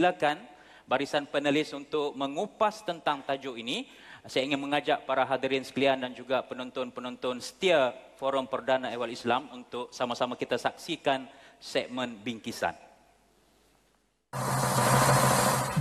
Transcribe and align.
silakan 0.00 0.40
barisan 0.88 1.28
penulis 1.28 1.76
untuk 1.76 2.16
mengupas 2.16 2.80
tentang 2.88 3.20
tajuk 3.20 3.60
ini. 3.60 3.84
Saya 4.24 4.48
ingin 4.48 4.56
mengajak 4.56 5.04
para 5.04 5.28
hadirin 5.28 5.60
sekalian 5.60 6.00
dan 6.00 6.16
juga 6.16 6.40
penonton-penonton 6.48 7.36
setia 7.44 7.92
Forum 8.16 8.48
Perdana 8.48 8.88
Ehwal 8.88 9.12
Islam 9.12 9.52
untuk 9.52 9.92
sama-sama 9.92 10.40
kita 10.40 10.56
saksikan 10.56 11.28
segmen 11.60 12.16
bingkisan. 12.16 12.72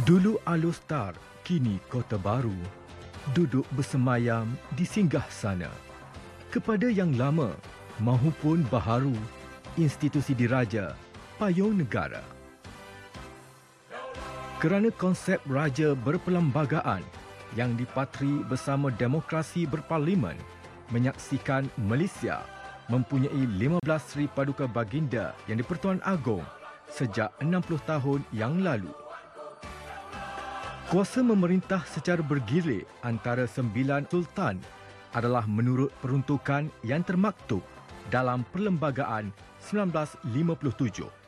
Dulu 0.04 0.40
Alustar, 0.44 1.16
kini 1.48 1.80
Kota 1.88 2.20
Baru, 2.20 2.56
duduk 3.32 3.68
bersemayam 3.76 4.52
di 4.76 4.84
singgah 4.84 5.28
sana. 5.32 5.72
Kepada 6.52 6.88
yang 6.92 7.16
lama 7.16 7.56
mahupun 8.00 8.64
baharu, 8.72 9.16
institusi 9.76 10.32
diraja, 10.32 10.96
payung 11.36 11.76
negara 11.76 12.39
kerana 14.60 14.92
konsep 14.92 15.40
raja 15.48 15.96
berperlembagaan 15.96 17.00
yang 17.56 17.80
dipatri 17.80 18.44
bersama 18.44 18.92
demokrasi 18.92 19.64
berparlimen 19.64 20.36
menyaksikan 20.92 21.72
Malaysia 21.80 22.44
mempunyai 22.92 23.48
15 23.56 23.80
Sri 24.04 24.28
Paduka 24.28 24.68
Baginda 24.68 25.32
yang 25.48 25.64
di-Pertuan 25.64 26.04
Agong 26.04 26.44
sejak 26.92 27.32
60 27.40 27.56
tahun 27.88 28.20
yang 28.36 28.60
lalu. 28.60 28.92
Kuasa 30.92 31.24
memerintah 31.24 31.88
secara 31.88 32.20
bergilir 32.20 32.84
antara 33.00 33.48
sembilan 33.48 34.12
sultan 34.12 34.60
adalah 35.16 35.48
menurut 35.48 35.96
peruntukan 36.04 36.68
yang 36.84 37.00
termaktub 37.08 37.64
dalam 38.12 38.44
Perlembagaan 38.52 39.32
1957. 39.64 41.19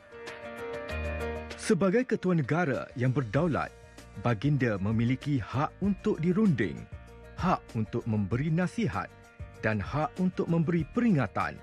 Sebagai 1.72 2.04
ketua 2.04 2.36
negara 2.36 2.84
yang 3.00 3.16
berdaulat, 3.16 3.72
baginda 4.20 4.76
memiliki 4.76 5.40
hak 5.40 5.72
untuk 5.80 6.20
dirunding, 6.20 6.76
hak 7.40 7.64
untuk 7.72 8.04
memberi 8.04 8.52
nasihat 8.52 9.08
dan 9.64 9.80
hak 9.80 10.12
untuk 10.20 10.52
memberi 10.52 10.84
peringatan. 10.92 11.56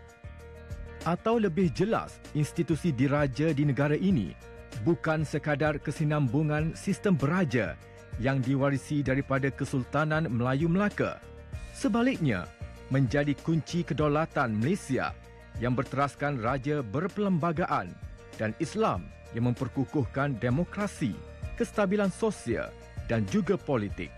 Atau 1.05 1.37
lebih 1.37 1.69
jelas, 1.77 2.17
institusi 2.33 2.89
diraja 2.89 3.53
di 3.53 3.61
negara 3.69 3.93
ini 3.93 4.33
bukan 4.81 5.21
sekadar 5.21 5.77
kesinambungan 5.77 6.73
sistem 6.73 7.13
beraja 7.13 7.77
yang 8.17 8.41
diwarisi 8.41 9.05
daripada 9.05 9.53
Kesultanan 9.53 10.25
Melayu 10.25 10.73
Melaka. 10.73 11.21
Sebaliknya, 11.77 12.49
menjadi 12.89 13.37
kunci 13.45 13.85
kedaulatan 13.85 14.57
Malaysia 14.57 15.13
yang 15.61 15.77
berteraskan 15.77 16.41
raja 16.41 16.81
berperlembagaan 16.81 17.93
dan 18.41 18.57
Islam 18.57 19.05
yang 19.33 19.51
memperkukuhkan 19.51 20.37
demokrasi, 20.37 21.13
kestabilan 21.59 22.09
sosial 22.09 22.69
dan 23.09 23.25
juga 23.29 23.57
politik. 23.57 24.09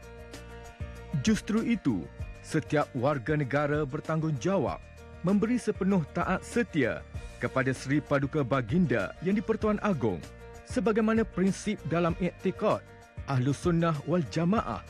Justru 1.25 1.63
itu, 1.67 2.07
setiap 2.41 2.87
warga 2.95 3.35
negara 3.35 3.83
bertanggungjawab 3.83 4.79
memberi 5.21 5.61
sepenuh 5.61 6.01
taat 6.15 6.41
setia 6.41 7.05
kepada 7.37 7.73
Seri 7.75 8.01
Paduka 8.01 8.41
Baginda 8.41 9.13
yang 9.21 9.37
di-Pertuan 9.37 9.77
Agong 9.85 10.21
sebagaimana 10.65 11.27
prinsip 11.27 11.77
dalam 11.91 12.15
iktikad 12.17 12.81
Ahlus 13.29 13.61
Sunnah 13.61 13.93
wal 14.09 14.25
Jamaah 14.33 14.81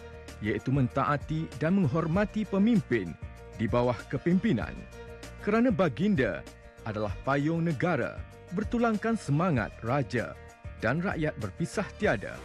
iaitu 0.42 0.74
mentaati 0.74 1.46
dan 1.62 1.78
menghormati 1.78 2.48
pemimpin 2.48 3.14
di 3.60 3.70
bawah 3.70 3.98
kepimpinan. 4.10 4.74
Kerana 5.42 5.70
baginda 5.70 6.42
adalah 6.86 7.14
payung 7.26 7.66
negara 7.66 8.18
bertulangkan 8.52 9.16
semangat 9.16 9.72
raja 9.84 10.36
dan 10.84 11.00
rakyat 11.00 11.36
berpisah 11.40 11.88
tiada. 11.96 12.36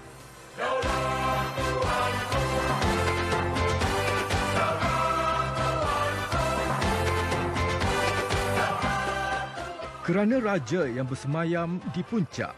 Kerana 10.07 10.39
raja 10.39 10.87
yang 10.87 11.11
bersemayam 11.11 11.83
di 11.91 12.07
puncak 12.07 12.55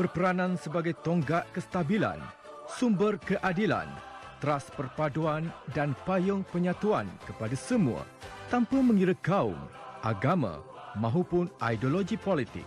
berperanan 0.00 0.56
sebagai 0.56 0.96
tonggak 1.04 1.44
kestabilan, 1.52 2.16
sumber 2.68 3.20
keadilan, 3.20 3.84
teras 4.40 4.72
perpaduan 4.72 5.52
dan 5.76 5.92
payung 6.08 6.40
penyatuan 6.48 7.04
kepada 7.28 7.52
semua 7.52 8.00
tanpa 8.48 8.80
mengira 8.80 9.12
kaum, 9.20 9.56
agama 10.00 10.64
mahupun 10.96 11.52
ideologi 11.60 12.16
politik. 12.16 12.64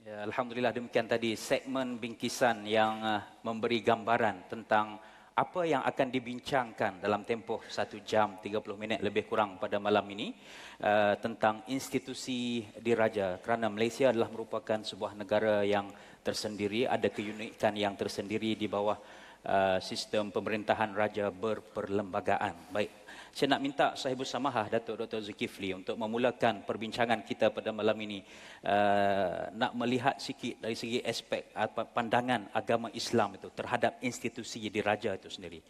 Ya, 0.00 0.16
Alhamdulillah 0.24 0.72
demikian 0.72 1.04
tadi 1.04 1.36
segmen 1.36 2.00
bingkisan 2.00 2.64
yang 2.64 3.04
uh, 3.04 3.20
memberi 3.44 3.84
gambaran 3.84 4.48
tentang 4.48 4.96
apa 5.34 5.66
yang 5.66 5.82
akan 5.82 6.08
dibincangkan 6.14 7.02
dalam 7.02 7.26
tempoh 7.26 7.58
satu 7.66 7.98
jam 8.06 8.38
30 8.38 8.54
minit 8.78 9.02
lebih 9.02 9.26
kurang 9.26 9.58
pada 9.58 9.82
malam 9.82 10.06
ini 10.14 10.30
uh, 10.78 11.18
tentang 11.18 11.66
institusi 11.66 12.62
diraja 12.78 13.42
kerana 13.42 13.66
Malaysia 13.66 14.14
adalah 14.14 14.30
merupakan 14.30 14.78
sebuah 14.78 15.18
negara 15.18 15.66
yang 15.66 15.90
tersendiri 16.22 16.86
ada 16.86 17.10
keunikan 17.10 17.74
yang 17.74 17.98
tersendiri 17.98 18.54
di 18.54 18.70
bawah 18.70 18.94
Uh, 19.44 19.76
sistem 19.76 20.32
pemerintahan 20.32 20.96
raja 20.96 21.28
berperlembagaan. 21.28 22.72
Baik, 22.72 22.88
saya 23.28 23.52
nak 23.52 23.60
minta 23.60 23.86
sahibus 23.92 24.32
samahah 24.32 24.72
Datuk 24.72 25.04
Dr. 25.04 25.20
Zulkifli 25.20 25.76
untuk 25.76 26.00
memulakan 26.00 26.64
perbincangan 26.64 27.20
kita 27.28 27.52
pada 27.52 27.68
malam 27.68 27.92
ini 28.00 28.24
uh, 28.64 29.52
nak 29.52 29.76
melihat 29.76 30.16
sikit 30.16 30.64
dari 30.64 30.72
segi 30.72 31.04
aspek 31.04 31.52
apa 31.52 31.84
pandangan 31.84 32.56
agama 32.56 32.88
Islam 32.96 33.36
itu 33.36 33.52
terhadap 33.52 34.00
institusi 34.00 34.64
diraja 34.72 35.12
itu 35.12 35.28
sendiri. 35.28 35.60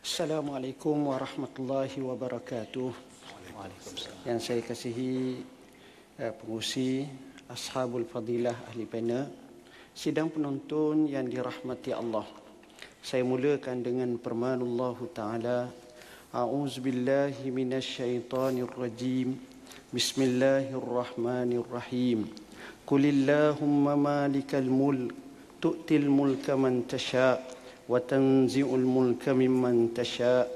Assalamualaikum 0.00 1.12
warahmatullahi 1.12 2.00
wabarakatuh. 2.00 2.88
Waalaikumsalam. 3.52 4.16
Yang 4.24 4.38
saya 4.40 4.62
kasihi 4.64 5.44
uh, 6.24 6.32
pengusi, 6.40 7.04
ashabul 7.52 8.08
fadilah 8.08 8.56
ahli 8.72 8.88
panel, 8.88 9.28
sidang 9.92 10.32
penonton 10.32 11.04
yang 11.04 11.28
dirahmati 11.28 11.92
Allah. 11.92 12.45
Saya 13.06 13.22
mulakan 13.22 13.86
dengan 13.86 14.18
firman 14.18 14.66
Allah 14.66 14.98
Ta'ala. 15.14 15.70
A'udzu 16.34 16.82
billahi 16.82 17.54
minasyaitonir 17.54 18.66
rajim 18.74 19.38
Bismillahirrahmanirrahim. 19.94 22.26
Qulillahumma 22.82 23.94
malikal 23.94 24.66
mulk 24.66 25.14
tu'til 25.62 26.10
mulka 26.10 26.58
man 26.58 26.82
tasha 26.90 27.38
wa 27.86 28.02
tanzi'ul 28.02 28.82
mulka 28.82 29.30
mimman 29.38 29.94
tasha 29.94 30.50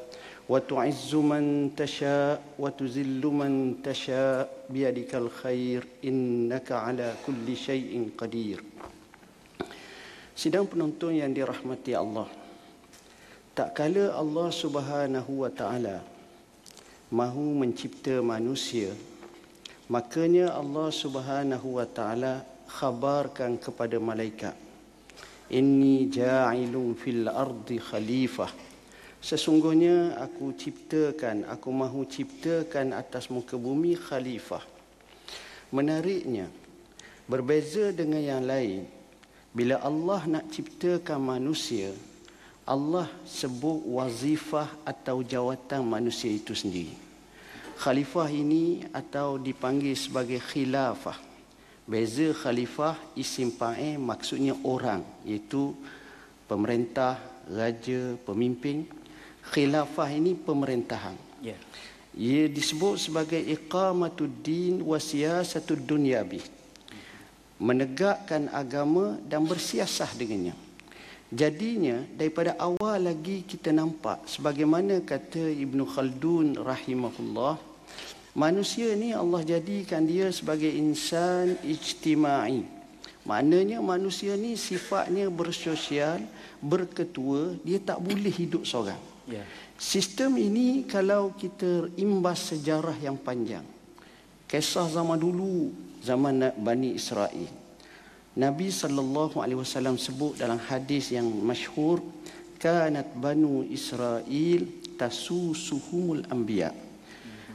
wa 0.50 0.58
tu'izzu 0.58 1.22
man 1.22 1.70
tasha 1.70 2.34
wa 2.58 2.66
tuzillu 2.74 3.30
man 3.30 3.78
tasha. 3.78 4.50
Biyadikal 4.66 5.30
khair 5.30 5.86
innaka 6.02 6.82
ala 6.82 7.14
kulli 7.22 7.54
syai'in 7.54 8.10
qadir. 8.18 8.58
Sidang 10.34 10.66
penonton 10.66 11.14
yang 11.14 11.30
dirahmati 11.30 11.94
Allah 11.94 12.39
tak 13.54 13.76
kala 13.76 14.14
Allah 14.14 14.48
Subhanahu 14.54 15.44
wa 15.46 15.50
taala 15.50 16.02
mahu 17.10 17.58
mencipta 17.58 18.22
manusia 18.22 18.94
makanya 19.90 20.54
Allah 20.54 20.88
Subhanahu 20.94 21.78
wa 21.78 21.86
taala 21.86 22.46
khabarkan 22.70 23.58
kepada 23.58 23.98
malaikat 23.98 24.54
inni 25.50 26.06
ja'ilun 26.06 26.94
fil 26.94 27.26
ardi 27.26 27.82
khalifah. 27.82 28.50
Sesungguhnya 29.20 30.16
aku 30.16 30.56
ciptakan 30.56 31.44
aku 31.44 31.68
mahu 31.68 32.08
ciptakan 32.08 32.96
atas 32.96 33.28
muka 33.28 33.58
bumi 33.60 33.98
khalifah. 33.98 34.64
Menariknya 35.74 36.48
berbeza 37.28 37.92
dengan 37.92 38.22
yang 38.22 38.42
lain 38.46 38.88
bila 39.52 39.82
Allah 39.82 40.24
nak 40.30 40.48
ciptakan 40.48 41.20
manusia 41.20 41.92
Allah 42.70 43.10
sebut 43.26 43.82
wazifah 43.82 44.70
atau 44.86 45.26
jawatan 45.26 45.82
manusia 45.82 46.30
itu 46.30 46.54
sendiri. 46.54 46.94
Khalifah 47.82 48.30
ini 48.30 48.86
atau 48.94 49.42
dipanggil 49.42 49.98
sebagai 49.98 50.38
khilafah. 50.38 51.18
Beza 51.90 52.30
khalifah 52.30 52.94
isim 53.18 53.50
fa'il 53.50 53.98
maksudnya 53.98 54.54
orang 54.62 55.02
iaitu 55.26 55.74
pemerintah, 56.46 57.18
raja, 57.50 58.14
pemimpin. 58.22 58.86
Khilafah 59.50 60.06
ini 60.14 60.38
pemerintahan. 60.38 61.18
Yeah. 61.42 61.58
Ia 62.14 62.46
disebut 62.46 63.02
sebagai 63.02 63.42
iqamatuddin 63.42 64.78
wa 64.86 65.02
siyasatud 65.02 65.82
dunyabi. 65.82 66.38
Menegakkan 67.58 68.46
agama 68.54 69.18
dan 69.26 69.42
bersiasah 69.42 70.14
dengannya. 70.14 70.69
Jadinya 71.30 72.02
daripada 72.18 72.58
awal 72.58 73.06
lagi 73.06 73.46
kita 73.46 73.70
nampak 73.70 74.26
sebagaimana 74.26 74.98
kata 75.06 75.46
Ibn 75.46 75.78
Khaldun 75.86 76.58
rahimahullah 76.58 77.70
Manusia 78.30 78.94
ni 78.94 79.10
Allah 79.10 79.42
jadikan 79.42 80.06
dia 80.06 80.30
sebagai 80.30 80.70
insan 80.70 81.58
ijtimai. 81.66 82.62
Maknanya 83.26 83.82
manusia 83.82 84.38
ni 84.38 84.54
sifatnya 84.54 85.26
bersosial, 85.26 86.22
berketua, 86.62 87.58
dia 87.66 87.82
tak 87.82 87.98
boleh 87.98 88.30
hidup 88.30 88.62
seorang. 88.62 89.02
Ya. 89.26 89.42
Sistem 89.74 90.38
ini 90.38 90.86
kalau 90.86 91.34
kita 91.34 91.90
imbas 91.98 92.54
sejarah 92.54 92.94
yang 93.02 93.18
panjang. 93.18 93.66
Kisah 94.46 94.86
zaman 94.86 95.18
dulu, 95.18 95.74
zaman 95.98 96.54
Bani 96.54 96.94
Israel. 96.94 97.59
Nabi 98.38 98.70
sallallahu 98.70 99.42
alaihi 99.42 99.58
wasallam 99.58 99.98
sebut 99.98 100.38
dalam 100.38 100.58
hadis 100.58 101.10
yang 101.10 101.26
masyhur, 101.26 101.98
kanat 102.62 103.10
banu 103.18 103.66
Israel 103.66 104.62
tasusuhumul 104.94 106.28
anbiya' 106.30 106.90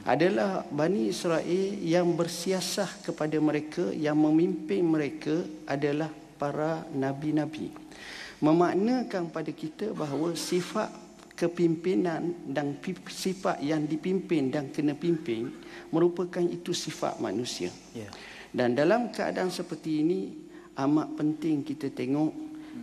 adalah 0.06 0.62
Bani 0.70 1.10
Israel 1.10 1.66
yang 1.82 2.14
bersiasah 2.14 3.02
kepada 3.02 3.34
mereka, 3.42 3.90
yang 3.90 4.14
memimpin 4.14 4.86
mereka 4.86 5.42
adalah 5.66 6.06
para 6.38 6.86
Nabi-Nabi. 6.94 7.74
Memaknakan 8.38 9.34
pada 9.34 9.50
kita 9.50 9.90
bahawa 9.90 10.38
sifat 10.38 10.94
kepimpinan 11.34 12.32
dan 12.46 12.78
sifat 13.10 13.58
yang 13.60 13.82
dipimpin 13.84 14.54
dan 14.54 14.70
kena 14.70 14.94
pimpin 14.94 15.50
merupakan 15.90 16.44
itu 16.46 16.70
sifat 16.70 17.18
manusia. 17.18 17.74
Yeah. 17.92 18.08
Dan 18.54 18.78
dalam 18.78 19.10
keadaan 19.10 19.50
seperti 19.50 20.06
ini 20.06 20.20
amat 20.76 21.08
penting 21.16 21.64
kita 21.64 21.88
tengok 21.88 22.32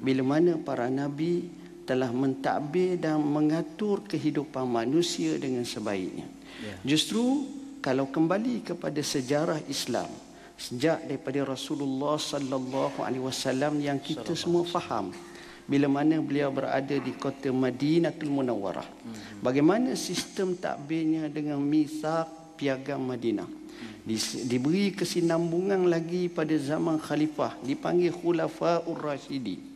bila 0.02 0.26
mana 0.38 0.58
para 0.58 0.90
nabi 0.90 1.48
telah 1.84 2.10
mentadbir 2.10 2.98
dan 2.98 3.20
mengatur 3.20 4.02
kehidupan 4.08 4.64
manusia 4.66 5.36
dengan 5.36 5.68
sebaiknya. 5.68 6.26
Yeah. 6.64 6.96
Justru 6.96 7.46
kalau 7.84 8.08
kembali 8.08 8.64
kepada 8.64 9.04
sejarah 9.04 9.60
Islam 9.68 10.08
sejak 10.56 11.04
daripada 11.04 11.44
Rasulullah 11.44 12.16
sallallahu 12.16 13.04
alaihi 13.04 13.26
wasallam 13.26 13.84
yang 13.84 14.00
kita 14.00 14.32
semua 14.32 14.64
faham 14.64 15.12
bila 15.68 15.88
mana 15.92 16.20
beliau 16.20 16.52
berada 16.52 16.96
di 16.96 17.12
kota 17.16 17.52
Madinatul 17.52 18.32
Munawwarah. 18.32 18.88
Mm-hmm. 18.88 19.40
Bagaimana 19.44 19.96
sistem 19.96 20.56
takbirnya 20.56 21.28
dengan 21.32 21.60
misak 21.60 22.28
piagam 22.60 23.04
Madinah. 23.04 23.63
Di, 24.04 24.20
diberi 24.52 24.92
kesinambungan 24.92 25.88
lagi 25.88 26.28
pada 26.28 26.52
zaman 26.60 27.00
khalifah 27.00 27.56
dipanggil 27.64 28.12
khulafaur 28.12 29.00
rasyidin 29.00 29.74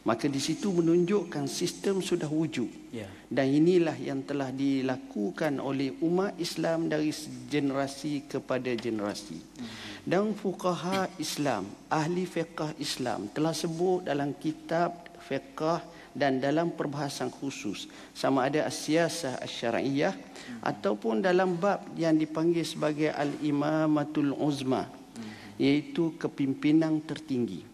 maka 0.00 0.26
di 0.32 0.40
situ 0.40 0.72
menunjukkan 0.72 1.44
sistem 1.44 2.00
sudah 2.00 2.28
wujud 2.28 2.66
yeah. 2.88 3.08
dan 3.28 3.52
inilah 3.52 3.92
yang 4.00 4.24
telah 4.24 4.48
dilakukan 4.48 5.60
oleh 5.60 5.92
umat 6.00 6.40
Islam 6.40 6.88
dari 6.88 7.12
generasi 7.52 8.24
kepada 8.24 8.72
generasi 8.72 9.36
mm-hmm. 9.36 10.08
dan 10.08 10.32
fuqaha 10.32 11.12
Islam 11.20 11.68
ahli 11.92 12.24
fiqh 12.24 12.80
Islam 12.80 13.28
telah 13.36 13.52
sebut 13.52 14.08
dalam 14.08 14.32
kitab 14.40 15.04
fiqh 15.20 15.99
dan 16.10 16.42
dalam 16.42 16.74
perbahasan 16.74 17.30
khusus 17.30 17.86
sama 18.10 18.50
ada 18.50 18.66
as-siyasah 18.66 19.38
asy-syar'iyyah 19.42 20.14
mm-hmm. 20.14 20.60
ataupun 20.66 21.22
dalam 21.22 21.54
bab 21.54 21.86
yang 21.94 22.18
dipanggil 22.18 22.66
sebagai 22.66 23.14
al-imamatul 23.14 24.34
uzma 24.34 24.86
mm-hmm. 24.90 25.62
iaitu 25.62 26.18
kepimpinan 26.18 26.98
tertinggi 27.02 27.70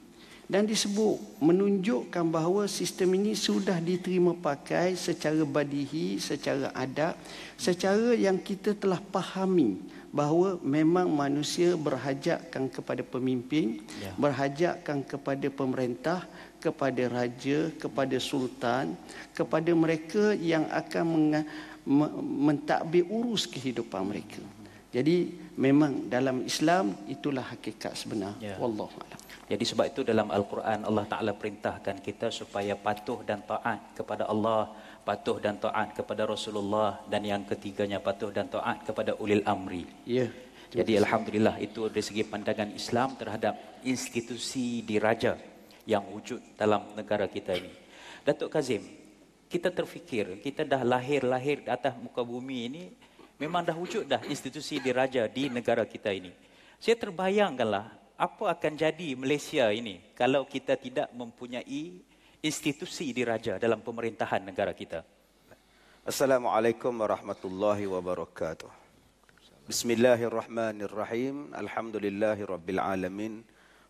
dan 0.46 0.62
disebut 0.62 1.42
menunjukkan 1.42 2.22
bahawa 2.30 2.70
sistem 2.70 3.18
ini 3.18 3.34
sudah 3.34 3.82
diterima 3.82 4.30
pakai 4.30 4.94
secara 4.94 5.42
badihi, 5.42 6.22
secara 6.22 6.70
adab, 6.70 7.18
secara 7.58 8.14
yang 8.14 8.38
kita 8.38 8.78
telah 8.78 9.02
pahami 9.02 9.74
bahawa 10.14 10.56
memang 10.62 11.10
manusia 11.10 11.74
berhajatkan 11.74 12.70
kepada 12.70 13.02
pemimpin, 13.02 13.82
ya. 13.98 14.14
berhajatkan 14.14 15.02
kepada 15.02 15.50
pemerintah, 15.50 16.22
kepada 16.66 17.02
raja, 17.06 17.58
kepada 17.82 18.16
sultan, 18.18 18.98
kepada 19.38 19.70
mereka 19.84 20.34
yang 20.34 20.66
akan 20.80 21.06
mentadbir 22.46 23.06
urus 23.06 23.46
kehidupan 23.46 24.02
mereka. 24.10 24.42
Jadi 24.90 25.16
memang 25.60 26.10
dalam 26.10 26.42
Islam 26.50 26.84
itulah 27.06 27.44
hakikat 27.52 27.92
sebenar. 28.00 28.34
Ya. 28.42 28.56
Wallahu 28.62 28.96
a'lam. 29.02 29.20
Jadi 29.46 29.64
sebab 29.70 29.86
itu 29.92 30.00
dalam 30.02 30.26
Al-Quran 30.36 30.82
Allah 30.88 31.06
Ta'ala 31.06 31.32
perintahkan 31.40 32.02
kita 32.02 32.34
supaya 32.34 32.74
patuh 32.74 33.22
dan 33.28 33.46
taat 33.46 33.94
kepada 33.98 34.26
Allah, 34.32 34.74
patuh 35.06 35.38
dan 35.38 35.54
taat 35.62 35.94
kepada 35.94 36.26
Rasulullah 36.26 36.98
dan 37.12 37.22
yang 37.22 37.42
ketiganya 37.46 38.02
patuh 38.02 38.34
dan 38.34 38.50
taat 38.50 38.82
kepada 38.88 39.14
ulil 39.22 39.44
amri. 39.46 39.86
Ya. 40.02 40.26
Jadi 40.74 40.98
Alhamdulillah 40.98 41.62
itu 41.62 41.86
dari 41.86 42.02
segi 42.02 42.22
pandangan 42.26 42.70
Islam 42.74 43.14
terhadap 43.20 43.54
institusi 43.86 44.82
diraja 44.82 45.38
yang 45.86 46.04
wujud 46.10 46.42
dalam 46.58 46.92
negara 46.98 47.30
kita 47.30 47.54
ini. 47.54 47.70
Datuk 48.26 48.50
Kazim, 48.50 48.82
kita 49.46 49.70
terfikir 49.70 50.42
kita 50.42 50.66
dah 50.66 50.82
lahir-lahir 50.82 51.62
di 51.62 51.70
atas 51.70 51.94
muka 51.96 52.26
bumi 52.26 52.58
ini 52.66 52.82
memang 53.38 53.62
dah 53.62 53.78
wujud 53.78 54.04
dah 54.04 54.20
institusi 54.26 54.82
diraja 54.82 55.30
di 55.30 55.46
negara 55.46 55.86
kita 55.86 56.10
ini. 56.10 56.34
Saya 56.82 56.98
terbayangkanlah 56.98 57.86
apa 58.18 58.44
akan 58.52 58.72
jadi 58.74 59.14
Malaysia 59.14 59.70
ini 59.70 60.02
kalau 60.18 60.44
kita 60.44 60.74
tidak 60.74 61.08
mempunyai 61.14 62.02
institusi 62.42 63.14
diraja 63.14 63.56
dalam 63.56 63.80
pemerintahan 63.80 64.42
negara 64.42 64.74
kita? 64.74 65.06
Assalamualaikum 66.06 66.94
warahmatullahi 66.94 67.86
wabarakatuh. 67.86 68.70
Bismillahirrahmanirrahim. 69.66 71.50
Alhamdulillahirabbil 71.50 72.78
alamin. 72.78 73.42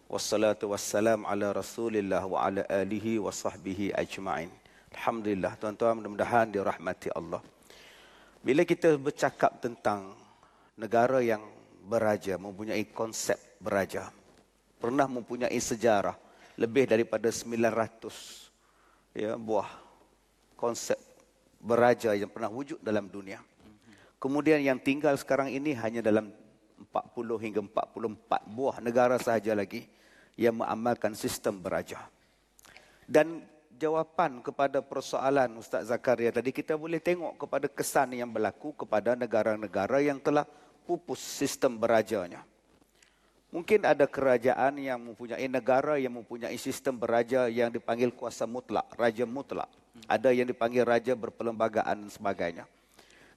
Wassalatu 0.07 0.71
wassalam 0.71 1.27
ala 1.27 1.51
Rasulillah 1.51 2.23
wa 2.31 2.47
ala 2.47 2.63
alihi 2.71 3.19
wa 3.19 3.35
sahbihi 3.35 3.91
ajma'in. 3.91 4.47
Alhamdulillah 4.95 5.59
tuan-tuan 5.59 5.99
mudah-mudahan 5.99 6.47
dirahmati 6.47 7.11
Allah. 7.11 7.43
Bila 8.39 8.63
kita 8.63 8.95
bercakap 9.03 9.59
tentang 9.59 10.15
negara 10.79 11.19
yang 11.19 11.43
beraja 11.83 12.39
mempunyai 12.39 12.87
konsep 12.95 13.35
beraja 13.59 14.15
pernah 14.79 15.11
mempunyai 15.11 15.59
sejarah 15.59 16.15
lebih 16.55 16.87
daripada 16.87 17.27
900 17.27 19.19
ya 19.19 19.35
buah 19.35 19.67
konsep 20.55 20.99
beraja 21.59 22.15
yang 22.15 22.31
pernah 22.31 22.47
wujud 22.47 22.79
dalam 22.79 23.11
dunia. 23.11 23.43
Kemudian 24.23 24.63
yang 24.63 24.79
tinggal 24.79 25.19
sekarang 25.19 25.51
ini 25.51 25.75
hanya 25.75 25.99
dalam 25.99 26.31
40 26.77 27.45
hingga 27.45 27.61
44 27.65 28.47
buah 28.53 28.77
negara 28.85 29.17
sahaja 29.17 29.57
lagi 29.57 29.89
yang 30.37 30.61
mengamalkan 30.61 31.17
sistem 31.17 31.57
beraja. 31.59 32.05
Dan 33.09 33.45
jawapan 33.77 34.41
kepada 34.41 34.81
persoalan 34.81 35.53
Ustaz 35.61 35.89
Zakaria 35.89 36.33
tadi 36.33 36.53
kita 36.53 36.77
boleh 36.77 37.01
tengok 37.01 37.37
kepada 37.41 37.67
kesan 37.69 38.17
yang 38.17 38.29
berlaku 38.33 38.73
kepada 38.73 39.17
negara-negara 39.17 40.01
yang 40.05 40.21
telah 40.21 40.45
pupus 40.85 41.21
sistem 41.21 41.77
berajanya. 41.77 42.45
Mungkin 43.55 43.89
ada 43.89 44.05
kerajaan 44.05 44.77
yang 44.77 45.01
mempunyai 45.01 45.47
negara 45.49 45.97
yang 45.97 46.13
mempunyai 46.19 46.59
sistem 46.61 46.99
beraja 46.99 47.49
yang 47.49 47.73
dipanggil 47.73 48.13
kuasa 48.13 48.45
mutlak, 48.45 48.85
raja 48.99 49.25
mutlak. 49.25 49.71
Ada 50.05 50.35
yang 50.35 50.51
dipanggil 50.51 50.85
raja 50.85 51.17
berperlembagaan 51.17 52.05
dan 52.05 52.11
sebagainya. 52.13 52.69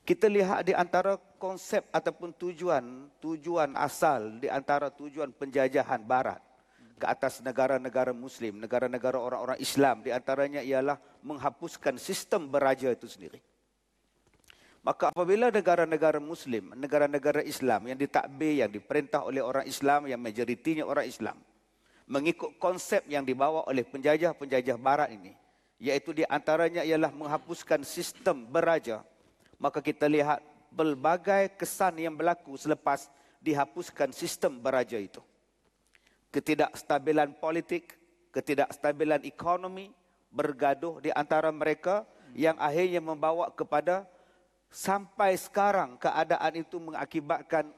Kita 0.10 0.26
lihat 0.26 0.66
di 0.66 0.74
antara 0.74 1.22
konsep 1.38 1.86
ataupun 1.94 2.34
tujuan, 2.34 3.14
tujuan 3.22 3.78
asal 3.78 4.42
di 4.42 4.50
antara 4.50 4.90
tujuan 4.90 5.30
penjajahan 5.30 6.02
barat 6.02 6.42
ke 6.98 7.06
atas 7.06 7.46
negara-negara 7.46 8.10
muslim, 8.10 8.58
negara-negara 8.58 9.22
orang-orang 9.22 9.62
Islam 9.62 10.02
di 10.02 10.10
antaranya 10.10 10.66
ialah 10.66 10.98
menghapuskan 11.22 12.02
sistem 12.02 12.50
beraja 12.50 12.90
itu 12.90 13.06
sendiri. 13.06 13.38
Maka 14.82 15.14
apabila 15.14 15.54
negara-negara 15.54 16.18
Muslim, 16.18 16.74
negara-negara 16.74 17.46
Islam 17.46 17.94
yang 17.94 18.00
ditakbir, 18.00 18.66
yang 18.66 18.72
diperintah 18.74 19.28
oleh 19.28 19.46
orang 19.46 19.70
Islam, 19.70 20.10
yang 20.10 20.18
majoritinya 20.18 20.90
orang 20.90 21.06
Islam, 21.06 21.38
mengikut 22.10 22.58
konsep 22.58 23.06
yang 23.06 23.22
dibawa 23.22 23.68
oleh 23.70 23.86
penjajah-penjajah 23.86 24.80
Barat 24.82 25.14
ini, 25.14 25.38
iaitu 25.78 26.16
di 26.16 26.24
antaranya 26.26 26.82
ialah 26.82 27.12
menghapuskan 27.12 27.84
sistem 27.84 28.48
beraja, 28.48 29.04
maka 29.60 29.84
kita 29.84 30.08
lihat 30.08 30.40
pelbagai 30.72 31.54
kesan 31.60 32.00
yang 32.00 32.16
berlaku 32.16 32.56
selepas 32.56 33.12
dihapuskan 33.44 34.16
sistem 34.16 34.58
beraja 34.58 34.96
itu. 34.96 35.20
Ketidakstabilan 36.32 37.38
politik, 37.38 38.00
ketidakstabilan 38.32 39.28
ekonomi 39.28 39.92
bergaduh 40.32 41.04
di 41.04 41.10
antara 41.12 41.50
mereka 41.52 42.08
yang 42.38 42.56
akhirnya 42.62 43.02
membawa 43.02 43.50
kepada 43.52 44.06
sampai 44.70 45.34
sekarang 45.34 45.98
keadaan 45.98 46.62
itu 46.62 46.78
mengakibatkan 46.78 47.74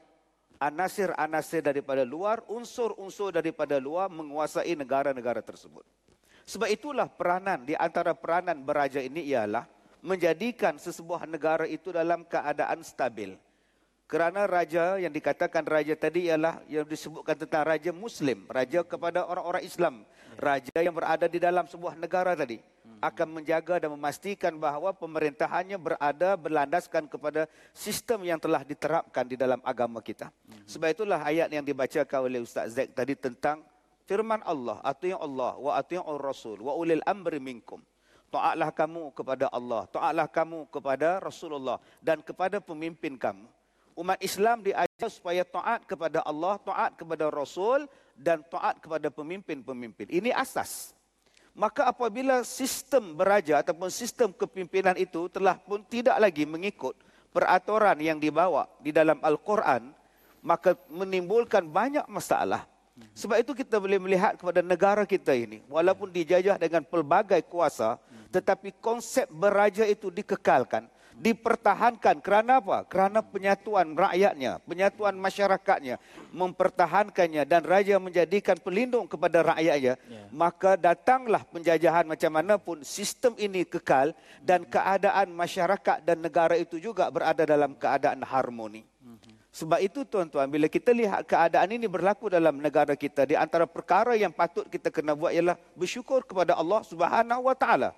anasir-anasir 0.60 1.64
daripada 1.64 2.06
luar, 2.06 2.44
unsur-unsur 2.46 3.34
daripada 3.34 3.80
luar 3.80 4.12
menguasai 4.12 4.76
negara-negara 4.78 5.42
tersebut. 5.42 5.82
Sebab 6.46 6.68
itulah 6.68 7.08
peranan 7.08 7.64
di 7.66 7.74
antara 7.74 8.12
peranan 8.12 8.60
beraja 8.62 9.00
ini 9.00 9.26
ialah 9.32 9.66
menjadikan 10.02 10.76
sesebuah 10.76 11.24
negara 11.30 11.64
itu 11.64 11.94
dalam 11.94 12.26
keadaan 12.26 12.82
stabil. 12.82 13.38
Kerana 14.10 14.44
raja 14.44 15.00
yang 15.00 15.08
dikatakan 15.08 15.64
raja 15.64 15.96
tadi 15.96 16.28
ialah 16.28 16.60
yang 16.68 16.84
disebutkan 16.84 17.32
tentang 17.32 17.64
raja 17.64 17.96
Muslim, 17.96 18.44
raja 18.50 18.84
kepada 18.84 19.24
orang-orang 19.24 19.64
Islam, 19.64 20.04
raja 20.36 20.76
yang 20.76 20.92
berada 20.92 21.24
di 21.24 21.40
dalam 21.40 21.64
sebuah 21.64 21.96
negara 21.96 22.36
tadi 22.36 22.60
akan 23.02 23.42
menjaga 23.42 23.82
dan 23.82 23.90
memastikan 23.90 24.54
bahawa 24.54 24.94
pemerintahannya 24.94 25.74
berada 25.74 26.38
berlandaskan 26.38 27.10
kepada 27.10 27.50
sistem 27.74 28.22
yang 28.22 28.38
telah 28.38 28.62
diterapkan 28.62 29.26
di 29.26 29.34
dalam 29.34 29.58
agama 29.66 29.98
kita. 29.98 30.30
Sebab 30.70 30.94
itulah 30.94 31.18
ayat 31.18 31.50
yang 31.50 31.66
dibacakan 31.66 32.30
oleh 32.30 32.38
Ustaz 32.38 32.78
Zack 32.78 32.94
tadi 32.94 33.18
tentang 33.18 33.66
firman 34.06 34.38
Allah, 34.46 34.78
atiyu 34.86 35.18
Allah 35.18 35.58
wa 35.58 35.74
atiyu 35.74 36.06
Rasul 36.20 36.62
wa 36.62 36.78
ulil 36.78 37.02
amri 37.02 37.42
minkum. 37.42 37.82
Taatlah 38.32 38.72
kamu 38.72 39.12
kepada 39.12 39.52
Allah, 39.52 39.84
taatlah 39.92 40.24
kamu 40.24 40.64
kepada 40.72 41.20
Rasulullah 41.20 41.76
dan 42.00 42.24
kepada 42.24 42.64
pemimpin 42.64 43.20
kamu 43.20 43.44
umat 43.96 44.18
Islam 44.24 44.64
diajar 44.64 45.08
supaya 45.12 45.44
taat 45.44 45.84
kepada 45.84 46.24
Allah, 46.24 46.56
taat 46.60 46.96
kepada 46.96 47.28
Rasul 47.28 47.84
dan 48.16 48.40
taat 48.46 48.80
kepada 48.80 49.12
pemimpin-pemimpin. 49.12 50.08
Ini 50.08 50.32
asas. 50.32 50.96
Maka 51.52 51.92
apabila 51.92 52.40
sistem 52.48 53.12
beraja 53.12 53.60
ataupun 53.60 53.92
sistem 53.92 54.32
kepimpinan 54.32 54.96
itu 54.96 55.28
telah 55.28 55.60
pun 55.60 55.84
tidak 55.84 56.16
lagi 56.16 56.48
mengikut 56.48 56.96
peraturan 57.28 58.00
yang 58.00 58.16
dibawa 58.16 58.64
di 58.80 58.88
dalam 58.88 59.20
Al-Quran, 59.20 59.92
maka 60.40 60.72
menimbulkan 60.88 61.68
banyak 61.68 62.08
masalah. 62.08 62.64
Sebab 63.16 63.40
itu 63.40 63.52
kita 63.56 63.80
boleh 63.80 63.96
melihat 63.96 64.36
kepada 64.36 64.60
negara 64.60 65.02
kita 65.08 65.32
ini, 65.32 65.64
walaupun 65.68 66.12
dijajah 66.12 66.60
dengan 66.60 66.84
pelbagai 66.84 67.40
kuasa, 67.48 67.96
tetapi 68.28 68.76
konsep 68.80 69.24
beraja 69.32 69.88
itu 69.88 70.12
dikekalkan 70.12 70.88
dipertahankan. 71.18 72.18
Kerana 72.24 72.58
apa? 72.58 72.84
Kerana 72.88 73.20
penyatuan 73.20 73.92
rakyatnya, 73.92 74.58
penyatuan 74.64 75.14
masyarakatnya, 75.16 76.00
mempertahankannya 76.32 77.42
dan 77.44 77.62
raja 77.62 78.00
menjadikan 78.00 78.56
pelindung 78.56 79.04
kepada 79.06 79.54
rakyatnya, 79.54 79.94
yeah. 80.08 80.26
maka 80.32 80.74
datanglah 80.74 81.44
penjajahan 81.46 82.08
macam 82.08 82.32
mana 82.32 82.56
pun 82.56 82.80
sistem 82.82 83.36
ini 83.36 83.62
kekal 83.68 84.16
dan 84.40 84.64
keadaan 84.64 85.30
masyarakat 85.32 86.02
dan 86.02 86.18
negara 86.18 86.56
itu 86.56 86.80
juga 86.80 87.08
berada 87.12 87.44
dalam 87.44 87.76
keadaan 87.76 88.24
harmoni. 88.24 88.82
Sebab 89.52 89.84
itu 89.84 90.08
tuan-tuan, 90.08 90.48
bila 90.48 90.64
kita 90.64 90.96
lihat 90.96 91.28
keadaan 91.28 91.68
ini 91.76 91.84
berlaku 91.84 92.32
dalam 92.32 92.56
negara 92.56 92.96
kita, 92.96 93.28
di 93.28 93.36
antara 93.36 93.68
perkara 93.68 94.16
yang 94.16 94.32
patut 94.32 94.64
kita 94.64 94.88
kena 94.88 95.12
buat 95.12 95.28
ialah 95.28 95.60
bersyukur 95.76 96.24
kepada 96.24 96.56
Allah 96.56 96.80
Subhanahu 96.88 97.52
Wa 97.52 97.56
Taala 97.56 97.92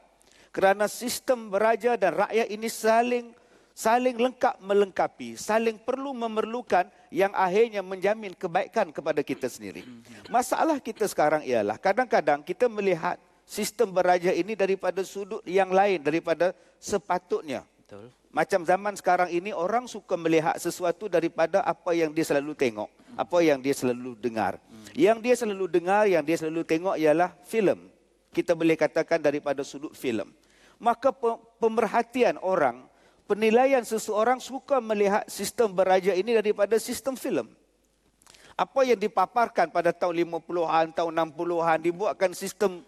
kerana 0.51 0.91
sistem 0.91 1.51
beraja 1.51 1.95
dan 1.95 2.27
rakyat 2.27 2.47
ini 2.51 2.67
saling 2.67 3.27
saling 3.75 4.15
lengkap 4.15 4.63
melengkapi, 4.63 5.35
saling 5.35 5.79
perlu 5.83 6.15
memerlukan 6.15 6.87
yang 7.11 7.35
akhirnya 7.35 7.83
menjamin 7.83 8.35
kebaikan 8.35 8.95
kepada 8.95 9.23
kita 9.23 9.51
sendiri. 9.51 9.83
Masalah 10.31 10.79
kita 10.79 11.07
sekarang 11.11 11.43
ialah 11.43 11.75
kadang-kadang 11.79 12.43
kita 12.47 12.71
melihat 12.71 13.19
sistem 13.43 13.91
beraja 13.91 14.31
ini 14.31 14.55
daripada 14.55 15.03
sudut 15.03 15.43
yang 15.43 15.75
lain 15.75 16.03
daripada 16.03 16.55
sepatutnya. 16.79 17.67
Betul. 17.83 18.15
Macam 18.35 18.67
zaman 18.67 18.99
sekarang 18.99 19.31
ini 19.31 19.55
orang 19.55 19.87
suka 19.87 20.19
melihat 20.19 20.59
sesuatu 20.59 21.07
daripada 21.07 21.63
apa 21.63 21.95
yang 21.95 22.11
dia 22.11 22.27
selalu 22.27 22.59
tengok, 22.59 22.91
apa 23.15 23.39
yang 23.47 23.63
dia 23.63 23.71
selalu 23.71 24.19
dengar. 24.19 24.59
Yang 24.91 25.19
dia 25.23 25.35
selalu 25.39 25.71
dengar, 25.71 26.11
yang 26.11 26.27
dia 26.27 26.35
selalu 26.35 26.67
tengok 26.67 26.99
ialah 26.99 27.31
filem. 27.47 27.79
Kita 28.35 28.59
boleh 28.59 28.75
katakan 28.75 29.23
daripada 29.23 29.63
sudut 29.63 29.95
filem 29.95 30.27
maka 30.79 31.15
pemerhatian 31.61 32.39
orang, 32.43 32.87
penilaian 33.25 33.83
seseorang 33.87 34.43
suka 34.43 34.83
melihat 34.83 35.25
sistem 35.31 35.71
beraja 35.71 36.13
ini 36.15 36.35
daripada 36.35 36.77
sistem 36.77 37.15
filem. 37.15 37.47
Apa 38.55 38.87
yang 38.87 38.99
dipaparkan 38.99 39.73
pada 39.75 39.91
tahun 39.91 40.23
50-an, 40.31 40.95
tahun 40.95 41.13
60-an, 41.35 41.79
dibuatkan 41.83 42.31
sistem 42.37 42.87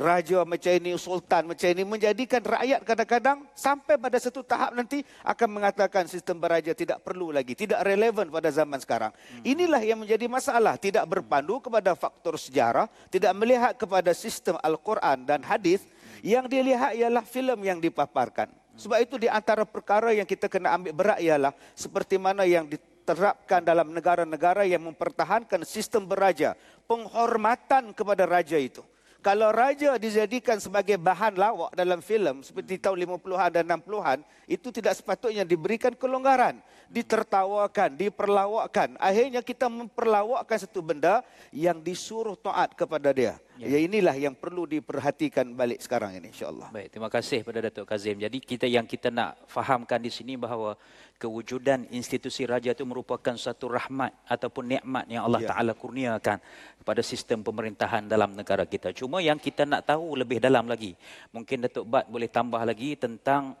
raja 0.00 0.40
macam 0.48 0.72
ini, 0.72 0.96
sultan 0.96 1.52
macam 1.52 1.68
ini, 1.68 1.84
menjadikan 1.84 2.40
rakyat 2.40 2.80
kadang-kadang 2.88 3.38
sampai 3.52 4.00
pada 4.00 4.16
satu 4.16 4.40
tahap 4.40 4.72
nanti 4.72 5.04
akan 5.20 5.48
mengatakan 5.60 6.08
sistem 6.08 6.40
beraja 6.40 6.72
tidak 6.72 7.04
perlu 7.04 7.28
lagi, 7.28 7.52
tidak 7.52 7.84
relevan 7.84 8.32
pada 8.32 8.48
zaman 8.48 8.80
sekarang. 8.80 9.12
Inilah 9.44 9.84
yang 9.84 10.00
menjadi 10.00 10.24
masalah, 10.24 10.80
tidak 10.80 11.04
berpandu 11.04 11.60
kepada 11.60 11.92
faktor 11.92 12.40
sejarah, 12.40 12.88
tidak 13.12 13.36
melihat 13.36 13.76
kepada 13.76 14.16
sistem 14.16 14.56
Al-Quran 14.64 15.28
dan 15.28 15.44
hadis, 15.44 15.84
yang 16.24 16.48
dia 16.48 16.64
lihat 16.64 16.96
ialah 16.96 17.24
filem 17.24 17.60
yang 17.60 17.78
dipaparkan. 17.78 18.48
Sebab 18.80 18.96
itu 19.04 19.20
di 19.20 19.28
antara 19.28 19.68
perkara 19.68 20.16
yang 20.16 20.24
kita 20.24 20.48
kena 20.48 20.80
ambil 20.80 20.96
berat 20.96 21.20
ialah 21.20 21.52
seperti 21.76 22.16
mana 22.16 22.48
yang 22.48 22.64
diterapkan 22.64 23.60
dalam 23.60 23.92
negara-negara 23.92 24.64
yang 24.64 24.80
mempertahankan 24.80 25.68
sistem 25.68 26.08
beraja. 26.08 26.56
Penghormatan 26.88 27.92
kepada 27.92 28.24
raja 28.24 28.56
itu. 28.56 28.80
Kalau 29.20 29.52
raja 29.52 30.00
dijadikan 30.00 30.56
sebagai 30.56 30.96
bahan 30.96 31.36
lawak 31.36 31.76
dalam 31.76 32.00
filem 32.00 32.40
seperti 32.40 32.80
tahun 32.80 33.04
50-an 33.04 33.50
dan 33.52 33.64
60-an, 33.68 34.18
itu 34.48 34.72
tidak 34.72 34.96
sepatutnya 34.96 35.44
diberikan 35.44 35.92
kelonggaran. 35.92 36.56
Ditertawakan, 36.88 38.00
diperlawakkan. 38.00 38.96
Akhirnya 38.96 39.44
kita 39.44 39.68
memperlawakkan 39.68 40.64
satu 40.64 40.80
benda 40.80 41.20
yang 41.52 41.84
disuruh 41.84 42.32
taat 42.34 42.72
kepada 42.72 43.12
dia. 43.12 43.36
Ya. 43.60 43.76
ya 43.76 43.78
inilah 43.84 44.16
yang 44.16 44.32
perlu 44.32 44.64
diperhatikan 44.64 45.52
balik 45.52 45.84
sekarang 45.84 46.16
ini 46.16 46.32
insya-Allah. 46.32 46.72
Baik, 46.72 46.96
terima 46.96 47.12
kasih 47.12 47.44
kepada 47.44 47.68
Datuk 47.68 47.84
Kazim. 47.84 48.16
Jadi 48.16 48.40
kita 48.40 48.64
yang 48.64 48.88
kita 48.88 49.12
nak 49.12 49.36
fahamkan 49.52 50.00
di 50.00 50.08
sini 50.08 50.40
bahawa 50.40 50.80
kewujudan 51.20 51.84
institusi 51.92 52.48
raja 52.48 52.72
itu 52.72 52.88
merupakan 52.88 53.36
satu 53.36 53.68
rahmat 53.68 54.16
ataupun 54.24 54.64
nikmat 54.64 55.04
yang 55.12 55.28
Allah 55.28 55.44
ya. 55.44 55.52
Taala 55.52 55.76
kurniakan 55.76 56.40
kepada 56.80 57.04
sistem 57.04 57.44
pemerintahan 57.44 58.08
dalam 58.08 58.32
negara 58.32 58.64
kita. 58.64 58.96
Cuma 58.96 59.20
yang 59.20 59.36
kita 59.36 59.68
nak 59.68 59.84
tahu 59.84 60.16
lebih 60.16 60.40
dalam 60.40 60.64
lagi, 60.64 60.96
mungkin 61.28 61.60
Datuk 61.60 61.84
Bat 61.84 62.08
boleh 62.08 62.32
tambah 62.32 62.64
lagi 62.64 62.96
tentang 62.96 63.60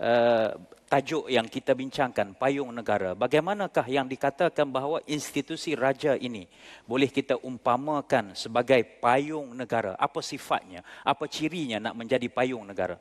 uh, 0.00 0.56
tajuk 0.94 1.26
yang 1.26 1.50
kita 1.50 1.74
bincangkan 1.74 2.38
payung 2.38 2.70
negara. 2.70 3.18
Bagaimanakah 3.18 3.82
yang 3.90 4.06
dikatakan 4.06 4.62
bahawa 4.70 5.02
institusi 5.10 5.74
raja 5.74 6.14
ini 6.14 6.46
boleh 6.86 7.10
kita 7.10 7.34
umpamakan 7.42 8.38
sebagai 8.38 8.78
payung 9.02 9.58
negara? 9.58 9.98
Apa 9.98 10.22
sifatnya? 10.22 10.86
Apa 11.02 11.26
cirinya 11.26 11.82
nak 11.82 11.98
menjadi 11.98 12.30
payung 12.30 12.62
negara? 12.62 12.94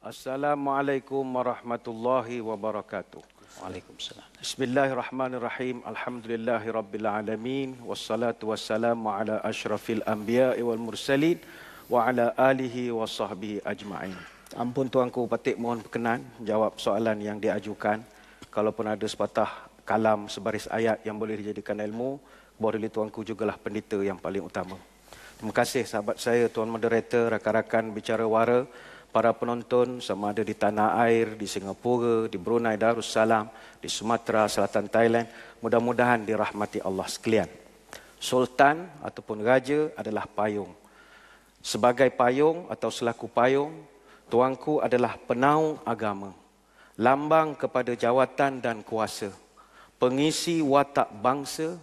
Assalamualaikum 0.00 1.20
warahmatullahi 1.20 2.40
wabarakatuh. 2.40 3.20
Waalaikumsalam. 3.60 4.24
Bismillahirrahmanirrahim. 4.40 5.84
Alhamdulillahirabbil 5.84 7.04
alamin. 7.04 7.76
Wassalatu 7.84 8.56
wassalamu 8.56 9.12
ala 9.12 9.44
asyrafil 9.44 10.00
anbiya'i 10.08 10.64
wal 10.64 10.80
mursalin 10.80 11.36
wa 11.92 12.08
ala 12.08 12.32
alihi 12.40 12.88
wa 12.88 13.04
sahbihi 13.04 13.60
ajma'in 13.68 14.33
Ampun 14.54 14.86
tuanku 14.86 15.26
Patik 15.26 15.58
mohon 15.58 15.82
berkenan 15.82 16.22
jawab 16.38 16.78
soalan 16.78 17.18
yang 17.18 17.42
diajukan. 17.42 17.98
Kalaupun 18.54 18.86
ada 18.86 19.02
sepatah 19.02 19.66
kalam 19.82 20.30
sebaris 20.30 20.70
ayat 20.70 21.02
yang 21.02 21.18
boleh 21.18 21.34
dijadikan 21.42 21.74
ilmu, 21.82 22.22
boleh 22.54 22.86
tuanku 22.86 23.26
jugalah 23.26 23.58
pendeta 23.58 23.98
yang 23.98 24.14
paling 24.14 24.46
utama. 24.46 24.78
Terima 25.34 25.50
kasih 25.50 25.82
sahabat 25.82 26.22
saya, 26.22 26.46
tuan 26.46 26.70
moderator, 26.70 27.34
rakan-rakan 27.34 27.90
bicara 27.90 28.22
wara, 28.30 28.62
para 29.10 29.34
penonton 29.34 29.98
sama 29.98 30.30
ada 30.30 30.46
di 30.46 30.54
tanah 30.54 31.02
air, 31.02 31.34
di 31.34 31.50
Singapura, 31.50 32.30
di 32.30 32.38
Brunei 32.38 32.78
Darussalam, 32.78 33.50
di 33.82 33.90
Sumatera, 33.90 34.46
Selatan 34.46 34.86
Thailand. 34.86 35.26
Mudah-mudahan 35.66 36.22
dirahmati 36.22 36.78
Allah 36.78 37.10
sekalian. 37.10 37.50
Sultan 38.22 38.86
ataupun 39.02 39.42
raja 39.42 39.90
adalah 39.98 40.30
payung. 40.30 40.70
Sebagai 41.58 42.06
payung 42.14 42.70
atau 42.70 42.94
selaku 42.94 43.26
payung, 43.26 43.93
Tuanku 44.34 44.82
adalah 44.82 45.14
penaung 45.14 45.78
agama, 45.86 46.34
lambang 46.98 47.54
kepada 47.54 47.94
jawatan 47.94 48.58
dan 48.58 48.82
kuasa, 48.82 49.30
pengisi 49.94 50.58
watak 50.58 51.06
bangsa, 51.22 51.78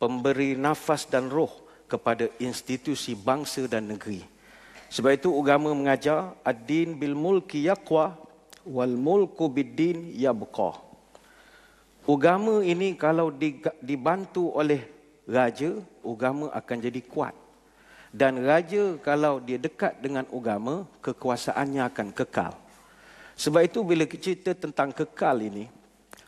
pemberi 0.00 0.56
nafas 0.56 1.04
dan 1.04 1.28
roh 1.28 1.52
kepada 1.84 2.32
institusi 2.40 3.12
bangsa 3.12 3.68
dan 3.68 3.92
negeri. 3.92 4.24
Sebab 4.88 5.12
itu 5.12 5.28
agama 5.28 5.76
mengajar 5.76 6.32
ad-din 6.40 6.96
bil 6.96 7.12
mulki 7.12 7.68
yaqwa 7.68 8.16
wal 8.64 8.96
mulku 8.96 9.52
bid-din 9.52 10.16
yabqa. 10.16 10.80
Agama 12.08 12.64
ini 12.64 12.96
kalau 12.96 13.28
dibantu 13.84 14.56
oleh 14.56 14.88
raja, 15.28 15.76
agama 16.00 16.48
akan 16.48 16.78
jadi 16.80 17.04
kuat. 17.04 17.36
Dan 18.10 18.42
raja 18.42 18.98
kalau 19.06 19.38
dia 19.38 19.54
dekat 19.54 20.02
dengan 20.02 20.26
agama, 20.34 20.82
kekuasaannya 20.98 21.82
akan 21.86 22.08
kekal. 22.10 22.58
Sebab 23.38 23.62
itu 23.62 23.80
bila 23.86 24.02
cerita 24.04 24.50
tentang 24.52 24.90
kekal 24.90 25.38
ini, 25.46 25.70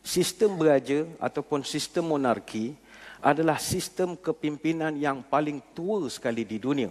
sistem 0.00 0.54
beraja 0.54 1.04
ataupun 1.18 1.66
sistem 1.66 2.14
monarki 2.14 2.78
adalah 3.18 3.58
sistem 3.58 4.14
kepimpinan 4.14 4.94
yang 4.94 5.26
paling 5.26 5.58
tua 5.74 6.06
sekali 6.06 6.46
di 6.46 6.62
dunia. 6.62 6.90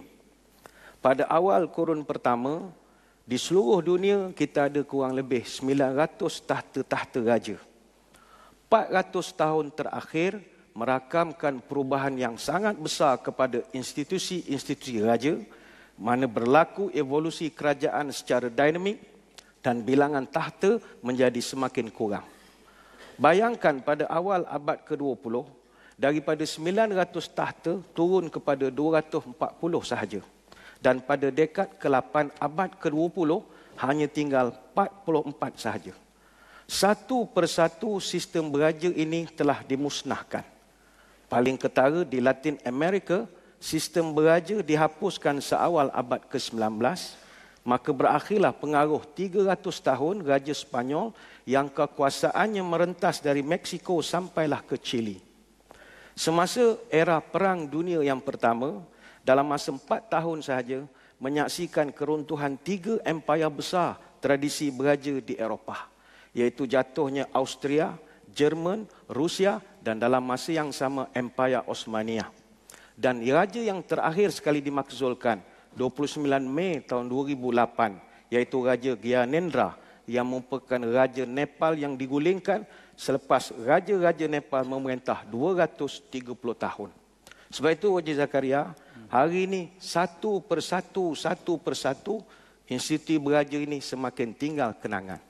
Pada 1.00 1.24
awal 1.26 1.66
kurun 1.72 2.04
pertama, 2.04 2.68
di 3.24 3.40
seluruh 3.40 3.80
dunia 3.80 4.30
kita 4.36 4.68
ada 4.68 4.84
kurang 4.84 5.16
lebih 5.16 5.44
900 5.48 6.20
tahta-tahta 6.44 7.18
raja. 7.24 7.56
400 8.68 9.40
tahun 9.40 9.66
terakhir 9.72 10.51
merakamkan 10.72 11.60
perubahan 11.60 12.16
yang 12.16 12.40
sangat 12.40 12.76
besar 12.80 13.20
kepada 13.20 13.60
institusi-institusi 13.76 15.04
raja 15.04 15.36
mana 16.00 16.24
berlaku 16.24 16.88
evolusi 16.96 17.52
kerajaan 17.52 18.08
secara 18.10 18.48
dinamik 18.48 18.98
dan 19.60 19.84
bilangan 19.84 20.26
tahta 20.26 20.80
menjadi 21.04 21.38
semakin 21.38 21.92
kurang. 21.92 22.26
Bayangkan 23.20 23.84
pada 23.84 24.08
awal 24.10 24.42
abad 24.48 24.82
ke-20 24.82 25.46
daripada 25.94 26.42
900 26.42 26.98
tahta 27.30 27.78
turun 27.94 28.26
kepada 28.26 28.72
240 28.72 29.38
sahaja. 29.86 30.20
Dan 30.82 30.98
pada 30.98 31.30
dekad 31.30 31.78
ke-8 31.78 32.42
abad 32.42 32.70
ke-20 32.82 33.30
hanya 33.78 34.06
tinggal 34.10 34.50
44 34.74 35.54
sahaja. 35.54 35.94
Satu 36.66 37.30
persatu 37.30 38.02
sistem 38.02 38.50
beraja 38.50 38.90
ini 38.90 39.30
telah 39.30 39.62
dimusnahkan. 39.62 40.51
Paling 41.32 41.56
ketara 41.56 42.04
di 42.04 42.20
Latin 42.20 42.60
Amerika, 42.60 43.24
sistem 43.56 44.12
beraja 44.12 44.60
dihapuskan 44.60 45.40
seawal 45.40 45.88
abad 45.88 46.20
ke-19, 46.28 46.76
maka 47.64 47.88
berakhirlah 47.88 48.52
pengaruh 48.52 49.00
300 49.16 49.48
tahun 49.64 50.28
Raja 50.28 50.52
Spanyol 50.52 51.16
yang 51.48 51.72
kekuasaannya 51.72 52.60
merentas 52.60 53.24
dari 53.24 53.40
Meksiko 53.40 54.04
sampailah 54.04 54.60
ke 54.60 54.76
Chile. 54.76 55.24
Semasa 56.12 56.76
era 56.92 57.16
Perang 57.24 57.64
Dunia 57.64 58.04
yang 58.04 58.20
pertama, 58.20 58.84
dalam 59.24 59.48
masa 59.48 59.72
empat 59.72 60.12
tahun 60.12 60.44
sahaja, 60.44 60.84
menyaksikan 61.16 61.96
keruntuhan 61.96 62.60
tiga 62.60 63.00
empayar 63.08 63.48
besar 63.48 63.96
tradisi 64.20 64.68
beraja 64.68 65.16
di 65.16 65.40
Eropah, 65.40 65.88
iaitu 66.36 66.68
jatuhnya 66.68 67.24
Austria, 67.32 67.96
Jerman, 68.32 68.88
Rusia 69.12 69.60
dan 69.84 70.00
dalam 70.00 70.24
masa 70.24 70.50
yang 70.50 70.72
sama 70.72 71.12
Empire 71.12 71.62
Osmania. 71.68 72.28
Dan 72.92 73.24
raja 73.24 73.60
yang 73.60 73.80
terakhir 73.84 74.32
sekali 74.32 74.60
dimakzulkan 74.60 75.40
29 75.76 76.24
Mei 76.44 76.84
tahun 76.84 77.08
2008 77.08 78.32
iaitu 78.32 78.56
Raja 78.60 78.92
Gyanendra 78.96 79.76
yang 80.04 80.28
merupakan 80.28 80.80
Raja 80.80 81.24
Nepal 81.24 81.78
yang 81.78 81.96
digulingkan 81.96 82.66
selepas 82.98 83.54
Raja-Raja 83.54 84.26
Nepal 84.28 84.66
memerintah 84.66 85.24
230 85.28 86.12
tahun. 86.36 86.90
Sebab 87.52 87.70
itu 87.76 87.88
Wajib 87.92 88.16
Zakaria, 88.16 88.72
hari 89.12 89.44
ini 89.44 89.60
satu 89.76 90.40
persatu, 90.40 91.12
satu 91.12 91.60
persatu 91.60 92.24
institusi 92.64 93.20
beraja 93.20 93.60
ini 93.60 93.78
semakin 93.84 94.32
tinggal 94.32 94.72
kenangan. 94.80 95.20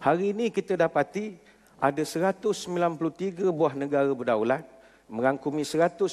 Hari 0.00 0.34
ini 0.34 0.48
kita 0.48 0.74
dapati 0.74 1.36
ada 1.82 1.98
193 2.06 3.42
buah 3.50 3.74
negara 3.74 4.06
berdaulat 4.14 4.62
merangkumi 5.10 5.66
192 5.66 6.06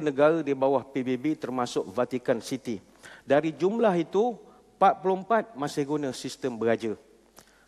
negara 0.00 0.40
di 0.40 0.56
bawah 0.56 0.80
PBB 0.80 1.36
termasuk 1.36 1.84
Vatican 1.92 2.40
City. 2.40 2.80
Dari 3.28 3.52
jumlah 3.52 3.92
itu 3.92 4.40
44 4.80 5.52
masih 5.52 5.84
guna 5.84 6.08
sistem 6.16 6.56
beraja. 6.56 6.96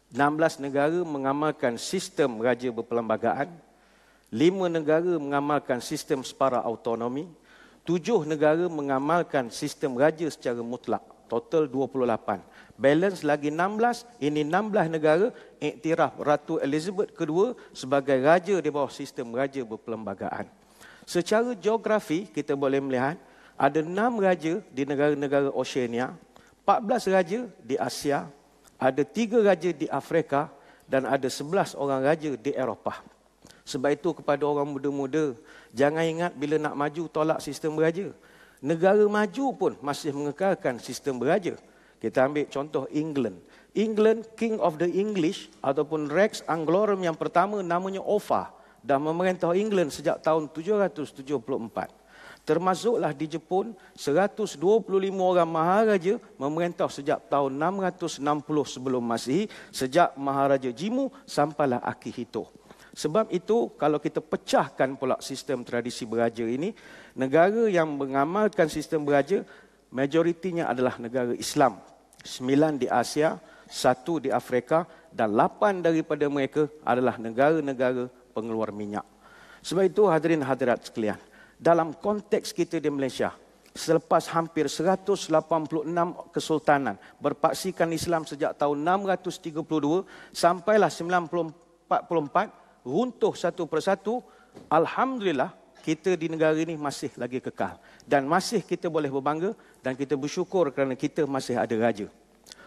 16 0.08 0.64
negara 0.64 1.04
mengamalkan 1.04 1.76
sistem 1.76 2.40
raja 2.40 2.73
berperlembagaan. 2.73 3.52
5 4.32 4.73
negara 4.73 5.20
mengamalkan 5.20 5.85
sistem 5.85 6.25
separa 6.25 6.64
autonomi. 6.64 7.28
7 7.85 8.25
negara 8.25 8.73
mengamalkan 8.73 9.52
sistem 9.52 10.00
raja 10.00 10.25
secara 10.32 10.64
mutlak. 10.64 11.04
Total 11.28 11.68
28 11.68 12.40
balance 12.78 13.26
lagi 13.26 13.50
16 13.50 14.23
ini 14.23 14.47
16 14.47 14.94
negara 14.94 15.35
iktiraf 15.58 16.14
Ratu 16.23 16.62
Elizabeth 16.62 17.11
II 17.18 17.58
sebagai 17.75 18.23
raja 18.23 18.54
di 18.62 18.70
bawah 18.70 18.88
sistem 18.88 19.35
raja 19.35 19.61
berperlembagaan 19.66 20.47
secara 21.02 21.52
geografi 21.58 22.30
kita 22.30 22.54
boleh 22.54 22.78
melihat 22.78 23.18
ada 23.58 23.82
6 23.82 23.90
raja 24.23 24.62
di 24.70 24.83
negara-negara 24.87 25.50
Oceania 25.50 26.14
14 26.62 27.11
raja 27.11 27.40
di 27.61 27.74
Asia 27.74 28.31
ada 28.79 29.02
3 29.02 29.42
raja 29.42 29.70
di 29.74 29.90
Afrika 29.90 30.46
dan 30.87 31.05
ada 31.05 31.26
11 31.26 31.76
orang 31.76 32.00
raja 32.00 32.31
di 32.38 32.50
Eropah. 32.55 33.02
Sebab 33.68 33.90
itu 33.92 34.16
kepada 34.16 34.48
orang 34.48 34.64
muda-muda 34.64 35.37
jangan 35.76 36.00
ingat 36.00 36.33
bila 36.33 36.57
nak 36.57 36.72
maju 36.79 37.02
tolak 37.12 37.44
sistem 37.44 37.76
beraja. 37.76 38.09
Negara 38.64 39.05
maju 39.05 39.44
pun 39.52 39.72
masih 39.85 40.14
mengekalkan 40.14 40.81
sistem 40.81 41.20
beraja 41.20 41.61
kita 41.98 42.26
ambil 42.26 42.46
contoh 42.46 42.87
England. 42.94 43.42
England, 43.74 44.26
King 44.34 44.58
of 44.58 44.78
the 44.78 44.88
English 44.90 45.50
ataupun 45.62 46.11
Rex 46.11 46.42
Anglorum 46.50 46.98
yang 47.04 47.14
pertama 47.14 47.62
namanya 47.62 48.02
Offa 48.02 48.50
dan 48.82 49.02
memerintah 49.02 49.54
England 49.54 49.94
sejak 49.94 50.18
tahun 50.22 50.50
774. 50.50 51.98
Termasuklah 52.48 53.12
di 53.12 53.28
Jepun, 53.28 53.76
125 53.92 54.56
orang 55.20 55.44
maharaja 55.44 56.16
memerintah 56.40 56.88
sejak 56.88 57.28
tahun 57.28 57.61
660 57.61 58.24
sebelum 58.64 59.04
Masihi, 59.04 59.52
sejak 59.68 60.16
Maharaja 60.16 60.72
Jimu 60.72 61.12
sampailah 61.28 61.84
Akihito. 61.84 62.48
Sebab 62.96 63.28
itu, 63.37 63.68
kalau 63.76 64.00
kita 64.00 64.24
pecahkan 64.24 64.96
pula 64.96 65.20
sistem 65.20 65.61
tradisi 65.61 66.08
beraja 66.08 66.42
ini, 66.42 66.72
negara 67.12 67.68
yang 67.68 67.94
mengamalkan 67.94 68.66
sistem 68.72 69.04
beraja 69.04 69.44
majoritinya 69.92 70.68
adalah 70.68 70.96
negara 71.01 71.33
Islam. 71.35 71.81
Sembilan 72.18 72.77
di 72.77 72.87
Asia, 72.90 73.38
satu 73.68 74.18
di 74.18 74.33
Afrika 74.33 74.85
dan 75.12 75.37
lapan 75.37 75.81
daripada 75.85 76.27
mereka 76.29 76.66
adalah 76.83 77.16
negara-negara 77.16 78.09
pengeluar 78.33 78.74
minyak. 78.74 79.05
Sebab 79.62 79.85
itu 79.87 80.07
hadirin 80.09 80.42
hadirat 80.44 80.87
sekalian, 80.88 81.18
dalam 81.59 81.94
konteks 81.94 82.55
kita 82.55 82.79
di 82.79 82.90
Malaysia, 82.90 83.35
selepas 83.74 84.27
hampir 84.35 84.66
186 84.66 85.31
kesultanan 86.35 86.98
berpaksikan 87.22 87.90
Islam 87.94 88.27
sejak 88.27 88.59
tahun 88.59 88.83
632 88.83 89.55
sampailah 90.35 90.90
1944 90.90 92.87
runtuh 92.87 93.35
satu 93.35 93.66
persatu, 93.70 94.22
Alhamdulillah 94.66 95.55
kita 95.83 96.18
di 96.18 96.27
negara 96.27 96.59
ini 96.59 96.74
masih 96.74 97.14
lagi 97.14 97.38
kekal 97.38 97.79
dan 98.05 98.27
masih 98.27 98.61
kita 98.61 98.90
boleh 98.90 99.09
berbangga 99.09 99.55
dan 99.82 99.94
kita 99.94 100.14
bersyukur 100.18 100.70
kerana 100.74 100.94
kita 100.98 101.24
masih 101.26 101.58
ada 101.58 101.74
raja. 101.78 102.06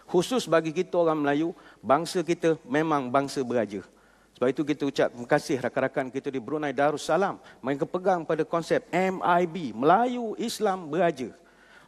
Khusus 0.08 0.44
bagi 0.44 0.76
kita 0.76 1.00
orang 1.00 1.24
Melayu, 1.24 1.56
bangsa 1.80 2.20
kita 2.20 2.60
memang 2.68 3.08
bangsa 3.08 3.40
beraja. 3.40 3.80
Sebab 4.36 4.48
itu 4.50 4.62
kita 4.66 4.82
ucap 4.88 5.08
terima 5.14 5.28
kasih 5.28 5.56
rakan-rakan 5.62 6.10
kita 6.10 6.28
di 6.32 6.42
Brunei 6.42 6.74
Darussalam 6.74 7.38
mereka 7.62 7.86
pegang 7.86 8.26
pada 8.26 8.42
konsep 8.42 8.82
MIB, 8.90 9.70
Melayu 9.70 10.34
Islam 10.34 10.90
Beraja. 10.90 11.30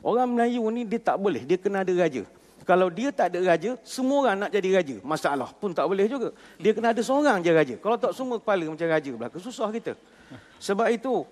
Orang 0.04 0.36
Melayu 0.36 0.62
ni 0.70 0.84
dia 0.84 1.00
tak 1.00 1.16
boleh, 1.18 1.42
dia 1.42 1.56
kena 1.56 1.82
ada 1.82 1.92
raja. 1.96 2.22
Kalau 2.64 2.88
dia 2.88 3.12
tak 3.12 3.32
ada 3.32 3.44
raja, 3.44 3.76
semua 3.84 4.24
orang 4.24 4.36
nak 4.46 4.50
jadi 4.52 4.68
raja. 4.72 4.96
Masalah 5.04 5.52
pun 5.52 5.76
tak 5.76 5.84
boleh 5.84 6.08
juga. 6.08 6.32
Dia 6.56 6.72
kena 6.72 6.96
ada 6.96 7.02
seorang 7.04 7.44
je 7.44 7.52
raja. 7.52 7.76
Kalau 7.76 7.96
tak 8.00 8.12
semua 8.16 8.40
kepala 8.40 8.64
macam 8.64 8.88
raja 8.88 9.10
belaka, 9.12 9.36
susah 9.36 9.68
kita. 9.68 9.92
Sebab 10.64 10.88
itu, 10.88 11.28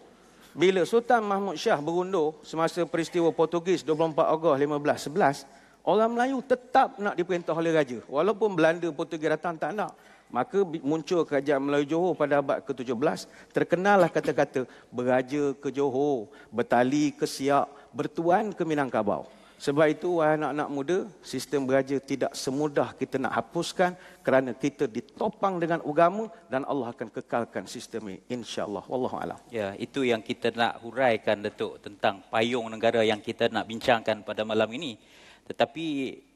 bila 0.53 0.85
Sultan 0.85 1.25
Mahmud 1.25 1.57
Shah 1.57 1.81
berundur 1.81 2.37
semasa 2.45 2.85
peristiwa 2.85 3.33
Portugis 3.33 3.81
24 3.81 4.37
Ogos 4.37 4.57
1511, 4.61 5.49
orang 5.81 6.11
Melayu 6.13 6.45
tetap 6.45 7.01
nak 7.01 7.17
diperintah 7.17 7.57
oleh 7.57 7.73
raja. 7.73 7.99
Walaupun 8.05 8.53
Belanda 8.53 8.89
Portugis 8.93 9.33
datang 9.33 9.57
tak 9.57 9.73
nak. 9.73 9.97
Maka 10.33 10.65
muncul 10.65 11.29
kerajaan 11.29 11.61
Melayu 11.61 11.85
Johor 11.93 12.17
pada 12.17 12.41
abad 12.41 12.65
ke-17. 12.65 13.29
Terkenallah 13.53 14.09
kata-kata 14.09 14.65
beraja 14.89 15.53
ke 15.61 15.69
Johor, 15.69 16.33
bertali 16.49 17.13
ke 17.13 17.29
Siak, 17.29 17.69
bertuan 17.93 18.49
ke 18.57 18.65
Minangkabau. 18.65 19.29
Sebab 19.63 19.87
itu, 19.95 20.19
wahai 20.19 20.35
anak-anak 20.35 20.69
muda, 20.75 20.99
sistem 21.23 21.71
beraja 21.71 21.95
tidak 22.03 22.35
semudah 22.35 22.99
kita 22.99 23.15
nak 23.15 23.39
hapuskan 23.39 23.95
kerana 24.27 24.51
kita 24.59 24.91
ditopang 24.91 25.63
dengan 25.63 25.79
agama 25.87 26.27
dan 26.51 26.67
Allah 26.67 26.91
akan 26.91 27.07
kekalkan 27.15 27.71
sistem 27.71 28.11
ini. 28.11 28.19
InsyaAllah. 28.27 28.83
Wallahu'alam. 28.91 29.39
Ya, 29.55 29.79
itu 29.79 30.03
yang 30.03 30.19
kita 30.19 30.51
nak 30.51 30.83
huraikan, 30.83 31.47
Datuk, 31.47 31.79
tentang 31.79 32.27
payung 32.27 32.67
negara 32.75 33.07
yang 33.07 33.23
kita 33.23 33.55
nak 33.55 33.71
bincangkan 33.71 34.27
pada 34.27 34.43
malam 34.43 34.67
ini. 34.75 34.99
Tetapi 35.47 35.87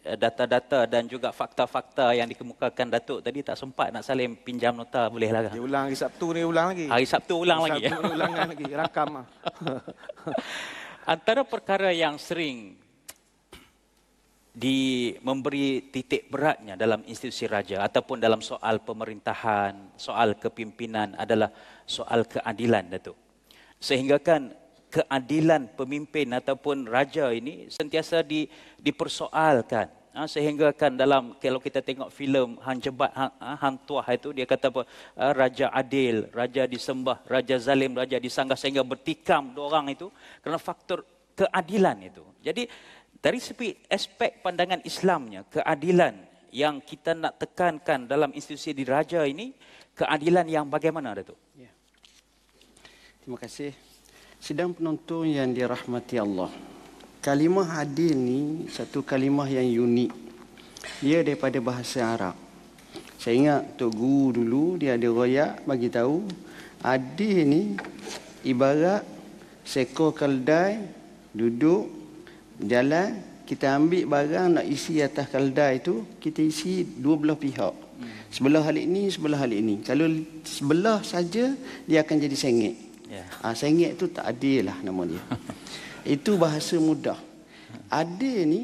eh, 0.06 0.14
data-data 0.14 0.86
dan 0.86 1.10
juga 1.10 1.34
fakta-fakta 1.34 2.14
yang 2.14 2.30
dikemukakan 2.30 2.94
Datuk 2.94 3.26
tadi 3.26 3.42
tak 3.42 3.58
sempat 3.58 3.90
nak 3.90 4.06
saling 4.06 4.38
pinjam 4.38 4.70
nota 4.70 5.10
boleh 5.10 5.34
lah. 5.34 5.50
Dia 5.50 5.58
ulang 5.58 5.90
hari 5.90 5.98
Sabtu 5.98 6.26
ni 6.30 6.46
ulang 6.46 6.66
lagi. 6.70 6.86
Hari 6.86 7.06
Sabtu 7.10 7.34
ulang 7.42 7.58
hari 7.66 7.70
lagi. 7.74 7.86
Sabtu 7.90 8.06
ulang 8.06 8.32
lagi. 8.54 8.66
Rakam. 8.70 9.10
Antara 11.06 11.42
perkara 11.42 11.90
yang 11.90 12.18
sering 12.22 12.85
di 14.56 15.12
memberi 15.20 15.92
titik 15.92 16.32
beratnya 16.32 16.80
dalam 16.80 17.04
institusi 17.04 17.44
raja 17.44 17.84
ataupun 17.84 18.16
dalam 18.16 18.40
soal 18.40 18.80
pemerintahan, 18.80 19.92
soal 20.00 20.40
kepimpinan 20.40 21.12
adalah 21.20 21.52
soal 21.84 22.24
keadilan 22.24 22.88
Datuk. 22.88 23.20
Sehingga 23.76 24.16
kan 24.16 24.56
keadilan 24.88 25.76
pemimpin 25.76 26.32
ataupun 26.32 26.88
raja 26.88 27.28
ini 27.36 27.68
sentiasa 27.68 28.24
di, 28.24 28.48
dipersoalkan 28.80 29.92
ha, 30.16 30.24
sehingga 30.24 30.72
kan 30.72 30.96
dalam 30.96 31.36
kalau 31.36 31.60
kita 31.60 31.84
tengok 31.84 32.08
filem 32.08 32.56
Hang 32.64 32.80
Jebat 32.80 33.12
Hang, 33.12 33.32
ha, 33.36 33.60
Hang 33.60 33.76
Tuah 33.84 34.08
itu 34.16 34.32
dia 34.32 34.48
kata 34.48 34.72
apa 34.72 34.82
ha, 35.20 35.36
raja 35.36 35.68
adil, 35.68 36.32
raja 36.32 36.64
disembah, 36.64 37.20
raja 37.28 37.60
zalim, 37.60 37.92
raja 37.92 38.16
disanggah 38.16 38.56
sehingga 38.56 38.80
bertikam 38.80 39.52
dua 39.52 39.68
orang 39.68 39.92
itu 39.92 40.08
kerana 40.40 40.56
faktor 40.56 41.04
keadilan 41.36 42.08
itu. 42.08 42.24
Jadi 42.40 42.64
dari 43.16 43.40
segi 43.40 43.72
aspek 43.88 44.44
pandangan 44.44 44.84
Islamnya, 44.84 45.48
keadilan 45.48 46.14
yang 46.52 46.80
kita 46.80 47.16
nak 47.16 47.40
tekankan 47.40 48.08
dalam 48.08 48.32
institusi 48.32 48.72
diraja 48.76 49.24
ini, 49.24 49.52
keadilan 49.96 50.46
yang 50.48 50.64
bagaimana 50.68 51.16
Datuk? 51.16 51.36
Ya. 51.56 51.72
Terima 53.24 53.36
kasih. 53.40 53.72
Sidang 54.40 54.76
penonton 54.76 55.26
yang 55.32 55.50
dirahmati 55.50 56.16
Allah. 56.20 56.52
Kalimah 57.24 57.82
adil 57.82 58.14
ni 58.14 58.40
satu 58.70 59.02
kalimah 59.02 59.50
yang 59.50 59.66
unik. 59.66 60.12
Dia 61.02 61.26
daripada 61.26 61.58
bahasa 61.58 62.06
Arab. 62.06 62.36
Saya 63.18 63.34
ingat 63.34 63.62
Tok 63.74 63.90
Guru 63.90 64.38
dulu 64.38 64.64
dia 64.78 64.94
ada 64.94 65.08
royak 65.10 65.66
bagi 65.66 65.90
tahu 65.90 66.22
adil 66.84 67.42
ni 67.42 67.62
ibarat 68.46 69.02
seekor 69.66 70.14
keldai 70.14 70.78
duduk 71.34 71.95
jalan 72.60 73.20
kita 73.46 73.78
ambil 73.78 74.10
barang 74.10 74.58
nak 74.58 74.66
isi 74.66 74.98
atas 74.98 75.30
keldai 75.30 75.78
itu 75.78 76.02
kita 76.18 76.42
isi 76.42 76.82
dua 76.82 77.14
belah 77.14 77.38
pihak. 77.38 77.86
Sebelah 78.28 78.60
halik 78.66 78.84
ini, 78.84 79.08
sebelah 79.08 79.40
halik 79.40 79.58
ini. 79.62 79.74
Kalau 79.80 80.10
sebelah 80.44 81.00
saja 81.00 81.54
dia 81.86 81.98
akan 82.02 82.16
jadi 82.20 82.36
sengit. 82.36 82.74
Ya. 83.06 83.24
Ah, 83.40 83.54
sengit 83.54 83.96
itu 83.96 84.10
tak 84.10 84.26
adil 84.26 84.66
lah 84.66 84.76
nama 84.82 85.06
dia. 85.06 85.22
Itu 86.18 86.34
bahasa 86.38 86.74
mudah. 86.76 87.18
Adil 87.86 88.38
ni 88.46 88.62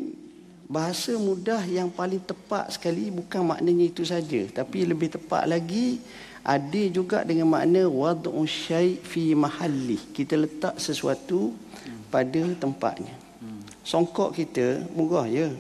bahasa 0.67 1.15
mudah 1.15 1.63
yang 1.67 1.89
paling 1.89 2.23
tepat 2.23 2.75
sekali 2.75 3.11
bukan 3.11 3.45
maknanya 3.45 3.93
itu 3.93 4.09
saja 4.09 4.41
tapi 4.49 4.89
lebih 4.89 5.13
tepat 5.13 5.45
lagi 5.45 6.01
adil 6.41 6.89
juga 6.89 7.21
dengan 7.29 7.45
makna 7.51 7.87
wad'u 7.87 8.43
syai' 8.47 8.99
fi 8.99 9.35
mahalli. 9.39 9.99
Kita 10.11 10.35
letak 10.35 10.79
sesuatu 10.83 11.55
pada 12.11 12.43
tempatnya. 12.59 13.22
Songkok 13.83 14.35
kita 14.35 14.87
murah 14.95 15.27
ya. 15.27 15.51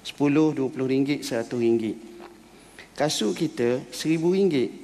10, 0.00 0.56
20 0.56 0.72
ringgit, 0.88 1.20
100 1.20 1.46
ringgit. 1.60 1.96
Kasut 2.96 3.36
kita 3.36 3.84
seribu 3.92 4.32
ringgit. 4.32 4.80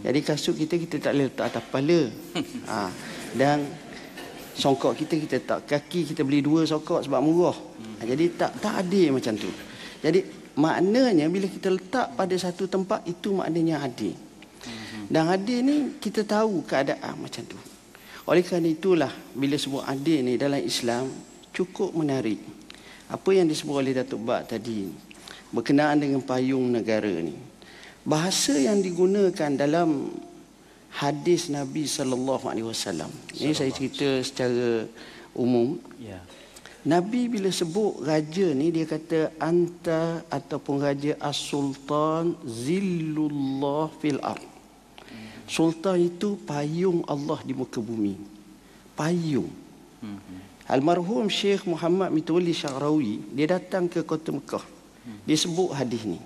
Jadi 0.00 0.20
kasut 0.24 0.56
kita 0.56 0.80
kita 0.80 0.96
tak 0.96 1.12
boleh 1.12 1.26
letak 1.28 1.46
atas 1.52 1.62
kepala. 1.68 2.00
ha. 2.70 2.88
Dan 3.36 3.68
songkok 4.56 4.96
kita 4.96 5.14
kita 5.20 5.36
tak 5.44 5.60
kaki 5.68 6.12
kita 6.12 6.24
beli 6.24 6.40
dua 6.40 6.64
songkok 6.64 7.04
sebab 7.04 7.20
murah. 7.20 7.56
Ha, 8.00 8.08
jadi 8.08 8.24
tak 8.36 8.56
tak 8.64 8.74
adil 8.80 9.12
macam 9.12 9.36
tu. 9.36 9.48
Jadi 10.00 10.24
maknanya 10.56 11.28
bila 11.28 11.46
kita 11.48 11.68
letak 11.68 12.16
pada 12.16 12.34
satu 12.40 12.64
tempat 12.64 13.04
itu 13.04 13.36
maknanya 13.36 13.84
adil. 13.84 14.16
Dan 15.10 15.26
adil 15.26 15.60
ni 15.66 15.76
kita 16.00 16.24
tahu 16.24 16.64
keadaan 16.64 17.20
macam 17.20 17.42
tu. 17.44 17.58
Oleh 18.30 18.46
kerana 18.46 18.70
itulah 18.70 19.12
bila 19.34 19.58
sebut 19.58 19.82
adil 19.84 20.22
ni 20.22 20.38
dalam 20.38 20.62
Islam 20.62 21.10
cukup 21.54 21.94
menarik. 21.94 22.40
Apa 23.10 23.34
yang 23.34 23.50
disebut 23.50 23.74
oleh 23.74 23.92
Datuk 23.94 24.22
Bak 24.22 24.54
tadi 24.54 24.86
berkenaan 25.50 25.98
dengan 25.98 26.22
payung 26.22 26.70
negara 26.70 27.10
ni. 27.10 27.34
Bahasa 28.06 28.54
yang 28.56 28.80
digunakan 28.80 29.50
dalam 29.58 30.14
hadis 30.94 31.50
Nabi 31.50 31.84
sallallahu 31.86 32.48
alaihi 32.48 32.66
wasallam. 32.66 33.10
Ini 33.34 33.52
saya 33.54 33.70
cerita 33.74 34.22
secara 34.22 34.86
umum. 35.34 35.78
Ya. 35.98 36.22
Nabi 36.80 37.28
bila 37.28 37.52
sebut 37.52 38.00
raja 38.00 38.56
ni 38.56 38.72
dia 38.72 38.88
kata 38.88 39.36
anta 39.36 40.24
ataupun 40.32 40.80
raja 40.80 41.12
as-sultan 41.20 42.40
zillullah 42.48 43.92
fil 44.00 44.16
ard. 44.24 44.48
Sultan 45.50 46.08
itu 46.08 46.40
payung 46.46 47.04
Allah 47.10 47.42
di 47.42 47.52
muka 47.52 47.82
bumi. 47.82 48.16
Payung. 48.96 49.50
Almarhum 50.70 51.26
Syekh 51.26 51.66
Muhammad 51.66 52.14
Mituli 52.14 52.54
Syahrawi 52.54 53.18
dia 53.34 53.58
datang 53.58 53.90
ke 53.90 54.06
kota 54.06 54.30
Mekah. 54.30 54.62
Dia 55.26 55.34
sebut 55.34 55.74
hadis 55.74 56.06
ni. 56.06 56.22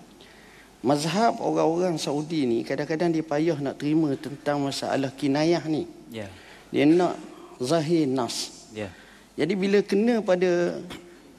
Mazhab 0.85 1.41
orang-orang 1.41 1.97
Saudi 1.97 2.45
ni 2.45 2.61
kadang-kadang 2.61 3.09
dia 3.09 3.25
payah 3.25 3.57
nak 3.57 3.81
terima 3.81 4.13
tentang 4.21 4.61
masalah 4.61 5.09
kinayah 5.09 5.65
ni. 5.65 5.89
Ya. 6.13 6.29
Dia 6.69 6.85
nak 6.85 7.17
zahir 7.57 8.05
nas. 8.05 8.69
Ya. 8.77 8.93
Jadi 9.33 9.57
bila 9.57 9.81
kena 9.81 10.21
pada 10.21 10.77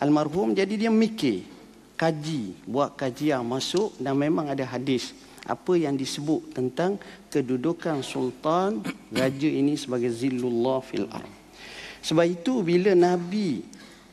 almarhum 0.02 0.58
jadi 0.58 0.74
dia 0.74 0.89
mikir, 0.89 1.46
kaji, 1.94 2.58
buat 2.65 2.98
kajian 2.98 3.46
masuk 3.46 3.94
dan 4.02 4.18
memang 4.18 4.50
ada 4.50 4.65
hadis 4.65 5.13
apa 5.46 5.78
yang 5.78 5.94
disebut 5.94 6.58
tentang 6.58 6.98
kedudukan 7.30 8.02
sultan 8.02 8.82
raja 9.13 9.46
ini 9.46 9.78
sebagai 9.78 10.10
zillullah 10.10 10.82
fil 10.82 11.06
ard. 11.13 11.35
Sebab 12.06 12.26
itu 12.30 12.62
bila 12.62 12.94
Nabi 12.94 13.65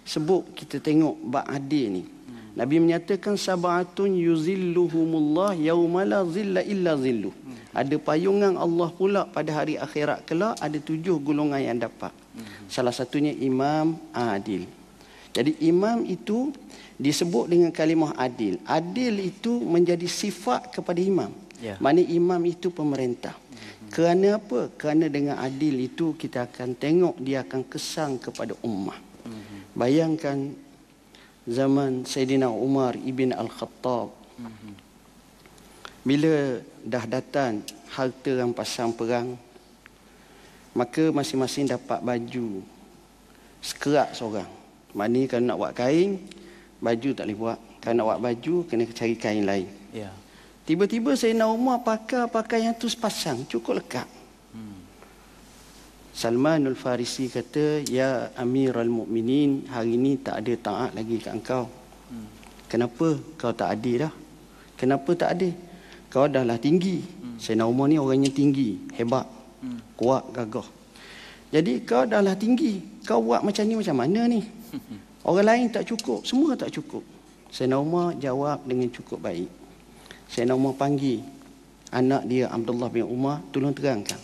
sebut 0.08 0.56
kita 0.56 0.80
tengok 0.80 1.20
bab 1.28 1.44
adil 1.44 2.00
ni. 2.00 2.04
Nabi 2.52 2.80
menyatakan 2.80 3.36
sab'atun 3.36 4.12
yuzilluhumullah 4.12 5.56
yauma 5.56 6.04
la 6.04 6.20
zilla 6.24 6.60
illa 6.64 6.96
zilluh. 6.96 7.32
Ada 7.72 7.96
payungan 7.96 8.60
Allah 8.60 8.88
pula 8.92 9.24
pada 9.24 9.52
hari 9.56 9.80
akhirat 9.80 10.28
kelak 10.28 10.60
ada 10.60 10.76
tujuh 10.76 11.16
golongan 11.20 11.60
yang 11.60 11.80
dapat. 11.80 12.12
Salah 12.68 12.92
satunya 12.92 13.32
imam 13.32 13.96
adil. 14.12 14.68
Jadi 15.32 15.56
imam 15.64 16.04
itu 16.04 16.52
disebut 17.00 17.48
dengan 17.48 17.72
kalimah 17.72 18.12
adil. 18.20 18.60
Adil 18.68 19.32
itu 19.32 19.60
menjadi 19.64 20.04
sifat 20.04 20.76
kepada 20.76 21.00
imam. 21.00 21.32
Ya. 21.56 21.80
Mana 21.80 22.04
imam 22.04 22.40
itu 22.44 22.68
pemerintah. 22.68 23.32
Kerana 23.92 24.40
apa? 24.40 24.72
Kerana 24.80 25.12
dengan 25.12 25.36
adil 25.36 25.84
itu 25.84 26.16
kita 26.16 26.48
akan 26.48 26.72
tengok 26.80 27.20
dia 27.20 27.44
akan 27.44 27.60
kesang 27.68 28.16
kepada 28.16 28.56
ummah. 28.64 28.96
Bayangkan 29.76 30.56
zaman 31.44 32.08
Sayyidina 32.08 32.48
Umar 32.48 32.96
ibn 32.96 33.36
Al-Khattab. 33.36 34.16
Bila 36.02 36.58
dah 36.82 37.04
datang 37.06 37.62
harta 37.92 38.30
rampasan 38.34 38.96
perang, 38.96 39.36
maka 40.72 41.12
masing-masing 41.12 41.68
dapat 41.68 42.00
baju 42.00 42.64
sekerak 43.60 44.16
seorang. 44.16 44.48
Maknanya 44.96 45.26
kalau 45.30 45.44
nak 45.46 45.58
buat 45.60 45.72
kain, 45.76 46.10
baju 46.80 47.08
tak 47.14 47.24
boleh 47.28 47.38
buat. 47.38 47.58
Kalau 47.84 47.94
nak 47.94 48.06
buat 48.08 48.20
baju, 48.24 48.54
kena 48.66 48.84
cari 48.88 49.14
kain 49.20 49.44
lain. 49.46 49.68
Ya. 49.94 50.10
Tiba-tiba 50.62 51.18
Sayyidina 51.18 51.50
Umar 51.50 51.82
pakai 51.82 52.30
pakaian 52.30 52.70
tu 52.70 52.86
sepasang, 52.86 53.42
cukup 53.50 53.82
lekat. 53.82 54.06
Salmanul 56.14 56.78
Farisi 56.78 57.26
kata, 57.26 57.82
Ya 57.90 58.30
Amirul 58.38 58.86
Mukminin, 58.86 59.66
hari 59.66 59.98
ini 59.98 60.20
tak 60.22 60.44
ada 60.44 60.54
taat 60.60 60.90
lagi 60.94 61.18
kat 61.18 61.34
engkau. 61.34 61.66
Kenapa 62.70 63.18
kau 63.34 63.50
tak 63.50 63.74
adil 63.74 64.06
dah? 64.06 64.12
Kenapa 64.78 65.10
tak 65.18 65.34
adil? 65.34 65.52
Kau 66.12 66.30
dah 66.30 66.46
lah 66.46 66.62
tinggi. 66.62 67.02
Sayyidina 67.42 67.66
Umar 67.66 67.90
ni 67.90 67.98
orangnya 67.98 68.30
tinggi, 68.30 68.78
hebat, 68.94 69.26
kuat, 69.98 70.30
gagah. 70.30 70.68
Jadi 71.50 71.82
kau 71.82 72.06
dah 72.06 72.22
lah 72.22 72.38
tinggi. 72.38 73.02
Kau 73.02 73.18
buat 73.18 73.42
macam 73.42 73.66
ni 73.66 73.74
macam 73.74 73.96
mana 73.98 74.30
ni? 74.30 74.46
Orang 75.26 75.42
lain 75.42 75.74
tak 75.74 75.90
cukup, 75.90 76.22
semua 76.22 76.54
tak 76.54 76.70
cukup. 76.70 77.02
Sayyidina 77.50 77.82
Umar 77.82 78.14
jawab 78.20 78.62
dengan 78.62 78.86
cukup 78.94 79.18
baik. 79.18 79.61
Sayyidina 80.32 80.56
Umar 80.56 80.80
panggil 80.80 81.20
anak 81.92 82.24
dia 82.24 82.48
Abdullah 82.48 82.88
bin 82.88 83.04
Umar, 83.04 83.44
tolong 83.52 83.76
terangkan. 83.76 84.16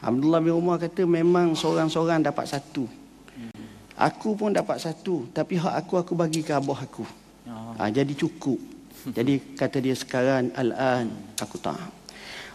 Abdullah 0.00 0.40
bin 0.40 0.56
Umar 0.56 0.80
kata 0.80 1.04
memang 1.04 1.52
seorang-seorang 1.52 2.24
dapat 2.24 2.48
satu. 2.48 2.88
Aku 3.94 4.34
pun 4.34 4.56
dapat 4.56 4.80
satu, 4.80 5.28
tapi 5.36 5.60
hak 5.60 5.84
aku 5.84 6.00
aku 6.00 6.12
bagi 6.16 6.40
ke 6.40 6.50
abah 6.50 6.80
aku. 6.88 7.04
Ha, 7.76 7.92
jadi 7.92 8.10
cukup. 8.16 8.56
Jadi 9.04 9.52
kata 9.52 9.84
dia 9.84 9.92
sekarang 9.92 10.48
al-an 10.56 11.12
aku 11.36 11.60
tak. 11.60 11.76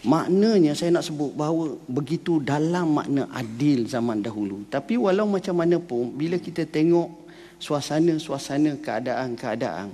Maknanya 0.01 0.73
saya 0.73 0.95
nak 0.95 1.05
sebut 1.05 1.35
bahawa 1.37 1.77
begitu 1.85 2.41
dalam 2.41 2.97
makna 2.97 3.29
adil 3.35 3.85
zaman 3.85 4.25
dahulu. 4.25 4.65
Tapi 4.65 4.97
walau 4.97 5.29
macam 5.29 5.53
mana 5.61 5.77
pun 5.77 6.09
bila 6.09 6.41
kita 6.41 6.65
tengok 6.65 7.29
suasana-suasana 7.61 8.81
keadaan-keadaan 8.81 9.91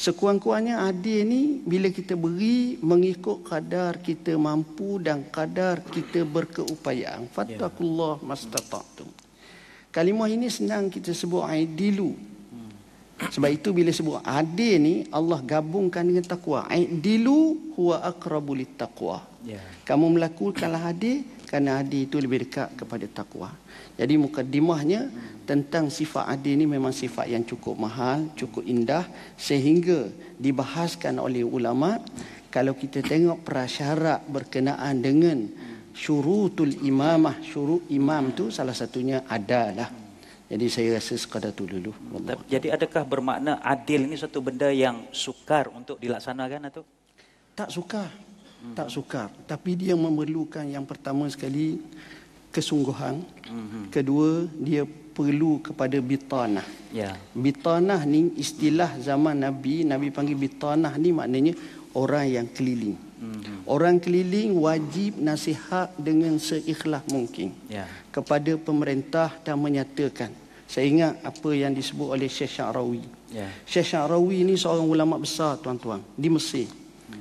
Sekurang-kurangnya 0.00 0.88
adil 0.88 1.28
ni 1.28 1.42
bila 1.60 1.92
kita 1.92 2.16
beri 2.16 2.80
mengikut 2.80 3.44
kadar 3.44 4.00
kita 4.00 4.32
mampu 4.40 4.96
dan 4.96 5.28
kadar 5.28 5.84
kita 5.84 6.24
berkeupayaan. 6.24 7.28
Fattakullah 7.28 8.16
mastata'tum. 8.24 9.04
Kalimah 9.92 10.32
ini 10.32 10.48
senang 10.48 10.88
kita 10.88 11.12
sebut 11.12 11.44
aidilu. 11.44 12.16
Sebab 13.20 13.52
itu 13.52 13.76
bila 13.76 13.92
sebut 13.92 14.24
adil 14.24 14.80
ni 14.80 14.94
Allah 15.12 15.44
gabungkan 15.44 16.08
dengan 16.08 16.24
takwa. 16.24 16.64
Aidilu 16.72 17.76
huwa 17.76 18.00
aqrabu 18.00 18.56
taqwa. 18.80 19.20
Ya. 19.44 19.60
Kamu 19.84 20.16
melakukanlah 20.16 20.96
adil, 20.96 21.28
kerana 21.50 21.82
adil 21.82 22.06
itu 22.06 22.22
lebih 22.22 22.46
dekat 22.46 22.78
kepada 22.78 23.10
takwa. 23.10 23.50
Jadi 23.98 24.14
mukadimahnya 24.14 25.10
tentang 25.42 25.90
sifat 25.90 26.30
adil 26.30 26.62
ini 26.62 26.70
memang 26.70 26.94
sifat 26.94 27.26
yang 27.26 27.42
cukup 27.42 27.74
mahal, 27.74 28.30
cukup 28.38 28.62
indah 28.62 29.02
sehingga 29.34 30.06
dibahaskan 30.38 31.18
oleh 31.18 31.42
ulama 31.42 31.98
kalau 32.54 32.78
kita 32.78 33.02
tengok 33.02 33.42
prasyarat 33.42 34.22
berkenaan 34.30 35.02
dengan 35.02 35.50
syurutul 35.90 36.70
imamah, 36.86 37.42
syurut 37.42 37.82
imam 37.90 38.30
tu 38.30 38.54
salah 38.54 38.74
satunya 38.74 39.26
adalah. 39.26 39.90
Jadi 40.50 40.66
saya 40.70 40.98
rasa 40.98 41.14
sekadar 41.18 41.50
tu 41.50 41.66
dulu. 41.66 41.90
Allah. 42.14 42.38
Jadi 42.46 42.70
adakah 42.70 43.02
bermakna 43.06 43.58
adil 43.62 44.06
ini 44.06 44.14
satu 44.14 44.38
benda 44.38 44.70
yang 44.70 45.10
sukar 45.10 45.66
untuk 45.70 45.98
dilaksanakan 45.98 46.70
atau? 46.70 46.82
Tak 47.54 47.74
sukar. 47.74 48.29
Hmm. 48.60 48.76
Tak 48.76 48.88
sukar. 48.92 49.28
Tapi 49.48 49.76
dia 49.76 49.96
memerlukan 49.96 50.64
yang 50.68 50.84
pertama 50.84 51.24
sekali 51.32 51.80
kesungguhan. 52.52 53.24
Hmm. 53.48 53.88
Kedua, 53.88 54.44
dia 54.60 54.84
perlu 54.86 55.60
kepada 55.60 55.96
bitanah. 55.98 56.66
Ya. 56.94 57.16
Bitanah 57.34 58.02
ni 58.06 58.32
istilah 58.36 58.96
zaman 59.00 59.42
Nabi, 59.42 59.84
Nabi 59.84 60.08
panggil 60.08 60.38
bitanah 60.38 60.94
ni 60.96 61.10
maknanya 61.12 61.54
orang 61.94 62.26
yang 62.30 62.46
keliling. 62.50 62.96
Hmm. 63.20 63.68
Orang 63.68 64.00
keliling 64.00 64.56
wajib 64.56 65.20
nasihat 65.20 65.92
dengan 66.00 66.40
seikhlas 66.40 67.04
mungkin 67.12 67.52
ya. 67.68 67.84
kepada 68.08 68.56
pemerintah 68.56 69.28
dan 69.44 69.60
menyatakan. 69.60 70.32
Saya 70.70 70.86
ingat 70.86 71.18
apa 71.26 71.50
yang 71.50 71.74
disebut 71.74 72.14
oleh 72.14 72.30
Syekh 72.30 72.62
Syarawi. 72.62 73.02
Ya. 73.34 73.50
Syekh 73.66 73.90
Syarawi 73.90 74.46
ni 74.46 74.54
seorang 74.54 74.86
ulama 74.86 75.18
besar 75.18 75.58
tuan-tuan 75.58 75.98
di 76.14 76.30
Mesir. 76.30 76.70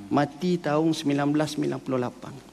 Mati 0.10 0.58
tahun 0.58 0.92
1998. 0.92 2.50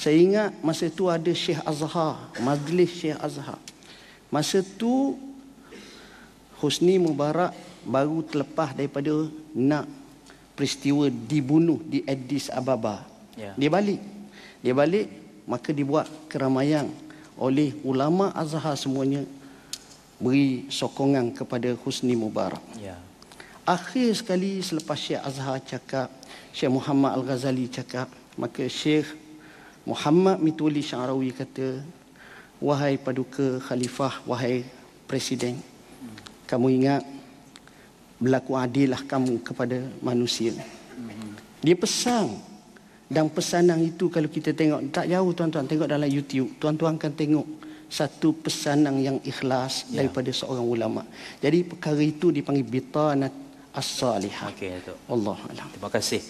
Saya 0.00 0.18
ingat 0.18 0.50
masa 0.64 0.88
tu 0.88 1.06
ada 1.06 1.30
Syekh 1.30 1.60
Azhar, 1.62 2.18
majlis 2.40 2.90
Syekh 2.90 3.20
Azhar. 3.20 3.60
Masa 4.32 4.64
tu 4.64 5.20
Husni 6.58 6.96
Mubarak 6.96 7.52
baru 7.84 8.24
terlepas 8.24 8.72
daripada 8.72 9.12
nak 9.52 9.84
peristiwa 10.56 11.10
dibunuh 11.12 11.78
di 11.84 12.00
Addis 12.08 12.48
Ababa. 12.48 13.04
Yeah. 13.36 13.54
Dia 13.58 13.70
balik. 13.70 14.00
Dia 14.64 14.72
balik 14.72 15.06
maka 15.44 15.74
dibuat 15.74 16.08
keramaian 16.30 16.88
oleh 17.36 17.74
ulama 17.82 18.30
Azhar 18.32 18.78
semuanya 18.78 19.26
beri 20.22 20.70
sokongan 20.70 21.34
kepada 21.34 21.74
Husni 21.82 22.14
Mubarak. 22.14 22.62
Yeah. 22.78 22.96
Akhir 23.62 24.10
sekali 24.18 24.58
selepas 24.58 24.98
Syekh 24.98 25.22
Azhar 25.22 25.62
cakap, 25.62 26.10
Syekh 26.50 26.72
Muhammad 26.74 27.14
Al-Ghazali 27.14 27.70
cakap, 27.70 28.10
maka 28.34 28.66
Syekh 28.66 29.06
Muhammad 29.86 30.42
Mituli 30.42 30.82
Syarawi 30.82 31.30
kata, 31.30 31.78
Wahai 32.58 32.98
paduka 32.98 33.58
khalifah, 33.62 34.22
wahai 34.26 34.62
presiden, 35.06 35.58
kamu 36.46 36.66
ingat 36.78 37.02
berlaku 38.22 38.54
adillah 38.54 39.02
kamu 39.02 39.42
kepada 39.42 39.82
manusia. 39.98 40.54
Dia 41.62 41.74
pesan 41.74 42.38
dan 43.10 43.26
pesanan 43.30 43.82
itu 43.82 44.06
kalau 44.10 44.30
kita 44.30 44.54
tengok 44.54 44.94
tak 44.94 45.10
jauh 45.10 45.30
tuan-tuan 45.34 45.66
tengok 45.66 45.90
dalam 45.90 46.06
YouTube 46.06 46.54
tuan-tuan 46.62 46.98
akan 46.98 47.12
tengok 47.14 47.46
satu 47.92 48.32
pesanan 48.32 48.96
yang 49.04 49.18
ikhlas 49.20 49.90
ya. 49.92 50.00
daripada 50.00 50.32
seorang 50.32 50.64
ulama. 50.64 51.02
Jadi 51.44 51.60
perkara 51.66 52.00
itu 52.00 52.32
dipanggil 52.32 52.64
bitanat 52.64 53.41
as-salihah. 53.72 54.52
Okey 54.52 54.80
itu. 54.80 54.94
Allah 55.08 55.36
Terima 55.72 55.90
kasih. 55.90 56.20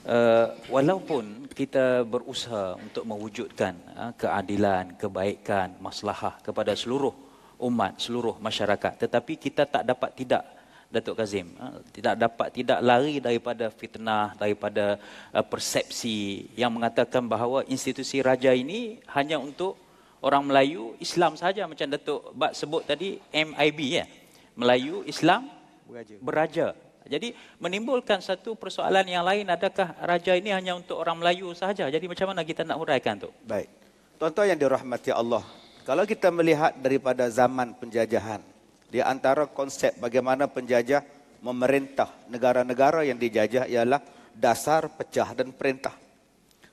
Uh, 0.00 0.56
walaupun 0.72 1.44
kita 1.52 2.08
berusaha 2.08 2.80
untuk 2.80 3.04
mewujudkan 3.04 3.76
uh, 3.92 4.12
keadilan, 4.16 4.96
kebaikan, 4.96 5.76
maslahah 5.76 6.40
kepada 6.40 6.72
seluruh 6.72 7.12
umat, 7.60 8.00
seluruh 8.00 8.40
masyarakat, 8.40 8.96
tetapi 8.96 9.36
kita 9.36 9.68
tak 9.68 9.84
dapat 9.84 10.16
tidak 10.16 10.40
Datuk 10.88 11.20
Kazim, 11.20 11.52
uh, 11.60 11.84
tidak 11.92 12.16
dapat 12.16 12.48
tidak 12.48 12.80
lari 12.80 13.20
daripada 13.20 13.68
fitnah, 13.68 14.32
daripada 14.40 14.96
uh, 15.36 15.44
persepsi 15.44 16.48
yang 16.56 16.72
mengatakan 16.72 17.28
bahawa 17.28 17.68
institusi 17.68 18.24
raja 18.24 18.56
ini 18.56 19.04
hanya 19.12 19.36
untuk 19.36 19.76
orang 20.24 20.48
Melayu, 20.48 20.96
Islam 20.96 21.36
saja 21.36 21.68
macam 21.68 21.92
Datuk 21.92 22.32
Bak 22.32 22.56
sebut 22.56 22.88
tadi 22.88 23.20
MIB 23.36 23.78
ya. 24.00 24.08
Melayu, 24.56 25.04
Islam, 25.04 25.44
beraja. 25.84 26.14
beraja. 26.24 26.66
Jadi 27.10 27.34
menimbulkan 27.58 28.22
satu 28.22 28.54
persoalan 28.54 29.02
yang 29.02 29.26
lain 29.26 29.50
adakah 29.50 29.98
raja 29.98 30.38
ini 30.38 30.54
hanya 30.54 30.78
untuk 30.78 31.02
orang 31.02 31.18
Melayu 31.18 31.50
sahaja? 31.58 31.90
Jadi 31.90 32.06
macam 32.06 32.30
mana 32.30 32.46
kita 32.46 32.62
nak 32.62 32.78
huraikan 32.78 33.18
tu? 33.18 33.34
Baik. 33.42 33.66
Tuan-tuan 34.14 34.54
yang 34.54 34.60
dirahmati 34.62 35.10
Allah, 35.10 35.42
kalau 35.82 36.06
kita 36.06 36.30
melihat 36.30 36.70
daripada 36.78 37.26
zaman 37.26 37.74
penjajahan, 37.74 38.38
di 38.86 39.02
antara 39.02 39.50
konsep 39.50 39.98
bagaimana 39.98 40.46
penjajah 40.46 41.02
memerintah 41.42 42.06
negara-negara 42.30 43.02
yang 43.02 43.18
dijajah 43.18 43.66
ialah 43.66 43.98
dasar 44.36 44.86
pecah 44.92 45.34
dan 45.34 45.50
perintah. 45.50 45.96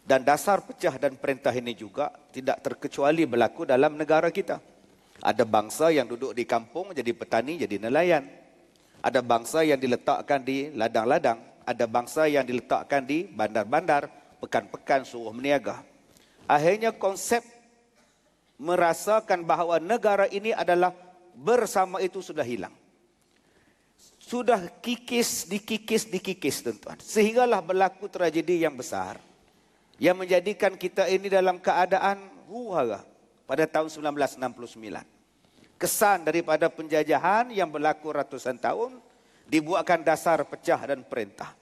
Dan 0.07 0.23
dasar 0.23 0.63
pecah 0.63 0.95
dan 1.01 1.17
perintah 1.19 1.51
ini 1.51 1.73
juga 1.75 2.13
tidak 2.29 2.61
terkecuali 2.63 3.25
berlaku 3.27 3.67
dalam 3.67 3.97
negara 3.97 4.29
kita. 4.29 4.61
Ada 5.17 5.43
bangsa 5.43 5.89
yang 5.89 6.05
duduk 6.05 6.37
di 6.37 6.45
kampung 6.45 6.93
jadi 6.93 7.11
petani, 7.11 7.57
jadi 7.57 7.81
nelayan. 7.81 8.23
Ada 9.01 9.21
bangsa 9.21 9.61
yang 9.61 9.77
diletakkan 9.77 10.41
di 10.41 10.73
ladang-ladang, 10.73 11.37
ada 11.63 11.85
bangsa 11.85 12.25
yang 12.25 12.43
diletakkan 12.43 13.05
di 13.05 13.27
bandar-bandar, 13.29 14.09
pekan-pekan 14.41 15.05
suruh 15.05 15.35
meniaga. 15.35 15.83
Akhirnya 16.47 16.95
konsep 16.95 17.43
merasakan 18.57 19.45
bahawa 19.45 19.77
negara 19.77 20.25
ini 20.31 20.55
adalah 20.55 20.95
bersama 21.37 22.01
itu 22.01 22.23
sudah 22.23 22.43
hilang. 22.43 22.73
Sudah 24.17 24.67
kikis, 24.83 25.47
dikikis, 25.47 26.09
dikikis 26.09 26.59
tuan-tuan. 26.59 26.99
Sehinggalah 26.99 27.63
berlaku 27.63 28.11
tragedi 28.11 28.65
yang 28.65 28.75
besar. 28.75 29.21
Yang 29.97 30.15
menjadikan 30.25 30.73
kita 30.75 31.09
ini 31.09 31.31
dalam 31.31 31.57
keadaan 31.57 32.21
huhara 32.45 33.01
pada 33.49 33.65
tahun 33.65 33.89
1969 33.89 35.16
kesan 35.77 36.25
daripada 36.25 36.67
penjajahan 36.67 37.53
yang 37.53 37.69
berlaku 37.69 38.09
ratusan 38.09 38.57
tahun 38.57 38.97
dibuatkan 39.47 40.03
dasar 40.03 40.43
pecah 40.43 40.81
dan 40.83 41.05
perintah. 41.05 41.53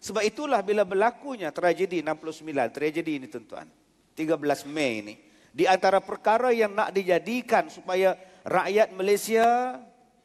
Sebab 0.00 0.22
itulah 0.26 0.60
bila 0.60 0.82
berlakunya 0.82 1.54
tragedi 1.54 2.02
69, 2.02 2.74
tragedi 2.74 3.20
ini 3.20 3.26
tuan-tuan, 3.30 3.68
13 4.16 4.66
Mei 4.68 4.92
ini, 5.04 5.14
di 5.52 5.64
antara 5.68 6.00
perkara 6.00 6.54
yang 6.54 6.72
nak 6.72 6.94
dijadikan 6.94 7.68
supaya 7.68 8.16
rakyat 8.46 8.96
Malaysia, 8.96 9.76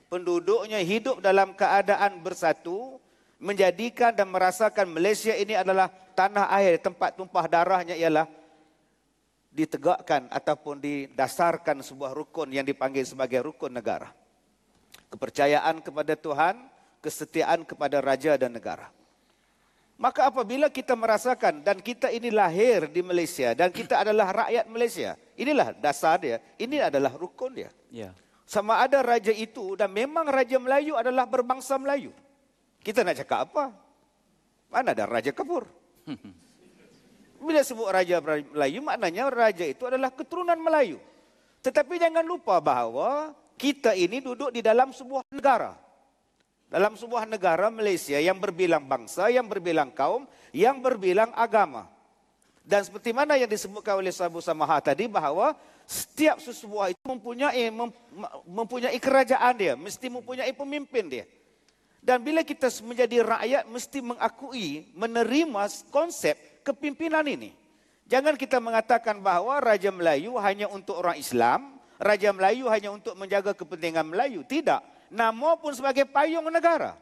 penduduknya 0.08 0.79
hidup 0.79 1.19
dalam 1.19 1.51
keadaan 1.58 2.23
bersatu, 2.23 3.03
menjadikan 3.36 4.15
dan 4.15 4.31
merasakan 4.31 4.88
Malaysia 4.88 5.36
ini 5.36 5.60
adalah 5.60 5.91
tanah 6.15 6.47
air, 6.55 6.79
tempat 6.79 7.19
tumpah 7.19 7.45
darahnya 7.51 7.99
ialah 7.99 8.31
ditegakkan 9.56 10.28
ataupun 10.28 10.84
didasarkan 10.84 11.80
sebuah 11.80 12.12
rukun 12.12 12.52
yang 12.52 12.68
dipanggil 12.68 13.08
sebagai 13.08 13.39
rukun 13.39 13.72
negara. 13.72 14.12
Kepercayaan 15.08 15.80
kepada 15.80 16.20
Tuhan, 16.20 16.60
kesetiaan 17.00 17.63
kepada 17.63 18.04
raja 18.04 18.36
dan 18.36 18.52
negara. 18.52 18.91
Maka 19.96 20.28
apabila 20.28 20.68
kita 20.68 20.91
merasakan 20.91 21.63
dan 21.63 21.80
kita 21.80 22.12
ini 22.12 22.28
lahir 22.28 22.91
di 22.91 23.00
Malaysia 23.00 23.56
dan 23.56 23.72
kita 23.72 24.04
adalah 24.04 24.44
rakyat 24.44 24.68
Malaysia, 24.68 25.15
inilah 25.39 25.72
dasar 25.80 26.20
dia, 26.20 26.44
ini 26.60 26.84
adalah 26.84 27.15
rukun 27.15 27.56
dia. 27.56 27.72
Ya. 27.88 28.12
Sama 28.44 28.84
ada 28.84 29.00
raja 29.00 29.32
itu 29.32 29.80
dan 29.80 29.88
memang 29.96 30.28
raja 30.28 30.60
Melayu 30.60 31.00
adalah 31.00 31.24
berbangsa 31.24 31.80
Melayu. 31.80 32.12
Kita 32.84 33.08
nak 33.08 33.24
cakap 33.24 33.48
apa? 33.50 33.72
Mana 34.68 34.91
ada 34.91 35.08
raja 35.08 35.32
kapur? 35.32 35.63
Bila 37.45 37.62
sebut 37.62 37.86
Raja 37.86 38.17
Melayu, 38.25 38.81
maknanya 38.81 39.29
Raja 39.29 39.69
itu 39.69 39.86
adalah 39.86 40.10
keturunan 40.10 40.58
Melayu. 40.58 40.97
Tetapi 41.62 42.01
jangan 42.01 42.25
lupa 42.25 42.58
bahawa 42.58 43.38
kita 43.53 43.93
ini 43.93 44.17
duduk 44.17 44.49
di 44.49 44.65
dalam 44.65 44.89
sebuah 44.89 45.21
negara. 45.29 45.77
Dalam 46.65 46.97
sebuah 46.97 47.29
negara 47.29 47.69
Malaysia 47.69 48.17
yang 48.17 48.41
berbilang 48.41 48.89
bangsa, 48.89 49.29
yang 49.29 49.45
berbilang 49.45 49.93
kaum, 49.93 50.25
yang 50.49 50.81
berbilang 50.81 51.29
agama. 51.38 51.86
Dan 52.65 52.81
seperti 52.81 53.13
mana 53.13 53.38
yang 53.38 53.45
disebutkan 53.45 54.01
oleh 54.01 54.10
Sabu 54.10 54.41
Samaha 54.41 54.81
tadi 54.81 55.05
bahawa 55.05 55.53
setiap 55.86 56.41
sesuatu 56.41 56.97
itu 56.97 57.05
mempunyai 57.05 57.69
mempunyai 58.49 58.97
kerajaan 58.97 59.53
dia, 59.53 59.77
mesti 59.77 60.10
mempunyai 60.10 60.49
pemimpin 60.49 61.05
dia. 61.05 61.25
Dan 62.01 62.25
bila 62.25 62.41
kita 62.41 62.73
menjadi 62.81 63.21
rakyat 63.21 63.63
mesti 63.69 64.01
mengakui, 64.01 64.89
menerima 64.97 65.62
konsep 65.93 66.55
kepimpinan 66.65 67.21
ini. 67.30 67.54
Jangan 68.10 68.34
kita 68.34 68.58
mengatakan 68.58 69.21
bahawa 69.21 69.62
Raja 69.62 69.93
Melayu 69.93 70.38
hanya 70.41 70.65
untuk 70.69 70.97
orang 70.97 71.17
Islam, 71.21 71.78
Raja 72.01 72.34
Melayu 72.34 72.65
hanya 72.69 72.89
untuk 72.89 73.13
menjaga 73.13 73.54
kepentingan 73.54 74.06
Melayu. 74.06 74.41
Tidak. 74.41 74.82
Nama 75.13 75.49
pun 75.62 75.71
sebagai 75.78 76.10
payung 76.10 76.49
negara. 76.49 76.97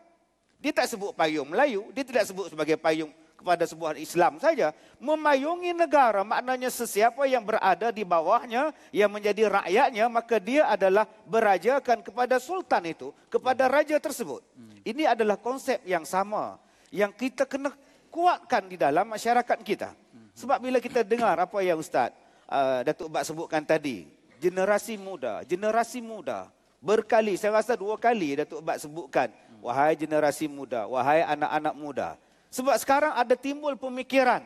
Dia 0.59 0.71
tak 0.71 0.87
sebut 0.91 1.11
payung 1.15 1.47
Melayu, 1.51 1.91
dia 1.91 2.03
tidak 2.07 2.23
sebut 2.27 2.47
sebagai 2.51 2.79
payung 2.79 3.11
kepada 3.35 3.67
sebuah 3.67 3.99
Islam 3.99 4.39
saja. 4.39 4.71
Memayungi 5.03 5.75
negara 5.75 6.23
maknanya 6.23 6.71
sesiapa 6.71 7.27
yang 7.27 7.43
berada 7.43 7.91
di 7.91 8.07
bawahnya, 8.07 8.71
yang 8.95 9.11
menjadi 9.11 9.51
rakyatnya, 9.51 10.07
maka 10.07 10.39
dia 10.39 10.71
adalah 10.71 11.03
berajakan 11.27 11.99
kepada 11.99 12.39
sultan 12.39 12.87
itu, 12.87 13.11
kepada 13.27 13.67
raja 13.67 13.99
tersebut. 13.99 14.39
Ini 14.87 15.11
adalah 15.11 15.35
konsep 15.35 15.83
yang 15.83 16.07
sama 16.07 16.55
yang 16.93 17.11
kita 17.11 17.43
kena 17.43 17.75
kuatkan 18.13 18.69
di 18.69 18.77
dalam 18.77 19.09
masyarakat 19.09 19.59
kita. 19.65 19.97
Sebab 20.37 20.61
bila 20.61 20.77
kita 20.77 21.01
dengar 21.01 21.33
apa 21.33 21.57
yang 21.65 21.81
Ustaz 21.81 22.13
uh, 22.45 22.85
Datuk 22.85 23.09
Bak 23.09 23.25
sebutkan 23.25 23.65
tadi, 23.65 24.05
generasi 24.37 25.01
muda, 25.01 25.41
generasi 25.41 25.97
muda, 25.97 26.53
berkali, 26.77 27.33
saya 27.41 27.57
rasa 27.57 27.73
dua 27.73 27.97
kali 27.97 28.37
Datuk 28.37 28.61
Bak 28.61 28.77
sebutkan, 28.77 29.33
wahai 29.65 29.97
generasi 29.97 30.45
muda, 30.45 30.85
wahai 30.85 31.25
anak-anak 31.25 31.73
muda, 31.73 32.09
sebab 32.53 32.77
sekarang 32.77 33.17
ada 33.17 33.33
timbul 33.33 33.73
pemikiran 33.73 34.45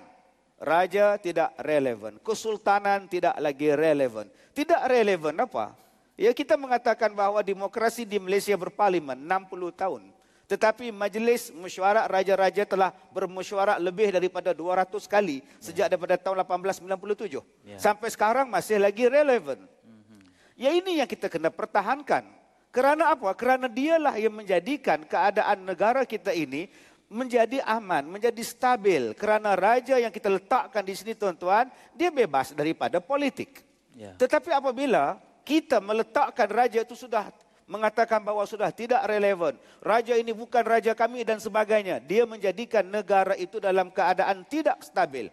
raja 0.57 1.19
tidak 1.19 1.53
relevan, 1.61 2.17
kesultanan 2.23 3.05
tidak 3.05 3.35
lagi 3.37 3.71
relevan. 3.75 4.25
Tidak 4.57 4.81
relevan 4.89 5.37
apa? 5.37 5.77
Ya 6.17 6.33
kita 6.33 6.57
mengatakan 6.57 7.13
bahawa 7.13 7.45
demokrasi 7.45 8.01
di 8.01 8.17
Malaysia 8.17 8.57
berparlimen 8.57 9.21
60 9.21 9.69
tahun. 9.77 10.01
Tetapi 10.47 10.95
majlis 10.95 11.51
mesyuarat 11.51 12.07
raja-raja 12.07 12.63
telah 12.63 12.95
bermesyuarat 13.11 13.83
lebih 13.83 14.15
daripada 14.15 14.55
200 14.55 15.03
kali 15.03 15.43
sejak 15.59 15.91
daripada 15.91 16.15
tahun 16.15 16.39
1897. 16.47 17.43
Ya. 17.67 17.75
Sampai 17.75 18.07
sekarang 18.07 18.47
masih 18.47 18.79
lagi 18.79 19.11
relevan. 19.11 19.59
Mhm. 19.59 20.23
Ya 20.55 20.71
ini 20.71 21.03
yang 21.03 21.09
kita 21.09 21.27
kena 21.27 21.51
pertahankan. 21.51 22.23
Kerana 22.71 23.11
apa? 23.11 23.35
Kerana 23.35 23.67
dialah 23.67 24.15
yang 24.15 24.39
menjadikan 24.39 25.03
keadaan 25.03 25.67
negara 25.67 26.07
kita 26.07 26.31
ini 26.31 26.71
menjadi 27.07 27.63
aman, 27.63 28.07
menjadi 28.07 28.43
stabil 28.43 29.15
kerana 29.15 29.55
raja 29.55 29.95
yang 29.99 30.11
kita 30.11 30.27
letakkan 30.31 30.83
di 30.83 30.95
sini 30.95 31.15
tuan-tuan, 31.15 31.71
dia 31.95 32.11
bebas 32.11 32.51
daripada 32.51 32.99
politik. 32.99 33.63
Ya. 33.95 34.15
Tetapi 34.15 34.51
apabila 34.51 35.19
kita 35.47 35.79
meletakkan 35.79 36.47
raja 36.51 36.83
itu 36.83 36.95
sudah 36.95 37.31
mengatakan 37.67 38.23
bahawa 38.23 38.47
sudah 38.47 38.71
tidak 38.71 39.03
relevan, 39.03 39.59
raja 39.83 40.15
ini 40.15 40.31
bukan 40.31 40.63
raja 40.63 40.95
kami 40.95 41.27
dan 41.27 41.37
sebagainya, 41.37 41.99
dia 41.99 42.23
menjadikan 42.23 42.87
negara 42.87 43.35
itu 43.35 43.59
dalam 43.59 43.91
keadaan 43.91 44.47
tidak 44.47 44.79
stabil. 44.81 45.27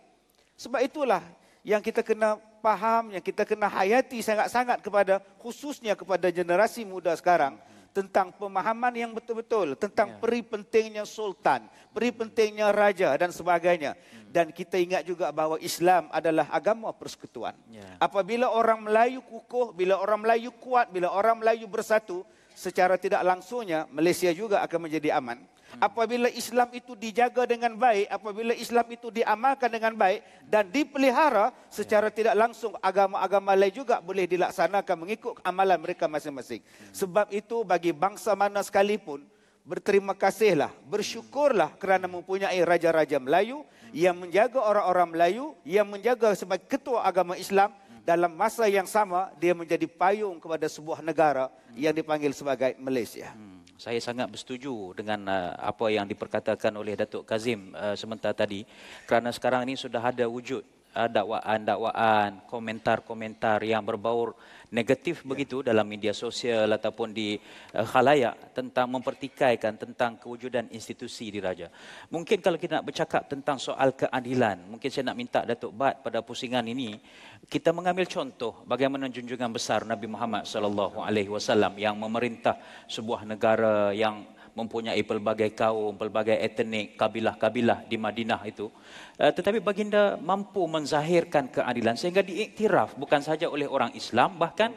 Sebab 0.59 0.83
itulah 0.83 1.23
yang 1.63 1.79
kita 1.81 2.03
kena 2.03 2.37
faham, 2.59 3.15
yang 3.15 3.23
kita 3.23 3.47
kena 3.47 3.71
hayati 3.71 4.19
sangat-sangat 4.21 4.83
kepada 4.83 5.23
khususnya 5.39 5.95
kepada 5.95 6.29
generasi 6.29 6.83
muda 6.83 7.15
sekarang 7.15 7.57
tentang 7.95 8.35
pemahaman 8.35 8.91
yang 8.91 9.15
betul-betul 9.15 9.79
tentang 9.79 10.11
ya. 10.11 10.19
peri 10.19 10.43
pentingnya 10.43 11.07
sultan, 11.07 11.71
peri 11.95 12.11
pentingnya 12.11 12.75
raja 12.75 13.15
dan 13.15 13.31
sebagainya. 13.31 13.95
Hmm. 13.95 14.35
Dan 14.35 14.51
kita 14.51 14.75
ingat 14.83 15.07
juga 15.07 15.31
bahawa 15.31 15.63
Islam 15.63 16.11
adalah 16.11 16.51
agama 16.51 16.91
persekutuan. 16.91 17.55
Ya. 17.71 17.87
Apabila 18.03 18.51
orang 18.51 18.83
Melayu 18.83 19.23
kukuh, 19.23 19.71
bila 19.71 20.03
orang 20.03 20.27
Melayu 20.27 20.51
kuat, 20.59 20.91
bila 20.91 21.15
orang 21.15 21.39
Melayu 21.39 21.71
bersatu, 21.71 22.27
secara 22.51 22.99
tidak 22.99 23.23
langsungnya 23.23 23.87
Malaysia 23.95 24.35
juga 24.35 24.59
akan 24.67 24.91
menjadi 24.91 25.15
aman. 25.15 25.39
Apabila 25.83 26.31
Islam 26.31 26.69
itu 26.75 26.95
dijaga 26.95 27.47
dengan 27.49 27.75
baik, 27.75 28.07
apabila 28.11 28.55
Islam 28.55 28.87
itu 28.95 29.11
diamalkan 29.11 29.71
dengan 29.71 29.95
baik 29.95 30.23
dan 30.47 30.71
dipelihara 30.71 31.51
secara 31.71 32.11
tidak 32.11 32.35
langsung 32.39 32.75
agama-agama 32.79 33.55
lain 33.59 33.75
juga 33.75 33.99
boleh 33.99 34.29
dilaksanakan 34.31 34.97
mengikut 34.99 35.33
amalan 35.43 35.79
mereka 35.81 36.07
masing-masing. 36.07 36.63
Sebab 36.95 37.31
itu 37.35 37.67
bagi 37.67 37.91
bangsa 37.91 38.37
mana 38.39 38.63
sekalipun 38.63 39.27
berterima 39.65 40.13
kasihlah, 40.13 40.71
bersyukurlah 40.87 41.73
kerana 41.81 42.05
mempunyai 42.05 42.61
raja-raja 42.63 43.17
Melayu 43.17 43.65
yang 43.97 44.15
menjaga 44.15 44.61
orang-orang 44.61 45.09
Melayu, 45.17 45.47
yang 45.65 45.89
menjaga 45.89 46.37
sebagai 46.37 46.69
ketua 46.69 47.03
agama 47.03 47.35
Islam 47.35 47.73
dalam 48.05 48.37
masa 48.37 48.69
yang 48.69 48.85
sama 48.85 49.33
dia 49.41 49.57
menjadi 49.57 49.89
payung 49.89 50.37
kepada 50.37 50.69
sebuah 50.69 51.01
negara 51.01 51.49
yang 51.73 51.97
dipanggil 51.97 52.37
sebagai 52.37 52.77
Malaysia. 52.77 53.33
Hmm 53.33 53.54
saya 53.85 54.01
sangat 54.01 54.33
bersetuju 54.33 54.97
dengan 54.97 55.29
uh, 55.29 55.53
apa 55.61 55.93
yang 55.93 56.09
diperkatakan 56.09 56.73
oleh 56.73 56.97
Datuk 56.97 57.29
Kazim 57.29 57.77
uh, 57.77 57.93
sebentar 57.93 58.33
tadi. 58.33 58.65
Kerana 59.05 59.29
sekarang 59.29 59.69
ini 59.69 59.77
sudah 59.77 60.01
ada 60.01 60.25
wujud 60.25 60.65
dakwaan-dakwaan, 60.95 62.47
komentar-komentar 62.47 63.59
yang 63.67 63.83
berbaur 63.83 64.39
negatif 64.75 65.23
ya. 65.23 65.27
begitu 65.31 65.63
dalam 65.63 65.87
media 65.87 66.11
sosial 66.11 66.67
ataupun 66.67 67.15
di 67.15 67.39
uh, 67.75 67.87
khalayak 67.87 68.55
tentang 68.55 68.91
mempertikaikan 68.91 69.79
tentang 69.79 70.19
kewujudan 70.19 70.67
institusi 70.75 71.31
diraja. 71.31 71.71
Mungkin 72.11 72.43
kalau 72.43 72.59
kita 72.59 72.83
nak 72.83 72.87
bercakap 72.91 73.31
tentang 73.31 73.63
soal 73.63 73.95
keadilan, 73.95 74.67
mungkin 74.67 74.91
saya 74.91 75.11
nak 75.11 75.19
minta 75.19 75.47
Datuk 75.47 75.75
Bat 75.75 76.03
pada 76.03 76.23
pusingan 76.23 76.67
ini 76.67 76.99
kita 77.47 77.71
mengambil 77.71 78.09
contoh 78.09 78.67
bagaimana 78.67 79.07
junjungan 79.07 79.53
besar 79.53 79.87
Nabi 79.87 80.11
Muhammad 80.11 80.49
sallallahu 80.49 80.99
alaihi 81.03 81.31
wasallam 81.31 81.77
yang 81.79 81.95
memerintah 81.95 82.59
sebuah 82.91 83.29
negara 83.29 83.93
yang 83.93 84.27
mempunyai 84.55 85.03
pelbagai 85.03 85.51
kaum, 85.53 85.99
pelbagai 85.99 86.39
etnik, 86.39 86.95
kabilah-kabilah 86.95 87.85
di 87.91 87.99
Madinah 87.99 88.41
itu. 88.47 88.71
Uh, 89.19 89.31
tetapi 89.35 89.59
baginda 89.59 90.15
mampu 90.23 90.63
menzahirkan 90.71 91.51
keadilan 91.51 91.99
sehingga 91.99 92.23
diiktiraf 92.23 92.95
bukan 92.95 93.21
saja 93.21 93.51
oleh 93.51 93.67
orang 93.67 93.91
Islam 93.99 94.39
bahkan 94.39 94.71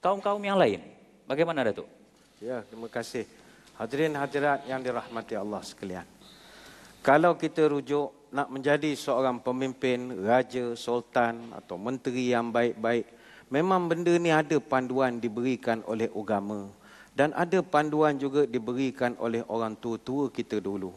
kaum-kaum 0.00 0.40
yang 0.40 0.56
lain. 0.56 0.80
Bagaimana 1.28 1.62
Datuk? 1.68 1.86
Ya, 2.42 2.64
terima 2.66 2.88
kasih. 2.90 3.28
Hadirin 3.78 4.18
hadirat 4.18 4.66
yang 4.66 4.82
dirahmati 4.82 5.38
Allah 5.38 5.62
sekalian. 5.62 6.04
Kalau 7.04 7.36
kita 7.36 7.68
rujuk 7.68 8.32
nak 8.32 8.48
menjadi 8.48 8.96
seorang 8.96 9.44
pemimpin, 9.44 10.24
raja, 10.24 10.72
sultan 10.72 11.52
atau 11.52 11.76
menteri 11.76 12.32
yang 12.32 12.48
baik-baik, 12.48 13.06
memang 13.52 13.86
benda 13.86 14.14
ni 14.16 14.32
ada 14.32 14.56
panduan 14.58 15.20
diberikan 15.20 15.84
oleh 15.84 16.08
agama 16.08 16.72
dan 17.12 17.36
ada 17.36 17.60
panduan 17.60 18.16
juga 18.16 18.48
diberikan 18.48 19.12
oleh 19.20 19.44
orang 19.52 19.76
tua-tua 19.76 20.32
kita 20.32 20.58
dulu. 20.64 20.92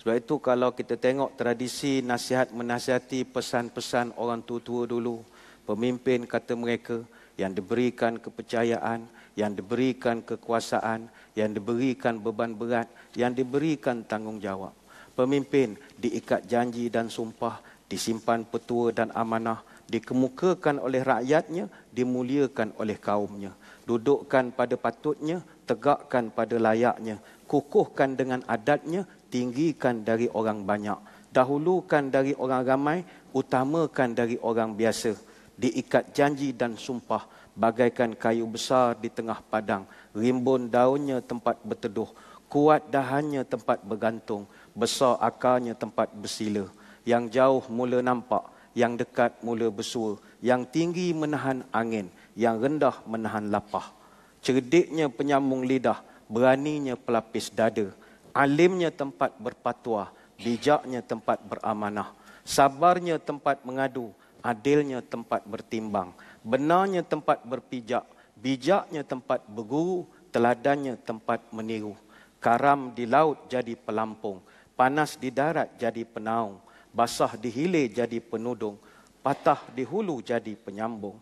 Sebab 0.00 0.16
itu 0.16 0.40
kalau 0.40 0.72
kita 0.72 0.96
tengok 0.96 1.36
tradisi 1.36 2.00
nasihat 2.00 2.54
menasihati 2.54 3.28
pesan-pesan 3.28 4.16
orang 4.16 4.40
tua-tua 4.40 4.88
dulu, 4.88 5.20
pemimpin 5.68 6.24
kata 6.24 6.56
mereka 6.56 7.04
yang 7.36 7.52
diberikan 7.52 8.16
kepercayaan, 8.16 9.04
yang 9.36 9.52
diberikan 9.52 10.24
kekuasaan, 10.24 11.10
yang 11.36 11.52
diberikan 11.52 12.16
beban 12.16 12.56
berat, 12.56 12.88
yang 13.12 13.36
diberikan 13.36 14.06
tanggungjawab. 14.06 14.72
Pemimpin 15.12 15.76
diikat 16.00 16.48
janji 16.48 16.88
dan 16.88 17.12
sumpah, 17.12 17.60
disimpan 17.90 18.46
petua 18.48 18.94
dan 18.96 19.12
amanah, 19.12 19.60
dikemukakan 19.90 20.80
oleh 20.80 21.04
rakyatnya, 21.04 21.68
dimuliakan 21.92 22.72
oleh 22.80 22.96
kaumnya 22.96 23.52
dudukkan 23.90 24.54
pada 24.54 24.78
patutnya, 24.78 25.42
tegakkan 25.66 26.30
pada 26.30 26.54
layaknya, 26.62 27.18
kukuhkan 27.50 28.14
dengan 28.14 28.46
adatnya, 28.46 29.02
tinggikan 29.34 30.06
dari 30.06 30.30
orang 30.30 30.62
banyak, 30.62 30.94
dahulukan 31.34 32.06
dari 32.06 32.38
orang 32.38 32.62
ramai, 32.62 32.98
utamakan 33.34 34.14
dari 34.14 34.38
orang 34.46 34.78
biasa, 34.78 35.18
diikat 35.58 36.14
janji 36.14 36.54
dan 36.54 36.78
sumpah, 36.78 37.26
bagaikan 37.58 38.14
kayu 38.14 38.46
besar 38.46 38.94
di 38.94 39.10
tengah 39.10 39.42
padang, 39.50 39.82
rimbun 40.14 40.70
daunnya 40.70 41.18
tempat 41.18 41.58
berteduh, 41.66 42.14
kuat 42.46 42.86
dahannya 42.94 43.42
tempat 43.42 43.82
bergantung, 43.82 44.46
besar 44.70 45.18
akarnya 45.18 45.74
tempat 45.74 46.14
bersila, 46.14 46.70
yang 47.02 47.26
jauh 47.26 47.66
mula 47.66 47.98
nampak, 47.98 48.46
yang 48.70 48.94
dekat 48.94 49.34
mula 49.42 49.66
bersua, 49.66 50.14
yang 50.38 50.62
tinggi 50.62 51.10
menahan 51.10 51.66
angin, 51.74 52.06
yang 52.38 52.60
rendah 52.60 53.02
menahan 53.06 53.50
lapah. 53.50 53.92
Cerdiknya 54.40 55.12
penyambung 55.12 55.66
lidah, 55.68 56.00
beraninya 56.30 56.96
pelapis 56.96 57.52
dada. 57.52 57.92
Alimnya 58.32 58.88
tempat 58.88 59.36
berpatwa, 59.36 60.08
bijaknya 60.40 61.04
tempat 61.04 61.42
beramanah. 61.44 62.14
Sabarnya 62.46 63.20
tempat 63.20 63.60
mengadu, 63.66 64.14
adilnya 64.40 65.04
tempat 65.04 65.44
bertimbang. 65.44 66.16
Benarnya 66.40 67.04
tempat 67.04 67.44
berpijak, 67.44 68.06
bijaknya 68.38 69.04
tempat 69.04 69.44
berguru, 69.44 70.08
teladannya 70.32 70.96
tempat 70.96 71.44
meniru. 71.52 71.92
Karam 72.40 72.96
di 72.96 73.04
laut 73.04 73.44
jadi 73.52 73.76
pelampung, 73.76 74.40
panas 74.72 75.20
di 75.20 75.28
darat 75.28 75.76
jadi 75.76 76.08
penaung, 76.08 76.56
basah 76.88 77.36
di 77.36 77.52
hilir 77.52 77.92
jadi 77.92 78.16
penudung, 78.24 78.80
patah 79.20 79.60
di 79.76 79.84
hulu 79.84 80.24
jadi 80.24 80.56
penyambung 80.56 81.20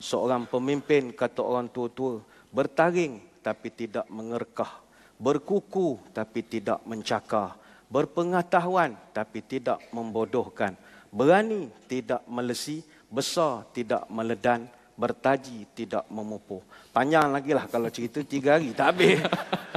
seorang 0.00 0.48
pemimpin 0.48 1.12
kata 1.12 1.44
orang 1.44 1.68
tua-tua 1.68 2.24
bertaring 2.48 3.20
tapi 3.44 3.68
tidak 3.68 4.08
mengerkah 4.08 4.80
berkuku 5.20 6.00
tapi 6.16 6.40
tidak 6.40 6.80
mencakar 6.88 7.60
berpengetahuan 7.92 8.96
tapi 9.12 9.44
tidak 9.44 9.78
membodohkan 9.92 10.72
berani 11.12 11.68
tidak 11.84 12.24
melesi 12.24 12.80
besar 13.12 13.68
tidak 13.76 14.08
meledan 14.08 14.64
bertaji 14.96 15.68
tidak 15.76 16.08
memupuh 16.08 16.64
panjang 16.96 17.28
lagi 17.28 17.52
lah 17.52 17.68
kalau 17.68 17.92
cerita 17.92 18.24
tiga 18.24 18.56
hari 18.56 18.72
tak 18.72 18.96
habis 18.96 19.20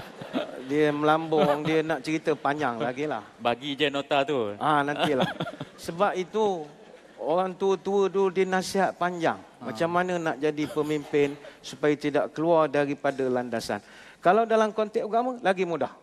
dia 0.63 0.89
melambung, 0.89 1.61
dia 1.61 1.85
nak 1.85 2.01
cerita 2.01 2.33
panjang 2.33 2.79
lagi 2.79 3.05
lah. 3.05 3.21
Bagi 3.37 3.75
je 3.77 3.91
nota 3.91 4.23
tu. 4.25 4.55
Ah 4.57 4.81
nantilah. 4.81 5.27
Sebab 5.77 6.15
itu 6.17 6.65
orang 7.19 7.53
tua-tua 7.53 8.09
dulu 8.09 8.33
dia 8.33 8.47
nasihat 8.47 8.95
panjang. 8.95 9.37
Ha. 9.63 9.71
Macam 9.71 9.89
mana 9.95 10.19
nak 10.19 10.37
jadi 10.43 10.63
pemimpin 10.67 11.39
supaya 11.63 11.95
tidak 11.95 12.35
keluar 12.35 12.67
daripada 12.67 13.23
landasan. 13.23 13.79
Kalau 14.19 14.43
dalam 14.43 14.75
konteks 14.75 15.07
agama 15.07 15.39
lagi 15.39 15.63
mudah. 15.63 15.95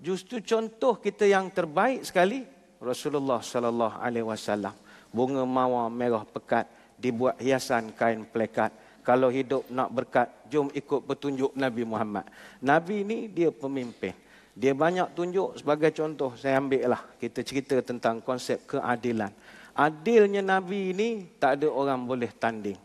Justru 0.00 0.40
contoh 0.40 0.96
kita 0.96 1.28
yang 1.28 1.52
terbaik 1.52 2.02
sekali 2.02 2.48
Rasulullah 2.80 3.44
sallallahu 3.44 4.00
alaihi 4.00 4.26
wasallam. 4.26 4.72
Bunga 5.12 5.46
mawar 5.46 5.86
merah 5.92 6.26
pekat 6.26 6.66
dibuat 6.98 7.38
hiasan 7.38 7.94
kain 7.94 8.26
plekat 8.26 8.74
kalau 9.04 9.28
hidup 9.28 9.68
nak 9.68 9.92
berkat, 9.92 10.32
jom 10.48 10.72
ikut 10.72 11.04
petunjuk 11.04 11.52
Nabi 11.52 11.84
Muhammad. 11.84 12.24
Nabi 12.64 13.04
ni 13.04 13.28
dia 13.28 13.52
pemimpin. 13.52 14.16
Dia 14.56 14.72
banyak 14.72 15.12
tunjuk 15.12 15.60
sebagai 15.60 15.92
contoh. 15.92 16.32
Saya 16.40 16.56
ambil 16.56 16.88
lah. 16.88 17.04
Kita 17.20 17.44
cerita 17.44 17.76
tentang 17.84 18.24
konsep 18.24 18.64
keadilan. 18.64 19.28
Adilnya 19.76 20.40
Nabi 20.40 20.96
ini 20.96 21.08
tak 21.36 21.60
ada 21.60 21.68
orang 21.68 22.00
boleh 22.00 22.32
tanding. 22.32 22.80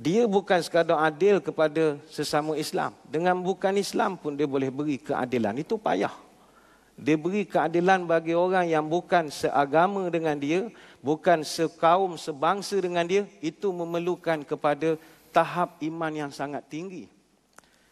Dia 0.00 0.24
bukan 0.24 0.64
sekadar 0.64 0.96
adil 0.96 1.44
kepada 1.44 2.00
sesama 2.08 2.56
Islam. 2.56 2.96
Dengan 3.04 3.36
bukan 3.36 3.76
Islam 3.76 4.16
pun 4.16 4.32
dia 4.32 4.48
boleh 4.48 4.72
beri 4.72 4.96
keadilan. 4.96 5.52
Itu 5.60 5.76
payah. 5.76 6.16
Dia 6.96 7.20
beri 7.20 7.44
keadilan 7.44 8.08
bagi 8.08 8.32
orang 8.32 8.64
yang 8.64 8.88
bukan 8.88 9.28
seagama 9.28 10.08
dengan 10.08 10.40
dia, 10.40 10.72
bukan 11.04 11.44
sekaum, 11.44 12.16
sebangsa 12.16 12.80
dengan 12.80 13.04
dia, 13.04 13.28
itu 13.44 13.68
memerlukan 13.68 14.40
kepada 14.40 14.96
tahap 15.36 15.76
iman 15.84 16.12
yang 16.12 16.32
sangat 16.32 16.64
tinggi. 16.72 17.04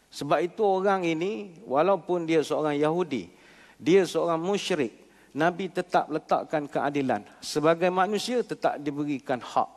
Sebab 0.09 0.41
itu 0.41 0.65
orang 0.65 1.05
ini 1.05 1.61
walaupun 1.69 2.25
dia 2.25 2.41
seorang 2.41 2.73
Yahudi, 2.73 3.29
dia 3.77 4.01
seorang 4.01 4.41
musyrik, 4.41 4.93
Nabi 5.29 5.69
tetap 5.69 6.09
letakkan 6.09 6.65
keadilan. 6.65 7.21
Sebagai 7.37 7.93
manusia 7.93 8.41
tetap 8.41 8.81
diberikan 8.81 9.37
hak. 9.37 9.69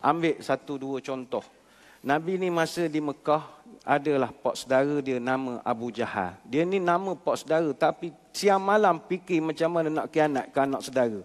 Ambil 0.00 0.40
satu 0.40 0.80
dua 0.80 1.04
contoh. 1.04 1.55
Nabi 2.04 2.36
ni 2.36 2.48
masa 2.52 2.84
di 2.90 3.00
Mekah 3.00 3.44
adalah 3.86 4.34
pak 4.34 4.58
saudara 4.58 4.98
dia 4.98 5.22
nama 5.22 5.62
Abu 5.62 5.94
Jahal. 5.94 6.34
Dia 6.42 6.66
ni 6.66 6.82
nama 6.82 7.14
pak 7.14 7.46
saudara 7.46 7.70
tapi 7.70 8.10
siang 8.34 8.60
malam 8.60 8.98
fikir 8.98 9.38
macam 9.38 9.70
mana 9.70 9.88
nak 9.88 10.06
kianat 10.10 10.50
ke 10.50 10.58
anak 10.58 10.82
saudara. 10.82 11.22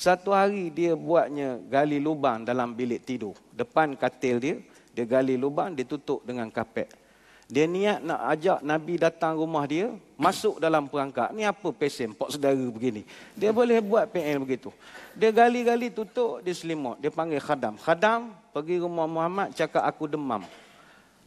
Satu 0.00 0.32
hari 0.32 0.72
dia 0.72 0.96
buatnya 0.96 1.60
gali 1.68 2.00
lubang 2.00 2.40
dalam 2.40 2.72
bilik 2.72 3.04
tidur. 3.04 3.36
Depan 3.52 3.92
katil 4.00 4.40
dia, 4.40 4.56
dia 4.96 5.04
gali 5.04 5.36
lubang, 5.36 5.76
dia 5.76 5.84
tutup 5.84 6.24
dengan 6.24 6.48
kapet. 6.48 6.88
Dia 7.50 7.68
niat 7.68 8.00
nak 8.00 8.20
ajak 8.32 8.58
Nabi 8.64 8.96
datang 8.96 9.36
rumah 9.36 9.68
dia, 9.68 9.92
masuk 10.16 10.56
dalam 10.56 10.88
perangkap. 10.88 11.34
Ni 11.36 11.44
apa 11.44 11.68
pesen, 11.76 12.16
pak 12.16 12.32
saudara 12.32 12.56
begini. 12.56 13.04
Dia 13.36 13.52
boleh 13.52 13.76
buat 13.84 14.08
PL 14.08 14.40
begitu. 14.40 14.72
Dia 15.12 15.36
gali-gali 15.36 15.92
tutup, 15.92 16.40
dia 16.40 16.56
selimut. 16.56 16.96
Dia 16.96 17.12
panggil 17.12 17.42
khadam. 17.42 17.76
Khadam 17.76 18.32
pergi 18.50 18.82
rumah 18.82 19.06
Muhammad, 19.06 19.54
cakap 19.54 19.82
aku 19.86 20.10
demam. 20.10 20.42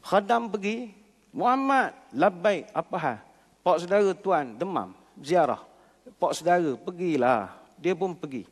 Khadam 0.03 0.51
pergi, 0.51 0.91
Muhammad, 1.32 1.95
labai, 2.11 2.67
apa 2.76 2.97
hal? 2.99 3.17
Pak 3.63 3.84
saudara 3.84 4.11
tuan, 4.13 4.53
demam, 4.59 4.91
ziarah. 5.24 5.63
Pak 6.19 6.32
saudara, 6.36 6.76
pergilah. 6.76 7.55
Dia 7.80 7.95
pun 7.95 8.11
pergi. 8.13 8.43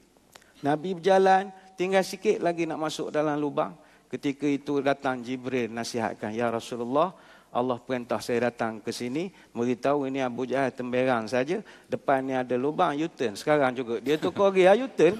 Nabi 0.63 0.95
berjalan, 0.95 1.51
tinggal 1.75 2.05
sikit 2.05 2.39
lagi 2.39 2.63
nak 2.63 2.79
masuk 2.79 3.11
dalam 3.11 3.35
lubang. 3.35 3.75
Ketika 4.07 4.47
itu 4.47 4.79
datang 4.79 5.23
Jibril 5.23 5.71
nasihatkan, 5.71 6.35
Ya 6.35 6.47
Rasulullah, 6.51 7.15
Allah 7.51 7.79
perintah 7.83 8.23
saya 8.23 8.47
datang 8.47 8.79
ke 8.79 8.95
sini, 8.95 9.27
beritahu 9.51 10.07
ini 10.07 10.23
Abu 10.23 10.47
Jahal 10.47 10.71
temberang 10.71 11.27
saja, 11.27 11.59
depan 11.91 12.23
ni 12.23 12.31
ada 12.31 12.55
lubang 12.55 12.95
U-turn. 12.95 13.35
Sekarang 13.35 13.75
juga 13.75 13.99
dia 13.99 14.15
tukar 14.15 14.55
lagi 14.55 14.63
ya 14.63 14.73
U-turn. 14.79 15.19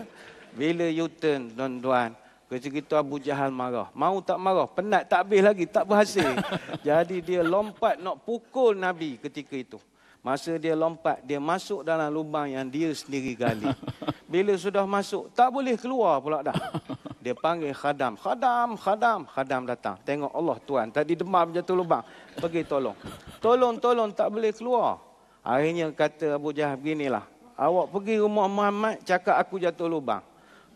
Bila 0.56 0.88
U-turn, 1.04 1.52
tuan-tuan, 1.52 2.16
ketika 2.52 2.84
itu 2.84 2.94
Abu 3.00 3.16
Jahal 3.16 3.48
marah. 3.48 3.88
Mau 3.96 4.20
tak 4.20 4.36
marah, 4.36 4.68
penat 4.68 5.08
tak 5.08 5.24
habis 5.24 5.40
lagi, 5.40 5.64
tak 5.64 5.88
berhasil. 5.88 6.28
Jadi 6.88 7.24
dia 7.24 7.40
lompat 7.48 7.96
nak 7.96 8.20
pukul 8.28 8.76
Nabi 8.76 9.16
ketika 9.16 9.56
itu. 9.56 9.80
Masa 10.22 10.60
dia 10.60 10.78
lompat, 10.78 11.24
dia 11.26 11.42
masuk 11.42 11.82
dalam 11.82 12.12
lubang 12.12 12.46
yang 12.46 12.68
dia 12.68 12.92
sendiri 12.94 13.34
gali. 13.34 13.66
Bila 14.32 14.54
sudah 14.60 14.86
masuk, 14.86 15.32
tak 15.34 15.50
boleh 15.50 15.80
keluar 15.80 16.20
pula 16.20 16.44
dah. 16.46 16.54
Dia 17.22 17.38
panggil 17.38 17.70
khadam. 17.78 18.18
Khadam, 18.18 18.74
khadam. 18.74 19.30
Khadam 19.30 19.62
datang. 19.70 19.94
Tengok 20.02 20.34
Allah 20.34 20.58
Tuhan. 20.66 20.88
Tadi 20.90 21.14
demam 21.14 21.54
jatuh 21.54 21.78
lubang. 21.78 22.02
Pergi 22.34 22.66
tolong. 22.66 22.98
Tolong, 23.38 23.78
tolong. 23.78 24.10
Tak 24.10 24.34
boleh 24.34 24.50
keluar. 24.50 24.98
Akhirnya 25.46 25.94
kata 25.94 26.42
Abu 26.42 26.50
Jahal 26.50 26.82
beginilah. 26.82 27.22
Awak 27.54 27.94
pergi 27.94 28.26
rumah 28.26 28.50
Muhammad. 28.50 29.06
Cakap 29.06 29.38
aku 29.38 29.62
jatuh 29.62 29.86
lubang. 29.86 30.26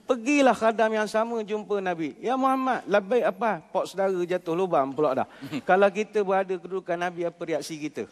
Pergilah 0.05 0.53
khadam 0.53 0.93
yang 0.93 1.09
sama 1.09 1.41
jumpa 1.41 1.81
Nabi. 1.81 2.13
Ya 2.21 2.37
Muhammad, 2.37 2.85
lebih 2.85 3.25
apa? 3.25 3.57
Pak 3.73 3.89
saudara 3.89 4.13
jatuh 4.21 4.53
lubang 4.53 4.93
pula 4.93 5.17
dah. 5.17 5.27
Kalau 5.69 5.89
kita 5.89 6.21
berada 6.21 6.53
kedudukan 6.53 6.93
Nabi, 6.93 7.25
apa 7.25 7.41
reaksi 7.41 7.73
kita? 7.81 8.05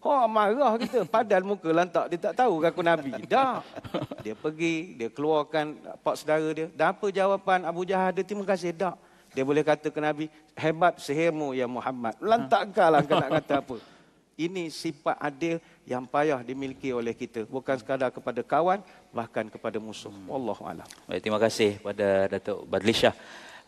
Oh 0.00 0.24
marah 0.30 0.80
kita. 0.80 1.04
Padahal 1.04 1.44
muka 1.44 1.68
lantak. 1.68 2.08
Dia 2.08 2.30
tak 2.30 2.34
tahu 2.40 2.64
aku 2.64 2.80
Nabi. 2.80 3.12
Dah. 3.28 3.60
Dia 4.24 4.32
pergi. 4.32 4.96
Dia 4.96 5.12
keluarkan 5.12 5.76
pak 6.00 6.14
saudara 6.16 6.48
dia. 6.56 6.66
Dan 6.72 6.96
apa 6.96 7.06
jawapan 7.12 7.68
Abu 7.68 7.84
Jahal? 7.84 8.16
Dia 8.16 8.24
terima 8.24 8.48
kasih. 8.48 8.72
Tak. 8.72 8.96
Dia 9.36 9.44
boleh 9.44 9.60
kata 9.60 9.92
ke 9.92 10.00
Nabi. 10.00 10.32
Hebat 10.56 11.02
sihirmu 11.04 11.52
ya 11.52 11.68
Muhammad. 11.68 12.16
Lantak 12.22 12.72
kau 12.72 12.88
lah 12.88 13.04
kau 13.04 13.20
nak 13.20 13.30
kata 13.44 13.54
apa. 13.60 13.76
Ini 14.40 14.72
sifat 14.72 15.20
adil 15.20 15.60
yang 15.84 16.08
payah 16.08 16.40
dimiliki 16.40 16.96
oleh 16.96 17.12
kita. 17.12 17.44
Bukan 17.44 17.76
sekadar 17.76 18.08
kepada 18.08 18.40
kawan. 18.40 18.80
Bahkan 19.12 19.52
kepada 19.52 19.76
musuh. 19.76 20.08
Wallahualam. 20.24 20.88
Baik, 21.04 21.20
terima 21.20 21.36
kasih 21.36 21.76
pada 21.84 22.24
Datuk 22.24 22.64
Badlishah. 22.64 23.12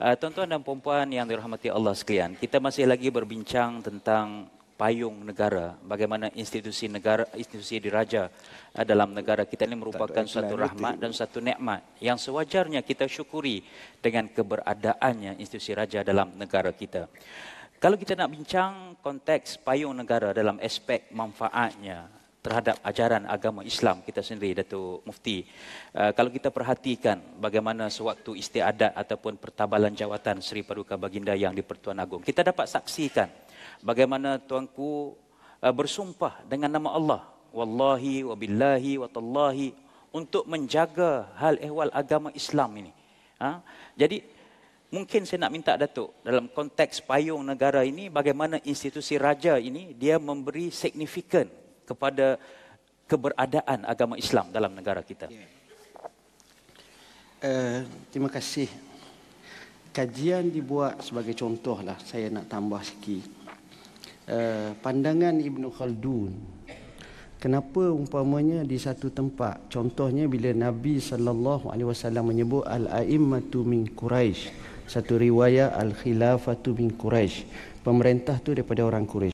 Uh, 0.00 0.16
tuan-tuan 0.16 0.48
dan 0.48 0.64
puan 0.64 1.06
yang 1.12 1.28
dirahmati 1.28 1.68
Allah 1.68 1.92
sekalian, 1.92 2.34
kita 2.34 2.56
masih 2.58 2.88
lagi 2.88 3.12
berbincang 3.12 3.84
tentang 3.84 4.50
payung 4.74 5.22
negara 5.22 5.78
bagaimana 5.84 6.26
institusi 6.34 6.90
negara 6.90 7.22
institusi 7.38 7.78
diraja 7.78 8.26
uh, 8.74 8.82
dalam 8.82 9.14
negara 9.14 9.46
kita 9.46 9.62
ini 9.68 9.78
merupakan 9.78 10.26
satu 10.26 10.58
rahmat 10.58 10.98
dan 10.98 11.14
satu 11.14 11.38
nikmat 11.38 11.86
yang 12.02 12.18
sewajarnya 12.18 12.82
kita 12.82 13.06
syukuri 13.06 13.62
dengan 14.02 14.26
keberadaannya 14.26 15.38
institusi 15.38 15.70
raja 15.76 16.02
dalam 16.02 16.34
negara 16.34 16.74
kita. 16.74 17.06
Kalau 17.83 17.99
kita 17.99 18.14
nak 18.14 18.30
bincang 18.30 18.95
konteks 19.03 19.59
payung 19.59 19.99
negara 19.99 20.30
dalam 20.30 20.55
aspek 20.62 21.11
manfaatnya 21.11 22.07
terhadap 22.39 22.78
ajaran 22.78 23.26
agama 23.26 23.66
Islam 23.66 24.07
kita 24.07 24.22
sendiri 24.22 24.62
Datuk 24.62 25.03
Mufti. 25.03 25.43
Uh, 25.91 26.14
kalau 26.14 26.30
kita 26.30 26.55
perhatikan 26.55 27.18
bagaimana 27.43 27.91
sewaktu 27.91 28.39
istiadat 28.39 28.95
ataupun 28.95 29.35
pertabalan 29.35 29.91
jawatan 29.99 30.39
Seri 30.39 30.62
Paduka 30.62 30.95
Baginda 30.95 31.35
yang 31.35 31.59
di 31.59 31.66
Pertuan 31.66 31.99
Agong, 31.99 32.22
kita 32.22 32.47
dapat 32.47 32.70
saksikan 32.70 33.26
bagaimana 33.83 34.39
tuanku 34.39 35.18
uh, 35.59 35.74
bersumpah 35.74 36.39
dengan 36.47 36.70
nama 36.70 36.95
Allah 36.95 37.20
wallahi 37.51 38.22
wabillahi 38.22 39.03
watallahi 39.03 39.74
untuk 40.14 40.47
menjaga 40.47 41.35
hal 41.35 41.59
ehwal 41.59 41.91
agama 41.91 42.30
Islam 42.30 42.78
ini. 42.78 42.95
Ha? 43.43 43.59
Jadi 43.99 44.22
mungkin 44.93 45.24
saya 45.24 45.49
nak 45.49 45.53
minta 45.57 45.72
Datuk 45.74 46.20
dalam 46.20 46.53
konteks 46.53 47.03
payung 47.03 47.43
negara 47.43 47.80
ini 47.82 48.12
bagaimana 48.12 48.61
institusi 48.62 49.16
raja 49.16 49.57
ini 49.57 49.97
dia 49.97 50.20
memberi 50.20 50.68
signifikan 50.68 51.49
kepada 51.88 52.36
keberadaan 53.09 53.88
agama 53.88 54.20
Islam 54.20 54.53
dalam 54.53 54.76
negara 54.76 55.01
kita. 55.01 55.32
Uh, 57.43 57.82
terima 58.14 58.30
kasih. 58.30 58.70
Kajian 59.93 60.49
dibuat 60.49 61.03
sebagai 61.05 61.36
contoh 61.36 61.82
lah. 61.84 61.99
Saya 62.01 62.32
nak 62.32 62.49
tambah 62.49 62.80
sikit. 62.80 63.43
Eh, 64.22 64.70
pandangan 64.78 65.34
Ibn 65.34 65.66
Khaldun 65.66 66.30
kenapa 67.43 67.90
umpamanya 67.90 68.62
di 68.62 68.78
satu 68.78 69.11
tempat 69.11 69.66
contohnya 69.66 70.30
bila 70.30 70.55
Nabi 70.55 71.03
sallallahu 71.03 71.74
alaihi 71.74 71.90
wasallam 71.90 72.30
menyebut 72.30 72.62
al-a'immatu 72.62 73.66
min 73.66 73.90
Quraisy 73.90 74.47
satu 74.93 75.16
riwayat 75.16 75.72
al-khilafatu 75.72 76.76
min 76.76 76.93
Quraisy 76.93 77.49
pemerintah 77.80 78.36
tu 78.45 78.53
daripada 78.53 78.84
orang 78.84 79.09
Quraisy 79.09 79.32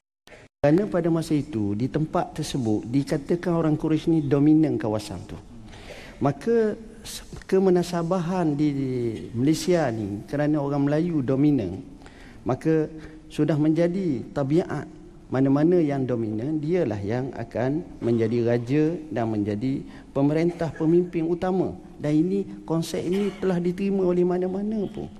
kerana 0.58 0.90
pada 0.90 1.06
masa 1.06 1.38
itu 1.38 1.78
di 1.78 1.86
tempat 1.86 2.34
tersebut 2.34 2.82
dikatakan 2.86 3.54
orang 3.54 3.78
Quraisy 3.78 4.10
ni 4.10 4.18
dominan 4.26 4.74
kawasan 4.74 5.22
tu. 5.22 5.38
Maka 6.18 6.74
kemenasabahan 7.46 8.58
di 8.58 8.70
Malaysia 9.38 9.86
ni 9.94 10.26
kerana 10.26 10.58
orang 10.58 10.90
Melayu 10.90 11.22
dominan 11.22 11.78
maka 12.42 12.90
sudah 13.30 13.54
menjadi 13.54 14.26
tabiat. 14.34 14.90
Mana-mana 15.30 15.78
yang 15.78 16.02
dominan 16.02 16.58
dialah 16.58 16.98
yang 17.06 17.30
akan 17.38 17.84
menjadi 18.02 18.38
raja 18.48 18.84
dan 19.14 19.30
menjadi 19.30 19.86
pemerintah 20.10 20.74
pemimpin 20.74 21.22
utama. 21.30 21.70
Dan 22.02 22.18
ini 22.18 22.66
konsep 22.66 22.98
ini 22.98 23.30
telah 23.38 23.62
diterima 23.62 24.10
oleh 24.10 24.26
mana-mana 24.26 24.90
pun 24.90 25.17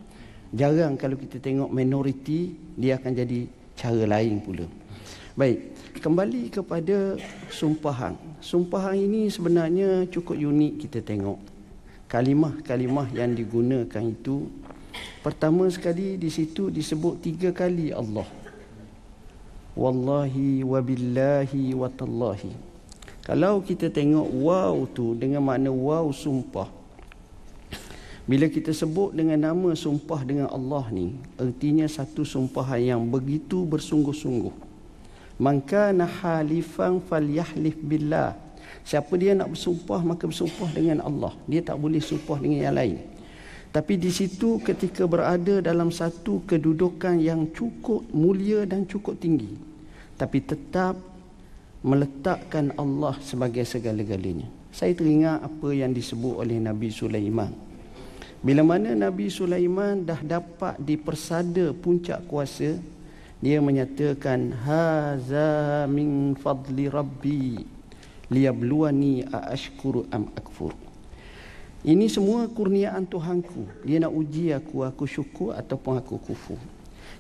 jarang 0.54 0.96
kalau 0.96 1.16
kita 1.16 1.40
tengok 1.40 1.68
minoriti 1.72 2.56
dia 2.76 2.96
akan 2.96 3.12
jadi 3.12 3.38
cara 3.76 4.04
lain 4.08 4.40
pula 4.40 4.66
baik 5.38 5.78
kembali 5.98 6.50
kepada 6.54 7.18
sumpahan. 7.50 8.14
Sumpahan 8.38 8.94
ini 8.94 9.26
sebenarnya 9.26 10.06
cukup 10.06 10.38
unik 10.38 10.74
kita 10.86 11.02
tengok. 11.02 11.38
Kalimah-kalimah 12.08 13.12
yang 13.12 13.34
digunakan 13.34 14.00
itu 14.00 14.48
pertama 15.20 15.68
sekali 15.68 16.16
di 16.16 16.30
situ 16.30 16.72
disebut 16.72 17.20
tiga 17.20 17.50
kali 17.52 17.92
Allah. 17.92 18.24
Wallahi 19.74 20.64
wabillahi 20.64 21.76
watallahi. 21.76 22.54
Kalau 23.22 23.60
kita 23.60 23.92
tengok 23.92 24.24
wow 24.40 24.74
tu 24.88 25.12
dengan 25.12 25.44
makna 25.44 25.68
wow 25.68 26.08
sumpah. 26.08 26.77
Bila 28.28 28.44
kita 28.52 28.76
sebut 28.76 29.16
dengan 29.16 29.40
nama 29.40 29.72
sumpah 29.72 30.20
dengan 30.20 30.52
Allah 30.52 30.84
ni, 30.92 31.16
artinya 31.40 31.88
satu 31.88 32.28
sumpahan 32.28 32.76
yang 32.84 33.02
begitu 33.08 33.64
bersungguh-sungguh. 33.64 34.52
Man 35.40 35.64
kana 35.64 36.04
halifan 36.04 37.00
falyahlif 37.00 37.80
billah. 37.80 38.36
Siapa 38.84 39.16
dia 39.16 39.32
nak 39.32 39.56
bersumpah 39.56 40.04
maka 40.04 40.28
bersumpah 40.28 40.68
dengan 40.76 41.00
Allah. 41.00 41.32
Dia 41.48 41.64
tak 41.64 41.80
boleh 41.80 42.04
sumpah 42.04 42.36
dengan 42.36 42.68
yang 42.68 42.76
lain. 42.76 43.00
Tapi 43.72 43.96
di 43.96 44.12
situ 44.12 44.60
ketika 44.60 45.08
berada 45.08 45.64
dalam 45.64 45.88
satu 45.88 46.44
kedudukan 46.44 47.16
yang 47.16 47.48
cukup 47.56 48.04
mulia 48.12 48.68
dan 48.68 48.84
cukup 48.84 49.16
tinggi. 49.16 49.56
Tapi 50.20 50.44
tetap 50.44 51.00
meletakkan 51.80 52.76
Allah 52.76 53.16
sebagai 53.24 53.64
segala-galanya. 53.64 54.52
Saya 54.68 54.92
teringat 54.92 55.40
apa 55.40 55.68
yang 55.72 55.96
disebut 55.96 56.44
oleh 56.44 56.60
Nabi 56.60 56.92
Sulaiman. 56.92 57.67
Bila 58.38 58.62
mana 58.62 58.94
Nabi 58.94 59.26
Sulaiman 59.34 60.06
dah 60.06 60.22
dapat 60.22 60.78
dipersada 60.78 61.74
puncak 61.74 62.22
kuasa, 62.30 62.78
dia 63.42 63.58
menyatakan 63.58 64.54
haza 64.62 65.86
min 65.90 66.38
fadli 66.38 66.86
rabbi 66.86 67.58
liyabluwani 68.30 69.26
aashkuru 69.26 70.06
am 70.14 70.30
akfur. 70.38 70.70
Ini 71.82 72.06
semua 72.06 72.46
kurniaan 72.46 73.10
Tuhanku. 73.10 73.86
Dia 73.86 74.02
nak 74.02 74.14
uji 74.14 74.54
aku 74.54 74.86
aku 74.86 75.06
syukur 75.06 75.58
ataupun 75.58 75.98
aku 75.98 76.18
kufur. 76.22 76.58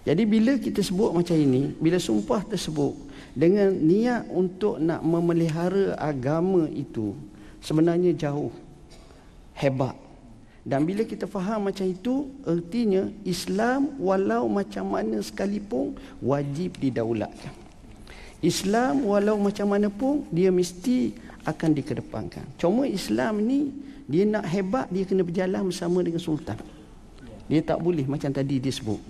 Jadi 0.06 0.22
bila 0.22 0.54
kita 0.54 0.86
sebut 0.86 1.10
macam 1.10 1.34
ini 1.34 1.74
bila 1.82 1.98
sumpah 1.98 2.46
tersebut 2.46 2.94
dengan 3.34 3.74
niat 3.74 4.30
untuk 4.30 4.78
nak 4.78 5.02
memelihara 5.02 5.98
agama 5.98 6.70
itu 6.70 7.18
sebenarnya 7.58 8.14
jauh 8.14 8.54
hebat 9.58 10.07
dan 10.68 10.84
bila 10.84 11.00
kita 11.00 11.24
faham 11.24 11.72
macam 11.72 11.88
itu, 11.88 12.28
artinya 12.44 13.08
Islam 13.24 13.96
walau 13.96 14.44
macam 14.52 14.92
mana 14.92 15.16
sekalipun 15.24 15.96
wajib 16.20 16.76
didaulatkan. 16.76 17.56
Islam 18.44 19.00
walau 19.08 19.40
macam 19.40 19.64
mana 19.72 19.88
pun 19.88 20.28
dia 20.28 20.52
mesti 20.52 21.16
akan 21.48 21.72
dikedepankan. 21.72 22.44
Cuma 22.60 22.84
Islam 22.84 23.48
ni 23.48 23.72
dia 24.04 24.28
nak 24.28 24.44
hebat 24.44 24.92
dia 24.92 25.08
kena 25.08 25.24
berjalan 25.24 25.72
bersama 25.72 26.04
dengan 26.04 26.20
sultan. 26.20 26.60
Dia 27.48 27.64
tak 27.64 27.80
boleh 27.80 28.04
macam 28.04 28.28
tadi 28.28 28.60
disebut. 28.60 29.00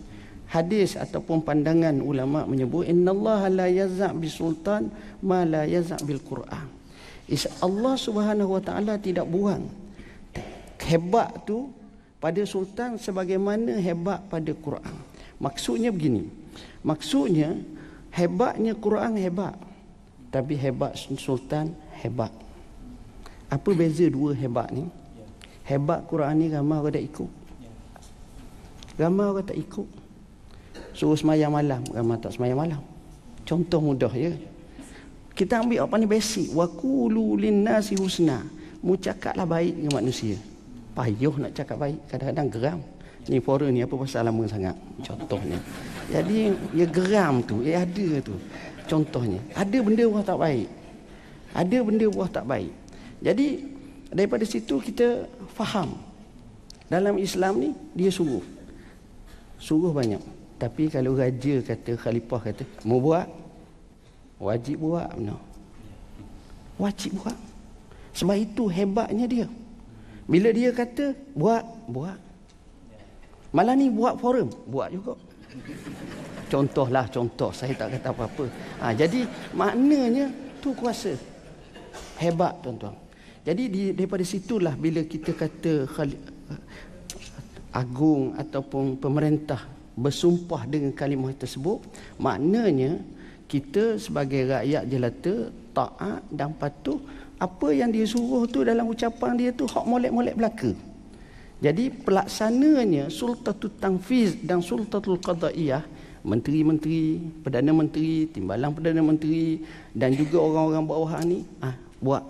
Hadis 0.54 0.94
ataupun 0.94 1.42
pandangan 1.42 1.98
ulama 1.98 2.46
menyebut 2.46 2.86
innallaha 2.86 3.50
la 3.50 3.66
yaz'a 3.66 4.14
bi 4.14 4.30
sultan 4.30 4.94
ma 5.26 5.42
la 5.42 5.66
yaz'a 5.66 5.98
bil 6.06 6.22
Quran. 6.22 6.70
Allah 7.60 7.94
Subhanahu 7.98 8.56
wa 8.56 8.62
taala 8.62 8.94
tidak 8.96 9.26
buang 9.26 9.87
hebat 10.82 11.42
tu 11.42 11.70
pada 12.18 12.42
sultan 12.42 12.98
sebagaimana 12.98 13.78
hebat 13.78 14.22
pada 14.26 14.50
Quran. 14.54 14.94
Maksudnya 15.38 15.94
begini. 15.94 16.26
Maksudnya 16.82 17.58
hebatnya 18.14 18.74
Quran 18.74 19.14
hebat. 19.18 19.54
Tapi 20.28 20.58
hebat 20.58 20.98
sultan 20.98 21.72
hebat. 22.02 22.30
Apa 23.48 23.70
beza 23.72 24.04
dua 24.10 24.36
hebat 24.36 24.68
ni? 24.74 24.84
Hebat 25.64 26.04
Quran 26.10 26.34
ni 26.36 26.46
ramai 26.52 26.80
orang 26.80 26.92
tak 26.92 27.06
ikut. 27.06 27.30
Ramai 28.98 29.24
orang 29.30 29.46
tak 29.46 29.56
ikut. 29.56 29.88
Suruh 30.92 31.14
semayang 31.14 31.54
malam, 31.54 31.80
ramai 31.94 32.18
tak 32.18 32.34
semayang 32.34 32.58
malam. 32.58 32.82
Contoh 33.46 33.80
mudah 33.80 34.10
ya. 34.12 34.34
Kita 35.32 35.62
ambil 35.62 35.86
apa 35.86 35.94
ni 35.96 36.10
basic. 36.10 36.50
Wa 36.50 36.66
qulu 36.66 37.38
lin 37.38 37.62
nasi 37.62 37.94
husna. 37.94 38.42
Mu 38.82 38.98
cakaplah 38.98 39.46
baik 39.46 39.74
dengan 39.78 40.02
manusia 40.02 40.36
payuh 40.98 41.34
nak 41.38 41.54
cakap 41.54 41.78
baik 41.78 41.98
kadang-kadang 42.10 42.48
geram. 42.50 42.80
Ni 43.30 43.38
forum 43.38 43.70
ni 43.70 43.86
apa 43.86 43.94
pasal 43.94 44.26
lama 44.26 44.42
sangat? 44.50 44.74
Contohnya. 45.06 45.62
Jadi 46.10 46.50
ya 46.74 46.86
geram 46.90 47.38
tu 47.46 47.62
ya 47.62 47.86
ada 47.86 48.06
tu. 48.18 48.34
Contohnya 48.90 49.38
ada 49.54 49.78
benda 49.78 50.04
buah 50.10 50.24
tak 50.26 50.38
baik. 50.42 50.68
Ada 51.54 51.78
benda 51.86 52.06
buah 52.10 52.30
tak 52.34 52.44
baik. 52.50 52.72
Jadi 53.22 53.46
daripada 54.10 54.42
situ 54.42 54.82
kita 54.82 55.28
faham. 55.54 55.94
Dalam 56.90 57.14
Islam 57.20 57.62
ni 57.62 57.70
dia 57.94 58.10
suruh. 58.10 58.42
Suruh 59.60 59.94
banyak. 59.94 60.24
Tapi 60.58 60.90
kalau 60.90 61.14
raja 61.14 61.62
kata 61.62 61.94
khalifah 61.94 62.40
kata 62.50 62.66
mau 62.82 62.98
buat? 62.98 63.28
Wajib 64.42 64.82
buat 64.82 65.14
no. 65.14 65.38
wajib 66.80 67.22
buat. 67.22 67.36
Sebab 68.16 68.34
itu 68.38 68.66
hebatnya 68.66 69.26
dia 69.30 69.46
bila 70.28 70.52
dia 70.52 70.70
kata 70.76 71.16
buat, 71.32 71.64
buat. 71.88 72.20
Malah 73.56 73.74
ni 73.80 73.88
buat 73.88 74.20
forum, 74.20 74.52
buat 74.68 74.92
juga. 74.92 75.16
Contohlah 76.52 77.08
contoh, 77.08 77.48
saya 77.48 77.72
tak 77.72 77.96
kata 77.96 78.12
apa-apa. 78.12 78.44
Ha, 78.84 78.92
jadi 78.92 79.24
maknanya 79.56 80.28
tu 80.60 80.76
kuasa. 80.76 81.16
Hebat 82.20 82.60
tuan-tuan. 82.60 82.92
Jadi 83.48 83.62
di, 83.72 83.82
daripada 83.96 84.20
situlah 84.20 84.76
bila 84.76 85.00
kita 85.08 85.32
kata 85.32 85.88
khali, 85.88 86.16
agung 87.72 88.36
ataupun 88.36 89.00
pemerintah 89.00 89.64
bersumpah 89.96 90.68
dengan 90.68 90.92
kalimah 90.92 91.32
tersebut, 91.32 91.80
maknanya 92.20 93.00
kita 93.48 93.96
sebagai 93.96 94.44
rakyat 94.44 94.84
jelata 94.84 95.34
taat 95.72 96.20
dan 96.28 96.52
patuh 96.52 97.00
apa 97.38 97.68
yang 97.70 97.94
dia 97.94 98.02
suruh 98.02 98.50
tu 98.50 98.66
dalam 98.66 98.90
ucapan 98.90 99.38
dia 99.38 99.50
tu 99.54 99.64
hak 99.70 99.86
molek-molek 99.86 100.34
belaka. 100.34 100.74
Jadi 101.58 101.90
pelaksananya 101.90 103.10
sultatul 103.10 103.74
tanfiz 103.78 104.38
dan 104.42 104.62
sultatul 104.62 105.18
qadaiyah 105.18 105.82
menteri-menteri, 106.22 107.18
perdana 107.42 107.74
menteri, 107.74 108.30
timbalan 108.30 108.70
perdana 108.74 109.02
menteri 109.02 109.62
dan 109.94 110.14
juga 110.14 110.38
orang-orang 110.42 110.84
bawahan 110.86 111.24
ni 111.26 111.40
ah 111.62 111.74
buat 111.98 112.22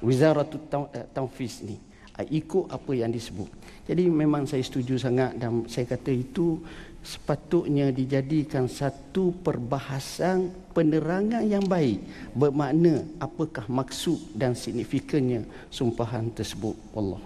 wizaratul 0.00 0.60
eh, 0.92 1.08
tanfiz 1.12 1.64
ni. 1.64 1.76
Ah, 2.14 2.22
ikut 2.22 2.70
apa 2.70 2.94
yang 2.94 3.10
disebut. 3.10 3.50
Jadi 3.90 4.06
memang 4.06 4.46
saya 4.46 4.62
setuju 4.62 4.96
sangat 4.96 5.34
dan 5.34 5.66
saya 5.66 5.84
kata 5.84 6.14
itu 6.14 6.62
sepatutnya 7.04 7.92
dijadikan 7.92 8.64
satu 8.64 9.30
perbahasan 9.44 10.48
penerangan 10.72 11.44
yang 11.44 11.62
baik. 11.68 12.00
Bermakna 12.32 13.04
apakah 13.20 13.68
maksud 13.68 14.32
dan 14.32 14.56
signifikannya 14.56 15.44
sumpahan 15.68 16.32
tersebut. 16.32 16.74
Allah 16.96 17.20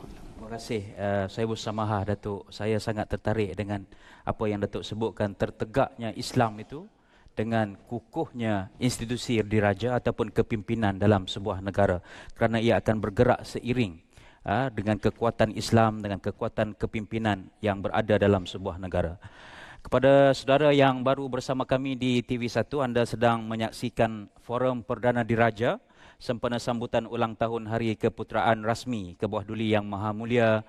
Terima 0.49 0.65
kasih 0.65 0.83
uh, 0.97 1.27
saya 1.29 1.45
bersamaha 1.45 2.09
Datuk. 2.09 2.49
Saya 2.49 2.81
sangat 2.81 3.07
tertarik 3.13 3.53
dengan 3.53 3.87
apa 4.25 4.45
yang 4.49 4.65
Datuk 4.65 4.81
sebutkan 4.81 5.37
tertegaknya 5.37 6.11
Islam 6.17 6.57
itu 6.59 6.89
dengan 7.37 7.77
kukuhnya 7.87 8.73
institusi 8.83 9.39
diraja 9.45 10.01
ataupun 10.01 10.33
kepimpinan 10.33 10.97
dalam 10.97 11.29
sebuah 11.29 11.61
negara. 11.61 12.01
Kerana 12.33 12.59
ia 12.59 12.81
akan 12.81 12.97
bergerak 12.97 13.45
seiring 13.45 14.01
uh, 14.49 14.73
dengan 14.73 14.97
kekuatan 14.97 15.53
Islam 15.53 16.01
dengan 16.01 16.17
kekuatan 16.17 16.75
kepimpinan 16.81 17.53
yang 17.61 17.85
berada 17.85 18.17
dalam 18.17 18.49
sebuah 18.49 18.81
negara. 18.81 19.21
Kepada 19.79 20.35
saudara 20.35 20.75
yang 20.75 21.07
baru 21.07 21.31
bersama 21.31 21.63
kami 21.63 21.95
di 21.95 22.19
TV1, 22.19 22.67
anda 22.83 23.07
sedang 23.07 23.47
menyaksikan 23.47 24.27
Forum 24.43 24.83
Perdana 24.83 25.23
Diraja 25.23 25.79
sempena 26.19 26.59
sambutan 26.59 27.07
ulang 27.07 27.39
tahun 27.39 27.71
Hari 27.71 27.95
Keputeraan 27.95 28.67
Rasmi 28.67 29.15
Kebuah 29.15 29.47
Duli 29.47 29.71
Yang 29.71 29.87
Maha 29.87 30.11
Mulia 30.11 30.67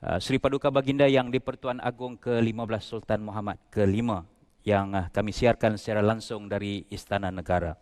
uh, 0.00 0.16
Seri 0.16 0.40
Paduka 0.40 0.72
Baginda 0.72 1.04
yang 1.04 1.28
di-Pertuan 1.28 1.76
Agong 1.84 2.16
ke-15 2.16 2.80
Sultan 2.80 3.20
Muhammad 3.20 3.60
ke-5 3.68 4.24
yang 4.64 4.96
uh, 4.96 5.12
kami 5.12 5.28
siarkan 5.36 5.76
secara 5.76 6.00
langsung 6.00 6.48
dari 6.48 6.88
Istana 6.88 7.28
Negara. 7.28 7.76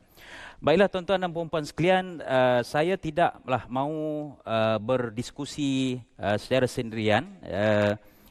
Baiklah 0.59 0.91
tuan-tuan 0.91 1.23
dan 1.23 1.31
puan-puan 1.31 1.63
sekalian, 1.63 2.19
uh, 2.27 2.67
saya 2.67 2.99
tidaklah 2.99 3.71
mahu 3.71 4.35
berdiskusi 4.83 6.03
secara 6.19 6.67
sendirian 6.67 7.39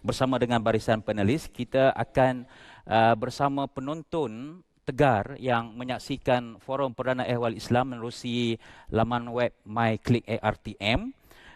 bersama 0.06 0.38
dengan 0.38 0.62
barisan 0.62 1.02
panelis 1.02 1.50
kita 1.50 1.90
akan 1.98 2.46
uh, 2.86 3.18
bersama 3.18 3.66
penonton 3.66 4.62
tegar 4.86 5.34
yang 5.42 5.74
menyaksikan 5.74 6.62
forum 6.62 6.94
perdana 6.94 7.26
ehwal 7.26 7.58
Islam 7.58 7.98
menerusi 7.98 8.62
laman 8.94 9.34
web 9.34 9.50
MyClickARTM 9.66 11.10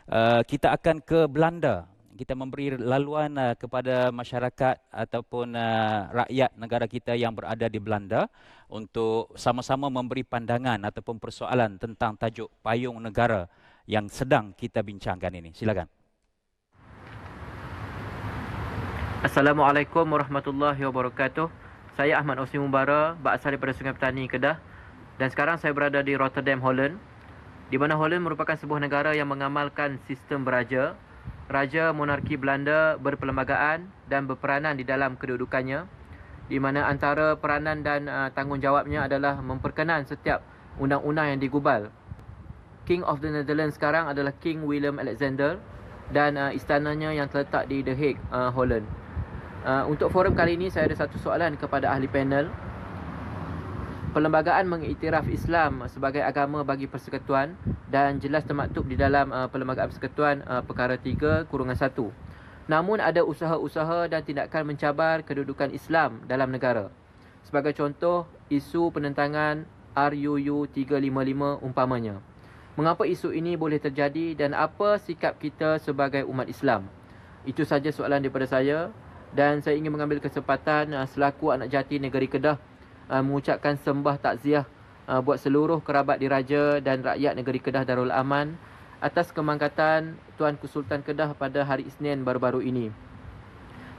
uh, 0.10 0.42
kita 0.50 0.74
akan 0.74 0.98
ke 1.06 1.30
Belanda 1.30 1.86
kita 2.18 2.34
memberi 2.34 2.74
laluan 2.76 3.38
uh, 3.38 3.54
kepada 3.54 4.10
masyarakat 4.10 4.76
ataupun 4.92 5.54
uh, 5.54 6.26
rakyat 6.26 6.52
negara 6.58 6.90
kita 6.90 7.14
yang 7.14 7.38
berada 7.38 7.70
di 7.70 7.78
Belanda 7.78 8.26
untuk 8.68 9.32
sama-sama 9.38 9.88
memberi 9.88 10.26
pandangan 10.26 10.84
ataupun 10.90 11.22
persoalan 11.22 11.78
tentang 11.78 12.18
tajuk 12.18 12.50
payung 12.66 12.98
negara 13.00 13.46
yang 13.88 14.10
sedang 14.12 14.52
kita 14.54 14.84
bincangkan 14.84 15.32
ini. 15.32 15.56
Silakan. 15.56 15.99
Assalamualaikum 19.20 20.08
warahmatullahi 20.16 20.80
wabarakatuh. 20.80 21.52
Saya 22.00 22.24
Ahmad 22.24 22.40
Osni 22.40 22.56
Mubara, 22.56 23.20
berasal 23.20 23.52
daripada 23.52 23.76
Sungai 23.76 23.92
Petani, 23.92 24.32
Kedah. 24.32 24.64
Dan 25.20 25.28
sekarang 25.28 25.60
saya 25.60 25.76
berada 25.76 26.00
di 26.00 26.16
Rotterdam, 26.16 26.64
Holland. 26.64 26.96
Di 27.68 27.76
mana 27.76 28.00
Holland 28.00 28.24
merupakan 28.24 28.56
sebuah 28.56 28.80
negara 28.80 29.12
yang 29.12 29.28
mengamalkan 29.28 30.00
sistem 30.08 30.48
beraja. 30.48 30.96
Raja 31.52 31.92
monarki 31.92 32.40
Belanda 32.40 32.96
berperlembagaan 32.96 33.92
dan 34.08 34.24
berperanan 34.24 34.80
di 34.80 34.88
dalam 34.88 35.20
kedudukannya. 35.20 35.84
Di 36.48 36.56
mana 36.56 36.88
antara 36.88 37.36
peranan 37.36 37.84
dan 37.84 38.08
uh, 38.08 38.32
tanggungjawabnya 38.32 39.12
adalah 39.12 39.36
memperkenan 39.44 40.08
setiap 40.08 40.48
undang-undang 40.80 41.36
yang 41.36 41.44
digubal. 41.44 41.92
King 42.88 43.04
of 43.04 43.20
the 43.20 43.28
Netherlands 43.28 43.76
sekarang 43.76 44.08
adalah 44.08 44.32
King 44.40 44.64
William 44.64 44.96
Alexander 44.96 45.60
dan 46.16 46.40
uh, 46.40 46.56
istananya 46.56 47.12
yang 47.12 47.28
terletak 47.28 47.68
di 47.68 47.84
The 47.84 47.92
Hague, 48.00 48.24
uh, 48.32 48.56
Holland. 48.56 49.09
Uh, 49.60 49.84
untuk 49.92 50.08
forum 50.08 50.32
kali 50.40 50.56
ini 50.56 50.72
saya 50.72 50.88
ada 50.88 50.96
satu 50.96 51.20
soalan 51.20 51.60
kepada 51.60 51.92
ahli 51.92 52.08
panel. 52.08 52.48
Perlembagaan 54.16 54.66
mengiktiraf 54.66 55.28
Islam 55.28 55.86
sebagai 55.92 56.24
agama 56.24 56.64
bagi 56.64 56.88
persekutuan 56.88 57.60
dan 57.92 58.18
jelas 58.24 58.48
termaktub 58.48 58.88
di 58.88 58.98
dalam 58.98 59.30
uh, 59.30 59.52
Perlembagaan 59.52 59.92
Persekutuan 59.92 60.42
uh, 60.48 60.64
perkara 60.64 60.98
3 60.98 61.46
kurungan 61.52 61.78
1. 61.78 61.94
Namun 62.72 63.04
ada 63.04 63.22
usaha-usaha 63.22 64.08
dan 64.08 64.24
tindakan 64.24 64.74
mencabar 64.74 65.22
kedudukan 65.22 65.70
Islam 65.76 66.24
dalam 66.26 66.50
negara. 66.50 66.90
Sebagai 67.46 67.76
contoh, 67.76 68.26
isu 68.50 68.90
penentangan 68.96 69.68
RUU 69.94 70.72
355 70.72 71.66
umpamanya. 71.66 72.24
Mengapa 72.80 73.04
isu 73.04 73.36
ini 73.36 73.60
boleh 73.60 73.82
terjadi 73.82 74.40
dan 74.40 74.56
apa 74.56 74.96
sikap 75.04 75.36
kita 75.36 75.84
sebagai 75.84 76.24
umat 76.24 76.48
Islam? 76.48 76.88
Itu 77.44 77.68
saja 77.68 77.92
soalan 77.92 78.24
daripada 78.24 78.48
saya 78.48 78.94
dan 79.34 79.62
saya 79.62 79.78
ingin 79.78 79.94
mengambil 79.94 80.18
kesempatan 80.22 80.94
uh, 80.94 81.06
selaku 81.06 81.54
anak 81.54 81.70
jati 81.70 82.02
negeri 82.02 82.30
Kedah 82.30 82.58
uh, 83.10 83.22
mengucapkan 83.22 83.78
sembah 83.78 84.18
takziah 84.18 84.66
uh, 85.06 85.22
buat 85.22 85.38
seluruh 85.38 85.82
kerabat 85.86 86.18
diraja 86.18 86.82
dan 86.82 87.06
rakyat 87.06 87.38
negeri 87.38 87.60
Kedah 87.62 87.84
Darul 87.86 88.14
Aman 88.14 88.58
atas 89.00 89.32
kemangkatan 89.32 90.20
Tuanku 90.36 90.68
Sultan 90.68 91.06
Kedah 91.06 91.32
pada 91.38 91.64
hari 91.64 91.88
Isnin 91.88 92.26
baru-baru 92.28 92.66
ini. 92.66 92.92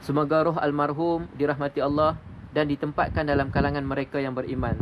Semoga 0.01 0.45
roh 0.45 0.57
almarhum 0.57 1.29
dirahmati 1.37 1.81
Allah 1.81 2.17
dan 2.51 2.67
ditempatkan 2.67 3.25
dalam 3.25 3.53
kalangan 3.53 3.85
mereka 3.85 4.17
yang 4.17 4.33
beriman 4.33 4.75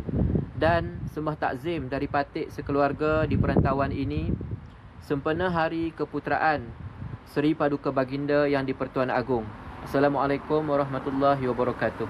dan 0.60 1.00
sembah 1.16 1.40
takzim 1.40 1.88
dari 1.88 2.12
patik 2.12 2.52
sekeluarga 2.52 3.24
di 3.24 3.40
perantauan 3.40 3.96
ini 3.96 4.28
sempena 5.00 5.48
hari 5.48 5.96
keputeraan 5.96 6.68
Seri 7.32 7.56
Paduka 7.56 7.96
Baginda 7.96 8.50
yang 8.50 8.68
di-Pertuan 8.68 9.08
Agong. 9.08 9.69
Assalamualaikum 9.80 10.60
warahmatullahi 10.68 11.40
wabarakatuh. 11.48 12.08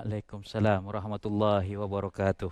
Waalaikumsalam 0.00 0.80
warahmatullahi 0.88 1.76
wabarakatuh. 1.76 2.48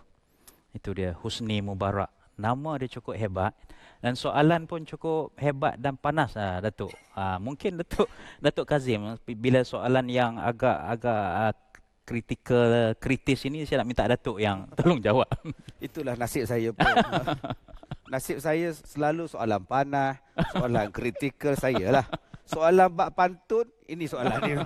Itu 0.77 0.91
dia 0.93 1.17
Husni 1.17 1.65
Mubarak. 1.65 2.13
Nama 2.37 2.71
dia 2.77 3.01
cukup 3.01 3.17
hebat 3.17 3.57
dan 4.05 4.13
soalan 4.13 4.69
pun 4.69 4.85
cukup 4.85 5.33
hebat 5.41 5.81
dan 5.81 5.97
panas 5.97 6.37
ah 6.37 6.61
Datuk. 6.61 6.93
Ah 7.17 7.41
mungkin 7.41 7.81
Datuk 7.81 8.13
Datuk 8.45 8.69
Kazim 8.69 9.17
bila 9.41 9.65
soalan 9.65 10.05
yang 10.13 10.37
agak 10.37 10.77
agak 10.85 11.23
ah, 11.33 11.55
kritikal 12.03 12.93
kritis 13.01 13.47
ini 13.49 13.65
saya 13.65 13.81
nak 13.81 13.89
minta 13.89 14.05
datuk 14.05 14.37
yang 14.37 14.69
tolong 14.79 15.01
jawab. 15.01 15.33
Itulah 15.81 16.13
nasib 16.19 16.45
saya 16.45 16.75
pun. 16.77 16.85
nasib 18.13 18.37
saya 18.37 18.77
selalu 18.77 19.33
soalan 19.33 19.65
panah, 19.65 20.21
soalan 20.53 20.93
kritikal 20.93 21.57
saya 21.57 22.03
lah. 22.03 22.07
Soalan 22.43 22.91
bab 22.91 23.15
pantun, 23.15 23.71
ini 23.93 24.05
soalan 24.09 24.41
dia. 24.43 24.57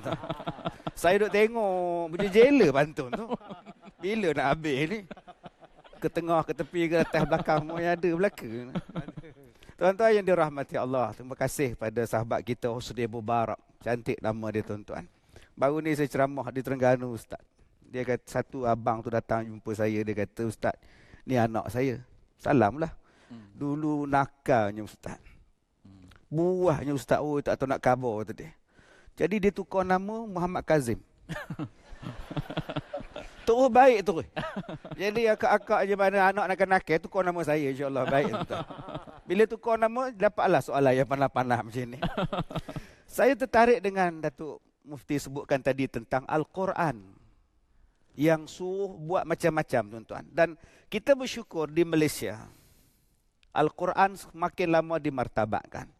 saya 0.95 1.27
duk 1.27 1.33
tengok 1.35 2.15
macam 2.15 2.31
jela 2.31 2.67
pantun 2.71 3.11
tu. 3.13 3.27
Bila 3.99 4.29
nak 4.33 4.47
habis 4.55 4.79
ni? 4.87 4.99
Ke 5.99 6.09
tengah, 6.13 6.45
ke 6.47 6.53
tepi, 6.55 6.93
ke 6.93 6.97
atas, 7.03 7.23
belakang, 7.27 7.65
semua 7.65 7.81
yang 7.83 7.97
ada 7.97 8.11
belaka. 8.15 8.49
Tuan-tuan 9.77 10.13
yang 10.17 10.25
dirahmati 10.25 10.77
Allah, 10.81 11.13
terima 11.13 11.37
kasih 11.37 11.77
pada 11.77 12.01
sahabat 12.09 12.41
kita 12.41 12.73
Husni 12.73 13.05
Mubarak. 13.05 13.61
Cantik 13.85 14.17
nama 14.25 14.47
dia 14.49 14.65
tuan-tuan. 14.65 15.05
Baru 15.57 15.81
ni 15.81 15.97
saya 15.97 16.09
ceramah 16.09 16.49
di 16.53 16.61
Terengganu 16.61 17.17
Ustaz. 17.17 17.41
Dia 17.89 18.05
kata 18.05 18.25
satu 18.29 18.69
abang 18.69 19.01
tu 19.01 19.09
datang 19.09 19.45
jumpa 19.49 19.73
saya. 19.73 20.05
Dia 20.05 20.13
kata 20.13 20.45
Ustaz 20.45 20.77
ni 21.25 21.41
anak 21.41 21.73
saya. 21.73 22.05
Salam 22.37 22.77
lah. 22.77 22.93
Dulu 23.57 24.05
nakalnya 24.05 24.85
Ustaz. 24.85 25.17
Buahnya 26.29 26.93
Ustaz. 26.93 27.25
Oh 27.25 27.41
tak 27.41 27.57
tahu 27.57 27.73
nak 27.73 27.81
khabar 27.81 28.25
kata 28.25 28.33
dia. 28.37 28.51
Jadi 29.17 29.49
dia 29.49 29.53
tukar 29.53 29.83
nama 29.83 30.29
Muhammad 30.29 30.63
Kazim. 30.63 31.01
Terus 33.47 33.69
baik 33.71 33.99
tu. 34.05 34.21
Jadi 35.01 35.31
akak-akak 35.31 35.81
je 35.89 35.95
mana 35.97 36.29
anak 36.29 36.45
nak 36.53 36.67
nakal 36.69 36.99
tukar 37.01 37.23
nama 37.25 37.41
saya 37.47 37.73
insya-Allah 37.73 38.05
baik 38.05 38.33
tuan. 38.45 38.67
Bila 39.25 39.43
tukar 39.49 39.81
nama 39.81 40.13
dapatlah 40.13 40.61
soalan 40.61 40.93
yang 40.93 41.09
panah-panah 41.09 41.65
macam 41.65 41.87
ni. 41.87 41.99
saya 43.17 43.33
tertarik 43.33 43.81
dengan 43.81 44.21
Datuk 44.21 44.61
Mufti 44.85 45.17
sebutkan 45.17 45.65
tadi 45.65 45.89
tentang 45.89 46.29
Al-Quran 46.29 47.01
yang 48.19 48.45
suruh 48.45 48.93
buat 49.01 49.25
macam-macam 49.25 49.83
tuan-tuan. 49.97 50.25
Dan 50.29 50.61
kita 50.93 51.17
bersyukur 51.17 51.73
di 51.73 51.89
Malaysia, 51.89 52.51
Al-Quran 53.57 54.21
semakin 54.21 54.69
lama 54.69 55.01
dimartabatkan. 55.01 55.96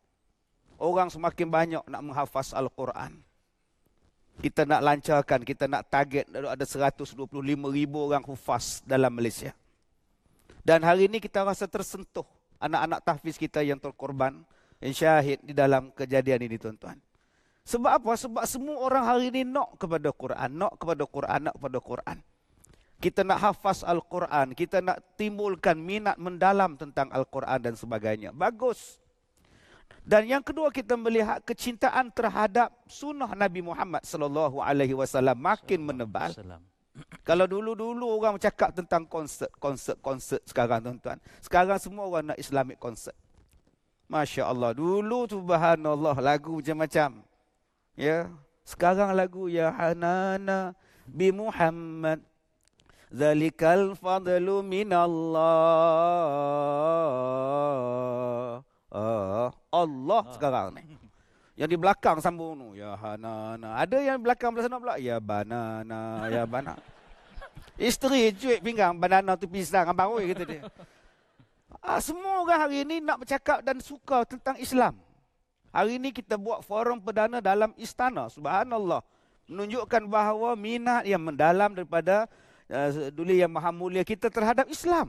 Orang 0.77 1.09
semakin 1.09 1.49
banyak 1.49 1.83
nak 1.89 2.03
menghafaz 2.05 2.53
Al-Quran. 2.53 3.25
Kita 4.37 4.69
nak 4.69 4.85
lancarkan, 4.85 5.41
kita 5.49 5.65
nak 5.65 5.89
target 5.89 6.29
ada 6.29 6.61
125 6.61 7.17
ribu 7.73 7.99
orang 8.05 8.21
hufaz 8.21 8.85
dalam 8.85 9.09
Malaysia. 9.09 9.57
Dan 10.61 10.85
hari 10.85 11.09
ini 11.09 11.17
kita 11.17 11.41
rasa 11.41 11.65
tersentuh 11.65 12.29
anak-anak 12.61 13.01
tahfiz 13.01 13.41
kita 13.41 13.65
yang 13.65 13.81
terkorban, 13.81 14.45
yang 14.85 14.93
syahid 14.93 15.41
di 15.41 15.57
dalam 15.57 15.89
kejadian 15.97 16.45
ini 16.45 16.61
tuan-tuan. 16.61 17.01
Sebab 17.65 17.97
apa? 17.97 18.13
Sebab 18.13 18.45
semua 18.45 18.77
orang 18.79 19.05
hari 19.09 19.33
ini 19.33 19.43
nak 19.49 19.81
kepada 19.81 20.13
Quran, 20.13 20.51
nak 20.53 20.77
kepada 20.77 21.03
Quran, 21.09 21.41
nak 21.49 21.55
kepada 21.57 21.79
Quran. 21.81 22.19
Kita 22.97 23.21
nak 23.25 23.39
hafaz 23.41 23.85
Al-Quran, 23.85 24.53
kita 24.53 24.85
nak 24.85 25.01
timbulkan 25.17 25.77
minat 25.81 26.21
mendalam 26.21 26.77
tentang 26.77 27.09
Al-Quran 27.09 27.59
dan 27.61 27.75
sebagainya. 27.77 28.31
Bagus. 28.37 29.01
Dan 30.07 30.31
yang 30.31 30.39
kedua 30.39 30.71
kita 30.71 30.95
melihat 30.95 31.43
kecintaan 31.43 32.15
terhadap 32.15 32.71
sunnah 32.87 33.27
Nabi 33.35 33.59
Muhammad 33.59 34.07
sallallahu 34.07 34.63
alaihi 34.63 34.95
wasallam 34.95 35.35
makin 35.35 35.83
menebal. 35.83 36.31
Kalau 37.29 37.51
dulu-dulu 37.51 38.07
orang 38.15 38.39
cakap 38.39 38.71
tentang 38.71 39.03
konsert, 39.11 39.51
konsert, 39.59 39.99
konsert 39.99 40.41
sekarang 40.47 40.79
tuan-tuan. 40.79 41.19
Sekarang 41.43 41.77
semua 41.83 42.07
orang 42.07 42.31
nak 42.33 42.39
Islamic 42.39 42.79
concert. 42.79 43.19
Masya 44.07 44.47
Allah. 44.47 44.71
Dulu 44.79 45.27
subhanallah 45.27 46.15
lagu 46.23 46.63
macam-macam. 46.63 47.27
Ya, 47.99 48.31
sekarang 48.63 49.11
lagu 49.11 49.51
ya 49.51 49.75
Hanana 49.75 50.79
bi 51.03 51.35
Muhammad 51.35 52.23
Zalikal 53.07 53.95
fadlu 53.95 54.67
minallah. 54.67 55.47
Uh, 58.91 59.51
Allah 59.77 60.23
ah. 60.25 60.33
sekarang 60.33 60.67
ni. 60.77 60.97
Yang 61.57 61.69
di 61.73 61.79
belakang 61.81 62.17
sambung 62.21 62.53
tu. 62.57 62.69
Ya 62.77 62.93
Hanana. 63.01 63.81
Ada 63.81 63.97
yang 64.05 64.21
belakang 64.21 64.53
belah 64.53 64.65
sana 64.69 64.77
pula. 64.77 65.01
Ya 65.01 65.17
banana. 65.17 66.29
Ya 66.29 66.45
banana. 66.45 66.77
Isteri 67.81 68.37
cuik 68.37 68.61
pinggang. 68.61 68.93
Banana 69.01 69.41
tu 69.41 69.49
pisang. 69.49 69.89
Abang 69.89 70.13
Oi 70.17 70.37
kata 70.37 70.45
dia. 70.45 70.63
Ah, 71.81 72.01
semua 72.01 72.45
orang 72.45 72.61
hari 72.61 72.85
ini 72.85 73.01
nak 73.01 73.25
bercakap 73.25 73.65
dan 73.65 73.81
suka 73.81 74.29
tentang 74.29 74.61
Islam. 74.61 75.01
Hari 75.73 75.97
ini 75.97 76.13
kita 76.13 76.37
buat 76.37 76.61
forum 76.61 77.01
perdana 77.01 77.41
dalam 77.41 77.73
istana. 77.81 78.29
Subhanallah. 78.29 79.01
Menunjukkan 79.49 80.03
bahawa 80.13 80.53
minat 80.59 81.09
yang 81.09 81.25
mendalam 81.25 81.73
daripada 81.73 82.29
uh, 82.69 83.09
Duli 83.15 83.41
Yang 83.41 83.53
Maha 83.57 83.71
Mulia 83.73 84.05
kita 84.05 84.29
terhadap 84.29 84.69
Islam. 84.69 85.09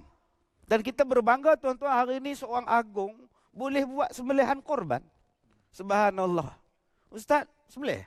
Dan 0.68 0.84
kita 0.84 1.08
berbangga 1.08 1.56
tuan-tuan 1.60 1.92
hari 1.92 2.20
ini 2.20 2.36
seorang 2.36 2.68
agung 2.68 3.27
boleh 3.58 3.84
buat 3.90 4.14
sembelihan 4.14 4.62
korban. 4.62 5.02
Subhanallah. 5.74 6.54
Ustaz, 7.10 7.50
sembelih? 7.66 8.06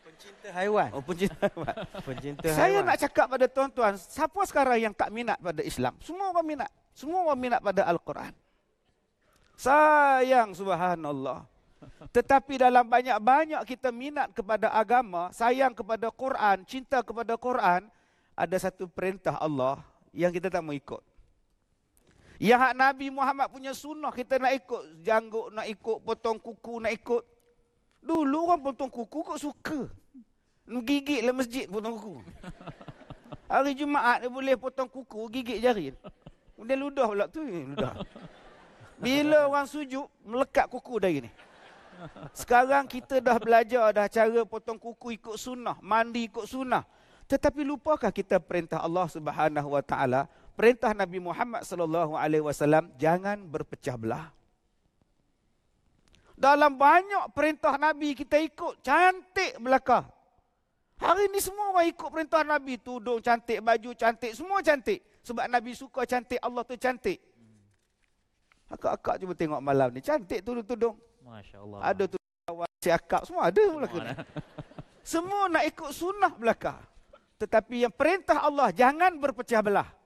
Pencinta 0.00 0.48
haiwan. 0.56 0.88
Oh, 0.96 1.04
pencinta 1.04 1.36
haiwan. 1.52 1.74
pencinta 2.00 2.48
Saya 2.56 2.80
nak 2.80 2.96
cakap 2.96 3.26
pada 3.28 3.46
tuan-tuan, 3.46 3.94
siapa 4.00 4.40
sekarang 4.48 4.80
yang 4.80 4.94
tak 4.96 5.12
minat 5.12 5.36
pada 5.36 5.60
Islam? 5.60 5.92
Semua 6.00 6.32
orang 6.32 6.46
minat. 6.48 6.70
Semua 6.96 7.28
orang 7.28 7.38
minat 7.38 7.60
pada 7.60 7.84
Al-Quran. 7.84 8.32
Sayang 9.58 10.56
subhanallah. 10.56 11.44
Tetapi 12.10 12.58
dalam 12.58 12.86
banyak-banyak 12.86 13.62
kita 13.62 13.94
minat 13.94 14.34
kepada 14.34 14.70
agama, 14.74 15.30
sayang 15.30 15.70
kepada 15.70 16.10
Quran, 16.10 16.66
cinta 16.66 17.04
kepada 17.04 17.38
Quran, 17.38 17.86
ada 18.34 18.56
satu 18.58 18.90
perintah 18.90 19.38
Allah 19.38 19.82
yang 20.10 20.34
kita 20.34 20.50
tak 20.50 20.62
mau 20.62 20.74
ikut. 20.74 21.02
Yang 22.38 22.60
hak 22.62 22.74
Nabi 22.78 23.06
Muhammad 23.10 23.50
punya 23.50 23.74
sunnah 23.74 24.14
kita 24.14 24.38
nak 24.38 24.54
ikut. 24.54 25.02
Janggut 25.02 25.50
nak 25.50 25.66
ikut, 25.66 25.98
potong 26.06 26.38
kuku 26.38 26.78
nak 26.78 26.94
ikut. 26.94 27.22
Dulu 27.98 28.38
orang 28.46 28.62
potong 28.62 28.90
kuku 28.90 29.18
kok 29.26 29.38
suka. 29.42 29.80
Gigit 30.68 31.26
lah 31.26 31.34
masjid 31.34 31.66
potong 31.66 31.98
kuku. 31.98 32.22
Hari 33.50 33.72
Jumaat 33.74 34.22
dia 34.22 34.30
boleh 34.30 34.54
potong 34.60 34.86
kuku, 34.86 35.26
gigit 35.34 35.58
jari. 35.58 35.90
Dia 36.58 36.74
ludah 36.76 37.06
pula 37.08 37.26
tu, 37.26 37.40
ludah. 37.42 37.96
Bila 39.00 39.48
orang 39.48 39.66
sujud, 39.66 40.04
melekat 40.26 40.68
kuku 40.68 40.94
dari 41.00 41.24
ni. 41.24 41.30
Sekarang 42.36 42.86
kita 42.86 43.18
dah 43.18 43.38
belajar 43.40 43.90
dah 43.90 44.06
cara 44.06 44.40
potong 44.46 44.78
kuku 44.78 45.18
ikut 45.18 45.34
sunnah, 45.40 45.80
mandi 45.82 46.30
ikut 46.30 46.46
sunnah. 46.46 46.86
Tetapi 47.26 47.64
lupakah 47.64 48.12
kita 48.12 48.36
perintah 48.38 48.84
Allah 48.84 49.06
Subhanahu 49.10 49.68
Wa 49.74 49.82
Taala, 49.82 50.28
perintah 50.58 50.90
Nabi 50.90 51.22
Muhammad 51.22 51.62
Sallallahu 51.62 52.18
Alaihi 52.18 52.42
Wasallam 52.42 52.90
jangan 52.98 53.46
berpecah 53.46 53.94
belah. 53.94 54.34
Dalam 56.34 56.74
banyak 56.74 57.30
perintah 57.30 57.78
Nabi 57.78 58.18
kita 58.18 58.42
ikut 58.42 58.82
cantik 58.82 59.62
belakang. 59.62 60.02
Hari 60.98 61.30
ini 61.30 61.38
semua 61.38 61.70
orang 61.70 61.86
ikut 61.94 62.10
perintah 62.10 62.42
Nabi, 62.42 62.74
tudung 62.74 63.22
cantik, 63.22 63.62
baju 63.62 63.90
cantik, 63.94 64.34
semua 64.34 64.58
cantik. 64.66 64.98
Sebab 65.22 65.46
Nabi 65.46 65.70
suka 65.78 66.02
cantik, 66.02 66.42
Allah 66.42 66.66
tu 66.66 66.74
cantik. 66.74 67.22
Akak-akak 68.66 69.22
cuba 69.22 69.34
tengok 69.38 69.62
malam 69.62 69.94
ni, 69.94 70.02
cantik 70.02 70.42
tudung-tudung. 70.42 70.98
Masya-Allah. 71.22 71.78
Ada 71.86 72.02
tu 72.10 72.18
si 72.78 72.90
akak 72.90 73.26
semua 73.26 73.50
ada 73.50 73.62
belakang. 73.62 74.06
Semua 75.02 75.50
nak 75.50 75.64
ikut 75.70 75.90
sunnah 75.94 76.32
belakang. 76.34 76.78
Tetapi 77.38 77.86
yang 77.86 77.94
perintah 77.94 78.42
Allah 78.42 78.74
jangan 78.74 79.14
berpecah 79.18 79.62
belah. 79.62 79.97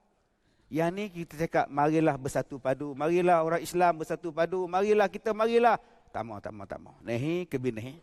Yang 0.72 0.90
ni 0.96 1.04
kita 1.12 1.36
cakap 1.44 1.68
marilah 1.68 2.16
bersatu 2.16 2.56
padu, 2.56 2.96
marilah 2.96 3.44
orang 3.44 3.60
Islam 3.60 4.00
bersatu 4.00 4.32
padu, 4.32 4.64
marilah 4.64 5.04
kita 5.04 5.36
marilah. 5.36 5.76
Tak 6.08 6.24
mau, 6.24 6.40
tak 6.40 6.52
mau, 6.56 6.64
tak 6.64 6.80
mau. 6.80 6.96
Nehi 7.04 7.44
kebinahi. 7.44 8.00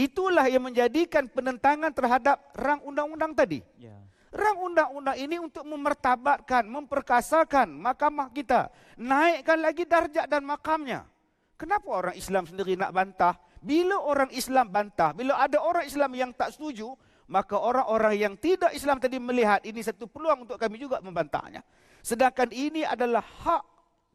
Itulah 0.00 0.48
yang 0.48 0.64
menjadikan 0.64 1.28
penentangan 1.28 1.92
terhadap 1.92 2.40
rang 2.56 2.80
undang-undang 2.88 3.36
tadi. 3.36 3.60
Ya. 3.76 4.00
Rang 4.32 4.64
undang-undang 4.64 5.20
ini 5.20 5.36
untuk 5.36 5.68
memertabatkan, 5.68 6.64
memperkasakan 6.64 7.68
mahkamah 7.68 8.32
kita. 8.32 8.72
Naikkan 8.96 9.60
lagi 9.60 9.84
darjat 9.84 10.24
dan 10.24 10.40
makamnya. 10.40 11.04
Kenapa 11.60 12.00
orang 12.00 12.16
Islam 12.16 12.48
sendiri 12.48 12.80
nak 12.80 12.96
bantah? 12.96 13.36
Bila 13.60 14.00
orang 14.00 14.32
Islam 14.32 14.72
bantah, 14.72 15.12
bila 15.12 15.36
ada 15.36 15.60
orang 15.60 15.84
Islam 15.84 16.16
yang 16.16 16.32
tak 16.32 16.56
setuju, 16.56 16.96
maka 17.30 17.54
orang-orang 17.54 18.18
yang 18.18 18.34
tidak 18.34 18.74
Islam 18.74 18.98
tadi 18.98 19.22
melihat 19.22 19.62
ini 19.62 19.78
satu 19.86 20.10
peluang 20.10 20.50
untuk 20.50 20.58
kami 20.58 20.82
juga 20.82 20.98
membantahnya. 20.98 21.62
Sedangkan 22.02 22.50
ini 22.50 22.82
adalah 22.82 23.22
hak 23.22 23.62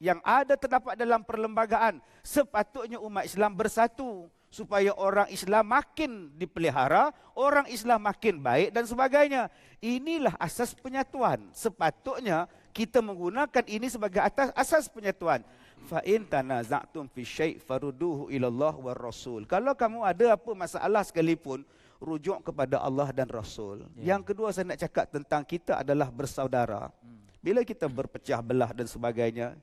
yang 0.03 0.19
ada 0.19 0.59
terdapat 0.59 0.99
dalam 0.99 1.23
perlembagaan. 1.23 2.03
Sepatutnya 2.19 2.99
umat 2.99 3.23
Islam 3.23 3.55
bersatu 3.55 4.27
supaya 4.51 4.91
orang 4.99 5.31
Islam 5.31 5.63
makin 5.63 6.31
dipelihara, 6.35 7.15
orang 7.39 7.71
Islam 7.71 8.03
makin 8.03 8.43
baik 8.43 8.75
dan 8.75 8.83
sebagainya. 8.83 9.47
Inilah 9.79 10.35
asas 10.35 10.75
penyatuan. 10.75 11.39
Sepatutnya 11.55 12.51
kita 12.75 12.99
menggunakan 12.99 13.63
ini 13.63 13.87
sebagai 13.87 14.19
atas 14.19 14.51
asas 14.59 14.91
penyatuan. 14.91 15.39
Fa 15.87 16.03
in 16.03 16.27
tanaza'tum 16.27 17.07
fi 17.07 17.21
syai' 17.23 17.55
farudduhu 17.63 18.27
ila 18.27 18.51
Allah 18.51 18.75
war 18.75 18.99
Rasul. 18.99 19.47
Kalau 19.47 19.71
kamu 19.71 20.03
ada 20.03 20.35
apa 20.35 20.51
masalah 20.51 21.03
sekalipun, 21.07 21.63
rujuk 21.99 22.51
kepada 22.51 22.81
Allah 22.83 23.11
dan 23.15 23.27
Rasul. 23.29 23.87
Ya. 23.99 24.15
Yang 24.15 24.33
kedua 24.33 24.51
saya 24.51 24.71
nak 24.73 24.79
cakap 24.81 25.05
tentang 25.11 25.41
kita 25.47 25.79
adalah 25.79 26.11
bersaudara. 26.11 26.91
Bila 27.39 27.61
kita 27.61 27.85
berpecah 27.85 28.41
belah 28.41 28.73
dan 28.73 28.89
sebagainya, 28.89 29.53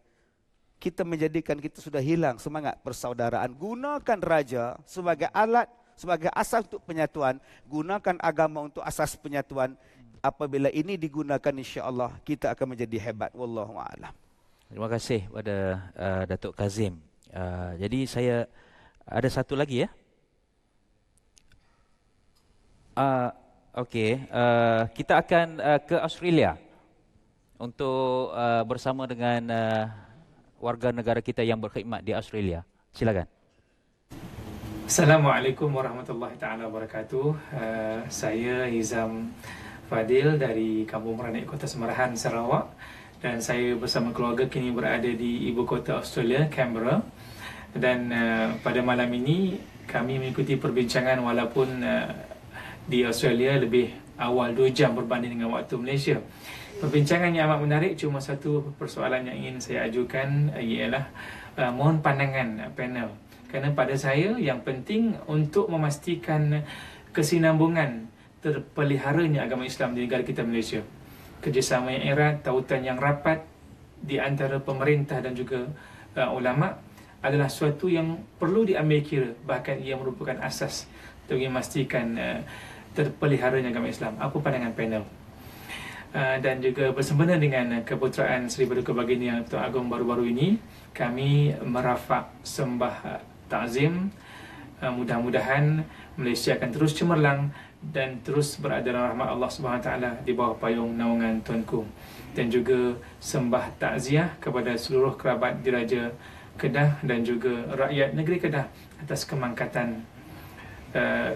kita 0.78 1.06
menjadikan 1.06 1.58
kita 1.58 1.78
sudah 1.78 2.02
hilang 2.02 2.38
semangat 2.38 2.78
persaudaraan. 2.82 3.54
Gunakan 3.54 4.18
raja 4.22 4.78
sebagai 4.86 5.30
alat, 5.30 5.70
sebagai 5.94 6.30
asas 6.34 6.66
untuk 6.66 6.82
penyatuan. 6.86 7.38
Gunakan 7.66 8.18
agama 8.22 8.66
untuk 8.66 8.82
asas 8.82 9.14
penyatuan. 9.14 9.78
Apabila 10.22 10.70
ini 10.70 10.94
digunakan 10.94 11.50
insya-Allah 11.50 12.14
kita 12.22 12.54
akan 12.54 12.78
menjadi 12.78 13.10
hebat 13.10 13.34
wallahu 13.34 13.74
a'lam. 13.74 14.14
Terima 14.70 14.86
kasih 14.86 15.26
kepada 15.26 15.56
uh, 15.98 16.22
Datuk 16.30 16.54
Kazim. 16.54 17.02
Uh, 17.34 17.74
jadi 17.82 17.98
saya 18.06 18.36
ada 19.02 19.26
satu 19.26 19.58
lagi 19.58 19.82
ya. 19.82 19.90
Uh, 22.92 23.32
Okey, 23.72 24.20
uh, 24.28 24.84
kita 24.92 25.24
akan 25.24 25.56
uh, 25.56 25.80
ke 25.80 25.96
Australia 25.96 26.60
untuk 27.56 28.28
uh, 28.36 28.60
bersama 28.68 29.08
dengan 29.08 29.48
uh, 29.48 29.88
warga 30.60 30.92
negara 30.92 31.24
kita 31.24 31.40
yang 31.40 31.56
berkhidmat 31.56 32.04
di 32.04 32.12
Australia. 32.12 32.68
Silakan. 32.92 33.24
Assalamualaikum 34.84 35.72
warahmatullahi 35.72 36.36
taala 36.36 36.68
wabarakatuh. 36.68 37.28
Uh, 37.32 38.00
saya 38.12 38.68
Hizam 38.68 39.32
Fadil 39.88 40.36
dari 40.36 40.84
Kampung 40.84 41.16
Meranik 41.16 41.48
Kota 41.48 41.64
Semarahan 41.64 42.12
Sarawak 42.12 42.76
dan 43.24 43.40
saya 43.40 43.72
bersama 43.72 44.12
keluarga 44.12 44.44
kini 44.44 44.68
berada 44.68 45.08
di 45.08 45.48
ibu 45.48 45.64
kota 45.64 45.96
Australia 45.96 46.44
Canberra. 46.52 47.00
Dan 47.72 48.12
uh, 48.12 48.52
pada 48.60 48.84
malam 48.84 49.08
ini 49.16 49.56
kami 49.88 50.20
mengikuti 50.20 50.60
perbincangan 50.60 51.24
walaupun 51.24 51.80
uh, 51.80 52.31
di 52.86 53.06
Australia 53.06 53.58
lebih 53.58 53.92
awal 54.18 54.54
2 54.54 54.74
jam 54.74 54.94
berbanding 54.94 55.38
dengan 55.38 55.54
waktu 55.54 55.74
Malaysia. 55.78 56.18
Perbincangan 56.82 57.30
yang 57.30 57.46
amat 57.46 57.60
menarik 57.62 57.92
cuma 57.94 58.18
satu 58.18 58.74
persoalan 58.74 59.22
yang 59.30 59.38
ingin 59.38 59.56
saya 59.62 59.86
ajukan 59.86 60.50
ialah 60.58 61.06
uh, 61.54 61.70
mohon 61.70 62.02
pandangan 62.02 62.66
uh, 62.66 62.70
panel. 62.74 63.14
Kerana 63.46 63.70
pada 63.70 63.94
saya 63.94 64.34
yang 64.40 64.64
penting 64.66 65.14
untuk 65.28 65.68
memastikan 65.70 66.64
kesinambungan 67.14 68.08
terpeliharanya 68.42 69.46
agama 69.46 69.62
Islam 69.62 69.94
di 69.94 70.08
negara 70.08 70.26
kita 70.26 70.42
Malaysia. 70.42 70.82
Kerjasama 71.38 71.94
yang 71.94 72.18
erat, 72.18 72.42
tautan 72.42 72.82
yang 72.82 72.98
rapat 72.98 73.46
di 74.02 74.18
antara 74.18 74.58
pemerintah 74.58 75.22
dan 75.22 75.38
juga 75.38 75.62
uh, 76.18 76.30
ulama 76.34 76.74
adalah 77.22 77.46
suatu 77.46 77.86
yang 77.86 78.18
perlu 78.42 78.66
diambil 78.66 78.98
kira 79.06 79.30
bahkan 79.46 79.78
ia 79.78 79.94
merupakan 79.94 80.34
asas 80.42 80.90
untuk 81.22 81.38
memastikan 81.38 82.18
uh, 82.18 82.42
terpeliharanya 82.92 83.72
agama 83.72 83.88
Islam. 83.88 84.16
Apa 84.20 84.36
pandangan 84.40 84.72
panel? 84.76 85.04
Uh, 86.12 86.36
dan 86.44 86.60
juga 86.60 86.92
bersempena 86.92 87.40
dengan 87.40 87.80
keputeraan 87.88 88.44
Seri 88.44 88.68
Paduka 88.68 88.92
Baginda 88.92 89.32
yang 89.32 89.40
Tuan 89.48 89.64
Agong 89.64 89.88
baru-baru 89.88 90.28
ini, 90.28 90.60
kami 90.92 91.56
merafak 91.64 92.28
sembah 92.44 92.96
uh, 93.16 93.20
ta'zim. 93.48 94.12
Uh, 94.84 94.92
mudah-mudahan 94.92 95.80
Malaysia 96.20 96.52
akan 96.52 96.68
terus 96.68 96.92
cemerlang 96.92 97.48
dan 97.80 98.20
terus 98.20 98.60
berada 98.60 98.84
dalam 98.84 99.16
rahmat 99.16 99.28
Allah 99.32 99.50
Subhanahu 99.50 99.80
taala 99.80 100.10
di 100.20 100.36
bawah 100.36 100.60
payung 100.60 100.92
naungan 101.00 101.40
Tuanku. 101.40 101.88
Dan 102.36 102.52
juga 102.52 102.92
sembah 103.16 103.72
takziah 103.80 104.36
kepada 104.36 104.76
seluruh 104.76 105.16
kerabat 105.16 105.64
diraja 105.64 106.12
Kedah 106.60 107.00
dan 107.00 107.24
juga 107.24 107.72
rakyat 107.72 108.12
negeri 108.12 108.36
Kedah 108.36 108.68
atas 109.00 109.24
kemangkatan 109.24 110.04
uh, 110.92 111.32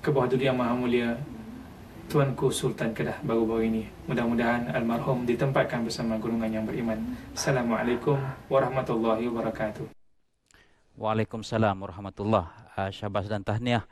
ke 0.00 0.08
bawah 0.08 0.32
duri 0.32 0.48
yang 0.48 0.56
maha 0.56 0.72
mulia 0.72 1.12
Tuanku 2.08 2.48
Sultan 2.48 2.90
Kedah 2.96 3.20
baru-baru 3.20 3.68
ini. 3.68 3.84
Mudah-mudahan 4.08 4.72
almarhum 4.72 5.28
ditempatkan 5.28 5.84
bersama 5.86 6.16
golongan 6.16 6.50
yang 6.50 6.64
beriman. 6.64 6.98
Assalamualaikum 7.36 8.16
warahmatullahi 8.48 9.28
wabarakatuh. 9.28 9.92
Waalaikumsalam 10.96 11.76
warahmatullahi 11.84 12.48
uh, 12.80 12.90
Syabas 12.90 13.28
dan 13.28 13.44
tahniah 13.44 13.84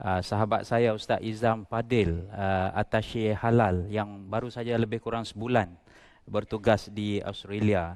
uh, 0.00 0.24
sahabat 0.24 0.64
saya 0.64 0.96
Ustaz 0.96 1.20
Izam 1.20 1.68
Fadil 1.68 2.26
uh, 2.32 2.72
Atasye 2.72 3.36
Halal 3.36 3.92
yang 3.92 4.26
baru 4.26 4.48
saja 4.48 4.74
lebih 4.74 5.04
kurang 5.04 5.28
sebulan 5.28 5.68
bertugas 6.26 6.88
di 6.88 7.20
Australia. 7.20 7.94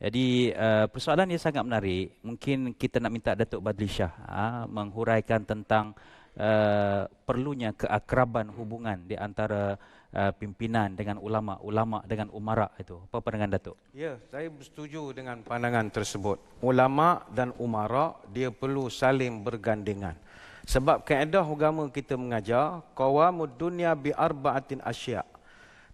Jadi 0.00 0.52
uh, 0.52 0.86
persoalan 0.86 1.32
ini 1.32 1.40
sangat 1.40 1.64
menarik. 1.64 2.20
Mungkin 2.22 2.76
kita 2.76 3.00
nak 3.02 3.12
minta 3.12 3.32
Datuk 3.34 3.64
Badlishah 3.64 4.12
uh, 4.28 4.64
menghuraikan 4.70 5.42
tentang 5.48 5.96
uh, 6.36 7.08
perlunya 7.26 7.74
keakraban 7.74 8.52
hubungan 8.54 9.02
di 9.06 9.18
antara 9.18 9.74
uh, 10.14 10.32
pimpinan 10.36 10.94
dengan 10.94 11.18
ulama, 11.18 11.58
ulama 11.64 12.04
dengan 12.06 12.30
umara 12.30 12.70
itu. 12.78 12.98
Apa 13.10 13.18
pandangan 13.24 13.56
Datuk? 13.56 13.76
Ya, 13.90 14.18
saya 14.30 14.46
bersetuju 14.50 15.14
dengan 15.16 15.42
pandangan 15.42 15.90
tersebut. 15.90 16.38
Ulama 16.62 17.26
dan 17.34 17.50
umara 17.58 18.14
dia 18.30 18.52
perlu 18.54 18.86
saling 18.92 19.42
bergandengan. 19.42 20.14
Sebab 20.68 21.02
kaedah 21.02 21.42
agama 21.42 21.88
kita 21.90 22.14
mengajar 22.14 22.84
qawamud 22.94 23.50
dunya 23.58 23.90
bi 23.96 24.14
arba'atin 24.14 24.84
asya. 24.84 25.24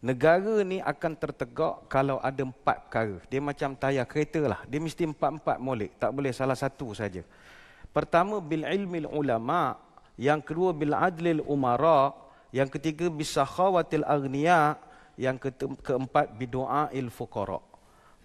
Negara 0.04 0.60
ni 0.60 0.78
akan 0.84 1.16
tertegak 1.16 1.88
kalau 1.88 2.20
ada 2.20 2.44
empat 2.44 2.84
perkara. 2.86 3.16
Dia 3.32 3.40
macam 3.40 3.72
tayar 3.72 4.04
kereta 4.04 4.44
lah. 4.44 4.60
Dia 4.68 4.76
mesti 4.76 5.08
empat-empat 5.08 5.56
molek. 5.56 5.96
Tak 5.96 6.12
boleh 6.12 6.30
salah 6.36 6.54
satu 6.54 6.92
saja. 6.92 7.24
Pertama, 7.96 8.36
bil 8.44 8.68
ilmi 8.68 9.08
ulama. 9.08 9.80
Yang 10.16 10.52
kedua, 10.52 10.72
bil 10.72 10.96
adlil 10.96 11.44
umara. 11.44 12.12
Yang 12.52 12.80
ketiga, 12.80 13.06
bisa 13.12 13.44
khawatil 13.44 14.04
agniya. 14.04 14.80
Yang 15.16 15.52
keempat, 15.80 16.36
bidu'a 16.36 16.92
il 16.92 17.08
fuqara. 17.08 17.60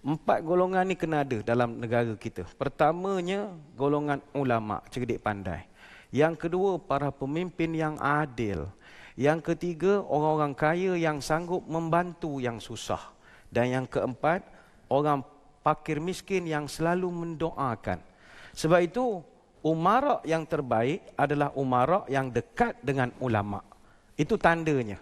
Empat 0.01 0.41
golongan 0.41 0.81
ni 0.89 0.97
kena 0.97 1.21
ada 1.21 1.45
dalam 1.45 1.77
negara 1.77 2.09
kita. 2.17 2.41
Pertamanya, 2.57 3.53
golongan 3.77 4.17
ulama, 4.33 4.81
cerdik 4.89 5.21
pandai. 5.21 5.69
Yang 6.09 6.47
kedua, 6.47 6.81
para 6.81 7.13
pemimpin 7.13 7.71
yang 7.71 7.95
adil. 8.01 8.65
Yang 9.13 9.53
ketiga, 9.53 10.01
orang-orang 10.01 10.57
kaya 10.57 10.93
yang 10.97 11.21
sanggup 11.21 11.61
membantu 11.69 12.41
yang 12.41 12.57
susah. 12.57 13.13
Dan 13.53 13.69
yang 13.69 13.85
keempat, 13.85 14.41
orang 14.89 15.21
pakir 15.61 16.01
miskin 16.01 16.49
yang 16.49 16.65
selalu 16.65 17.07
mendoakan. 17.07 18.01
Sebab 18.57 18.81
itu, 18.81 19.21
umarak 19.62 20.26
yang 20.26 20.45
terbaik 20.45 21.14
adalah 21.18 21.53
umarak 21.57 22.09
yang 22.09 22.34
dekat 22.34 22.78
dengan 22.82 23.14
ulama. 23.22 23.62
Itu 24.18 24.38
tandanya. 24.38 24.99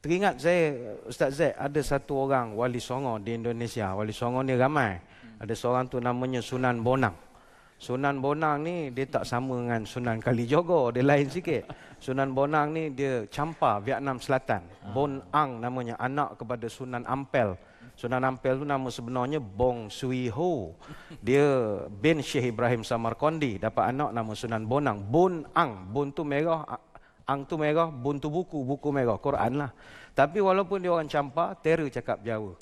Teringat 0.00 0.40
saya, 0.40 0.96
Ustaz 1.04 1.36
Zaid, 1.36 1.52
ada 1.60 1.80
satu 1.84 2.24
orang 2.24 2.56
wali 2.56 2.80
songo 2.80 3.20
di 3.20 3.36
Indonesia. 3.36 3.92
Wali 3.92 4.16
songo 4.16 4.40
ni 4.40 4.56
ramai. 4.56 4.96
Ada 5.40 5.52
seorang 5.52 5.92
tu 5.92 6.00
namanya 6.00 6.40
Sunan 6.40 6.80
Bonang. 6.80 7.12
Sunan 7.80 8.20
Bonang 8.20 8.60
ni 8.60 8.92
dia 8.92 9.08
tak 9.08 9.24
sama 9.24 9.56
dengan 9.56 9.84
Sunan 9.88 10.20
Kalijogo, 10.20 10.92
dia 10.92 11.04
lain 11.04 11.28
sikit. 11.28 11.68
Sunan 12.00 12.32
Bonang 12.32 12.76
ni 12.76 12.92
dia 12.92 13.24
campa 13.28 13.80
Vietnam 13.80 14.20
Selatan. 14.20 14.64
Bon 14.92 15.20
Ang 15.32 15.64
namanya, 15.64 15.96
anak 16.00 16.36
kepada 16.36 16.68
Sunan 16.68 17.04
Ampel. 17.04 17.56
Sunan 18.00 18.24
Ampel 18.24 18.56
tu 18.56 18.64
nama 18.64 18.88
sebenarnya 18.88 19.36
Bong 19.36 19.92
Sui 19.92 20.32
Ho. 20.32 20.72
Dia 21.20 21.44
bin 21.92 22.24
Syekh 22.24 22.48
Ibrahim 22.48 22.80
Samarkandi, 22.80 23.60
dapat 23.60 23.92
anak 23.92 24.16
nama 24.16 24.32
Sunan 24.32 24.64
Bonang. 24.64 25.04
Bon 25.04 25.44
Ang, 25.52 25.92
Bon 25.92 26.08
tu 26.08 26.24
merah, 26.24 26.64
Ang 27.28 27.44
tu 27.44 27.60
merah, 27.60 27.92
Bon 27.92 28.16
tu 28.16 28.32
buku, 28.32 28.64
buku 28.64 28.88
merah, 28.88 29.20
Quran 29.20 29.60
lah. 29.60 29.76
Tapi 30.16 30.40
walaupun 30.40 30.80
dia 30.80 30.96
orang 30.96 31.12
campa, 31.12 31.52
terror 31.60 31.92
cakap 31.92 32.24
Jawa. 32.24 32.56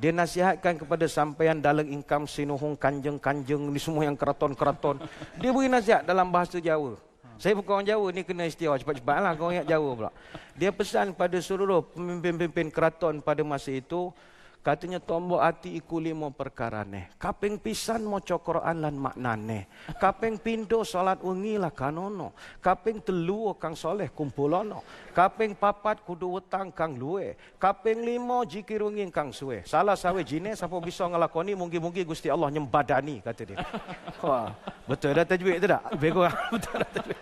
Dia 0.00 0.08
nasihatkan 0.08 0.80
kepada 0.80 1.04
sampaian 1.04 1.60
dalam 1.60 1.84
income 1.84 2.24
sinuhung 2.24 2.72
kanjeng-kanjeng 2.72 3.68
ni 3.68 3.76
semua 3.76 4.08
yang 4.08 4.16
keraton-keraton. 4.16 5.04
Dia 5.36 5.52
beri 5.52 5.68
nasihat 5.68 6.08
dalam 6.08 6.32
bahasa 6.32 6.56
Jawa. 6.64 6.96
Saya 7.36 7.52
bukan 7.52 7.84
orang 7.84 7.86
Jawa 7.92 8.06
ni 8.08 8.24
kena 8.24 8.48
istiawa 8.48 8.80
cepat-cepatlah 8.80 9.36
kau 9.36 9.52
ingat 9.52 9.68
Jawa 9.68 9.90
pula. 9.92 10.10
Dia 10.56 10.72
pesan 10.72 11.12
pada 11.12 11.36
seluruh 11.44 11.84
pemimpin-pemimpin 11.92 12.72
keraton 12.72 13.20
pada 13.20 13.44
masa 13.44 13.68
itu 13.68 14.16
Katanya 14.58 14.98
tombok 14.98 15.38
hati 15.38 15.78
iku 15.78 16.02
lima 16.02 16.28
perkara 16.34 16.82
ne. 16.82 17.14
Kaping 17.16 17.62
pisan 17.62 18.02
mau 18.02 18.18
Quran 18.20 18.82
lan 18.84 18.98
maknane. 18.98 19.70
Kaping 19.96 20.36
pindo 20.36 20.82
salat 20.82 21.22
wengi 21.22 21.56
lah 21.56 21.70
kanono. 21.70 22.34
Kaping 22.58 23.00
telu 23.00 23.54
kang 23.56 23.78
soleh 23.78 24.10
kumpulono. 24.10 24.82
Kaping 25.14 25.54
papat 25.54 26.02
kudu 26.02 26.36
wetang 26.36 26.74
kang 26.74 26.98
luwe. 26.98 27.38
Kaping 27.56 28.02
lima 28.02 28.42
jikir 28.44 28.82
wengi 28.82 29.06
kang 29.14 29.30
suwe. 29.30 29.62
Salah 29.62 29.94
sawe 29.94 30.20
jine 30.26 30.52
siapa 30.52 30.76
bisa 30.82 31.06
ngelakoni 31.06 31.54
mungkin-mungkin 31.54 32.04
Gusti 32.04 32.26
Allah 32.26 32.50
nyembadani 32.50 33.22
kata 33.22 33.42
dia. 33.46 33.62
Wah, 34.26 34.52
betul 34.90 35.14
dah 35.14 35.24
tajwid 35.24 35.64
tu 35.64 35.68
tak? 35.70 35.82
Bego 35.96 36.26
betul 36.52 36.76
dah 36.82 36.90
tajwid. 36.92 37.20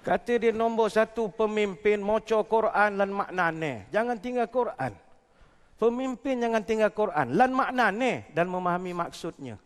Kata 0.00 0.32
dia 0.40 0.52
nombor 0.52 0.88
satu 0.88 1.28
pemimpin 1.28 2.00
moco 2.00 2.40
Quran 2.44 3.00
dan 3.00 3.10
maknane. 3.12 3.88
Jangan 3.92 4.16
tinggal 4.16 4.48
Quran. 4.48 5.09
Pemimpin 5.80 6.36
jangan 6.44 6.60
tinggal 6.60 6.92
Quran. 6.92 7.32
Lan 7.40 7.56
makna 7.56 7.88
ni 7.88 8.20
dan 8.36 8.52
memahami 8.52 8.92
maksudnya. 8.92 9.56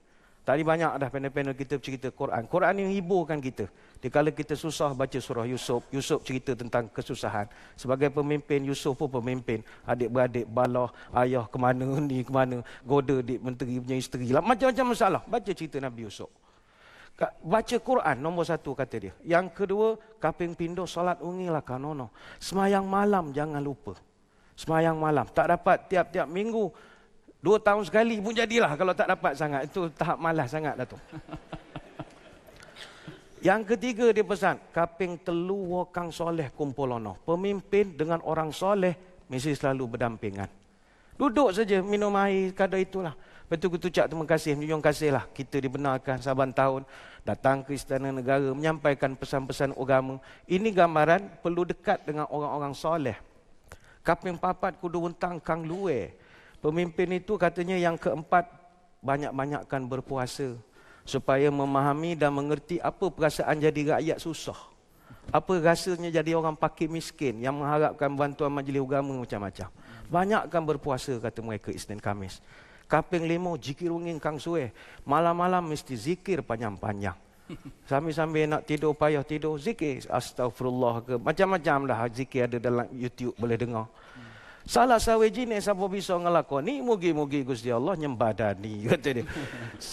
Tadi 0.45 0.61
banyak 0.61 1.01
dah 1.01 1.09
panel-panel 1.09 1.57
kita 1.57 1.81
cerita 1.81 2.13
Quran. 2.13 2.45
Quran 2.47 2.87
yang 2.87 2.93
hiburkan 2.93 3.41
kita. 3.41 3.67
Di 3.99 4.13
kala 4.13 4.29
kita 4.29 4.53
susah 4.55 4.93
baca 4.93 5.17
surah 5.17 5.49
Yusuf. 5.49 5.83
Yusuf 5.89 6.21
cerita 6.23 6.53
tentang 6.53 6.87
kesusahan. 6.93 7.49
Sebagai 7.75 8.13
pemimpin, 8.13 8.61
Yusuf 8.63 8.95
pun 8.95 9.09
pemimpin. 9.09 9.65
Adik-beradik, 9.89 10.45
balah, 10.47 10.93
ayah 11.19 11.49
ke 11.49 11.57
mana, 11.57 11.99
ni 12.05 12.21
ke 12.23 12.31
mana. 12.31 12.61
Goda 12.85 13.25
di 13.25 13.41
menteri 13.41 13.81
punya 13.81 13.97
isteri. 13.97 14.29
Macam-macam 14.31 14.87
masalah. 14.93 15.23
Baca 15.25 15.51
cerita 15.51 15.81
Nabi 15.81 16.07
Yusuf. 16.07 16.29
Baca 17.41 17.77
Quran 17.81 18.17
nombor 18.21 18.45
satu 18.45 18.77
kata 18.77 18.97
dia. 19.01 19.13
Yang 19.25 19.47
kedua, 19.57 19.99
kaping 20.21 20.53
pindo 20.53 20.85
solat 20.85 21.25
ungilah 21.25 21.65
kanono. 21.65 22.13
Semayang 22.37 22.85
malam 22.85 23.33
jangan 23.33 23.65
lupa. 23.65 23.97
Semayang 24.55 24.95
malam. 24.99 25.27
Tak 25.31 25.51
dapat 25.51 25.91
tiap-tiap 25.91 26.27
minggu. 26.31 26.71
Dua 27.45 27.61
tahun 27.61 27.85
sekali 27.85 28.23
pun 28.25 28.33
jadilah 28.33 28.73
kalau 28.79 28.95
tak 28.97 29.11
dapat 29.11 29.37
sangat. 29.37 29.69
Itu 29.69 29.91
tahap 29.93 30.17
malas 30.17 30.49
sangat 30.49 30.79
Datuk. 30.81 31.03
Yang 33.45 33.77
ketiga 33.77 34.09
dia 34.15 34.25
pesan. 34.25 34.57
Kaping 34.73 35.21
telu 35.21 35.77
wakang 35.77 36.09
soleh 36.09 36.49
kumpulono. 36.55 37.21
Pemimpin 37.29 37.93
dengan 37.93 38.25
orang 38.25 38.49
soleh 38.49 38.97
mesti 39.29 39.53
selalu 39.53 39.99
berdampingan. 39.99 40.49
Duduk 41.15 41.53
saja 41.53 41.85
minum 41.85 42.11
air 42.17 42.57
kadar 42.57 42.81
itulah. 42.81 43.13
Betul 43.45 43.77
kita 43.77 43.93
ucap 43.93 44.07
terima 44.09 44.25
kasih, 44.25 44.57
menjunjung 44.57 44.81
kasih 44.81 45.11
lah. 45.13 45.25
Kita 45.29 45.61
dibenarkan 45.61 46.17
saban 46.25 46.51
tahun 46.51 46.89
datang 47.29 47.61
ke 47.61 47.77
istana 47.77 48.09
negara 48.09 48.51
menyampaikan 48.57 49.13
pesan-pesan 49.13 49.77
agama. 49.77 50.17
Ini 50.49 50.73
gambaran 50.73 51.45
perlu 51.45 51.69
dekat 51.69 52.09
dengan 52.09 52.25
orang-orang 52.33 52.73
soleh. 52.73 53.34
Kaping 54.05 54.37
papat 54.37 54.77
kudu 54.77 55.09
wentang 55.09 55.41
kang 55.41 55.65
luwe. 55.65 56.13
Pemimpin 56.61 57.17
itu 57.17 57.41
katanya 57.41 57.81
yang 57.81 57.97
keempat 57.97 58.45
banyak-banyakkan 59.01 59.85
berpuasa 59.89 60.57
supaya 61.05 61.49
memahami 61.49 62.17
dan 62.17 62.33
mengerti 62.33 62.81
apa 62.81 63.09
perasaan 63.09 63.61
jadi 63.61 63.97
rakyat 63.97 64.19
susah. 64.21 64.57
Apa 65.33 65.57
rasanya 65.57 66.13
jadi 66.13 66.37
orang 66.37 66.53
pakir 66.53 66.93
miskin 66.93 67.41
yang 67.41 67.57
mengharapkan 67.57 68.13
bantuan 68.13 68.53
majlis 68.53 68.85
agama 68.85 69.25
macam-macam. 69.25 69.69
Banyakkan 70.13 70.63
berpuasa 70.69 71.17
kata 71.17 71.41
mereka 71.41 71.73
Isnin 71.73 71.97
Kamis. 71.97 72.45
Kaping 72.85 73.25
lima 73.25 73.57
jikir 73.57 73.89
ungin 73.89 74.21
kang 74.21 74.37
suwe. 74.37 74.69
Malam-malam 75.09 75.65
mesti 75.65 75.97
zikir 75.97 76.45
panjang-panjang. 76.45 77.24
Sambil-sambil 77.91 78.49
nak 78.49 78.65
tidur 78.65 78.97
payah 78.97 79.21
tidur 79.21 79.61
zikir 79.61 80.01
astagfirullah 80.09 80.95
ke 81.05 81.15
macam-macam 81.21 81.79
lah 81.85 82.09
zikir 82.09 82.49
ada 82.49 82.57
dalam 82.57 82.89
YouTube 82.93 83.37
boleh 83.37 83.59
dengar. 83.61 83.87
Salah 84.65 84.97
sawe 84.97 85.29
jenis 85.29 85.69
siapa 85.69 85.85
bisa 85.93 86.17
ngelakoni 86.17 86.81
mugi-mugi 86.81 87.45
Gusti 87.45 87.69
Allah 87.69 88.01
nyembadani 88.01 88.81
kata 88.89 89.21
dia. 89.21 89.25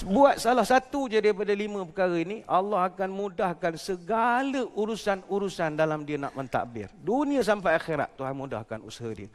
Buat 0.08 0.40
salah 0.40 0.64
satu 0.64 1.12
je 1.12 1.20
daripada 1.20 1.52
lima 1.52 1.84
perkara 1.84 2.16
ini 2.16 2.40
Allah 2.48 2.88
akan 2.88 3.10
mudahkan 3.12 3.76
segala 3.76 4.64
urusan-urusan 4.72 5.76
dalam 5.76 6.08
dia 6.08 6.16
nak 6.16 6.32
mentadbir. 6.40 6.88
Dunia 7.04 7.44
sampai 7.44 7.76
akhirat 7.76 8.16
Tuhan 8.16 8.32
mudahkan 8.32 8.80
usaha 8.88 9.12
dia. 9.12 9.28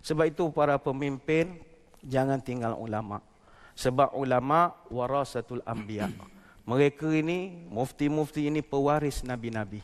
Sebab 0.00 0.24
itu 0.32 0.48
para 0.48 0.80
pemimpin 0.80 1.60
jangan 2.00 2.40
tinggal 2.40 2.72
ulama. 2.80 3.20
Sebab 3.76 4.16
ulama 4.16 4.72
warasatul 4.88 5.60
anbiya. 5.68 6.08
Mereka 6.70 7.10
ini, 7.10 7.66
mufti-mufti 7.66 8.46
ini 8.46 8.62
pewaris 8.62 9.26
Nabi-Nabi. 9.26 9.82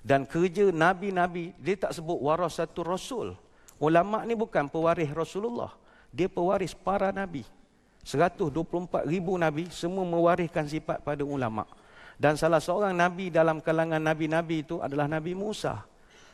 Dan 0.00 0.24
kerja 0.24 0.72
Nabi-Nabi, 0.72 1.52
dia 1.60 1.76
tak 1.76 1.92
sebut 1.92 2.16
waras 2.24 2.56
satu 2.56 2.80
Rasul. 2.80 3.36
Ulama 3.76 4.24
ni 4.24 4.32
bukan 4.32 4.64
pewaris 4.72 5.12
Rasulullah. 5.12 5.76
Dia 6.08 6.32
pewaris 6.32 6.72
para 6.72 7.12
Nabi. 7.12 7.44
124 8.00 9.04
ribu 9.04 9.36
Nabi, 9.36 9.68
semua 9.68 10.08
mewariskan 10.08 10.64
sifat 10.64 11.04
pada 11.04 11.20
ulama. 11.20 11.68
Dan 12.16 12.40
salah 12.40 12.64
seorang 12.64 12.96
Nabi 12.96 13.28
dalam 13.28 13.60
kalangan 13.60 14.00
Nabi-Nabi 14.00 14.64
itu 14.64 14.80
adalah 14.80 15.04
Nabi 15.04 15.36
Musa. 15.36 15.84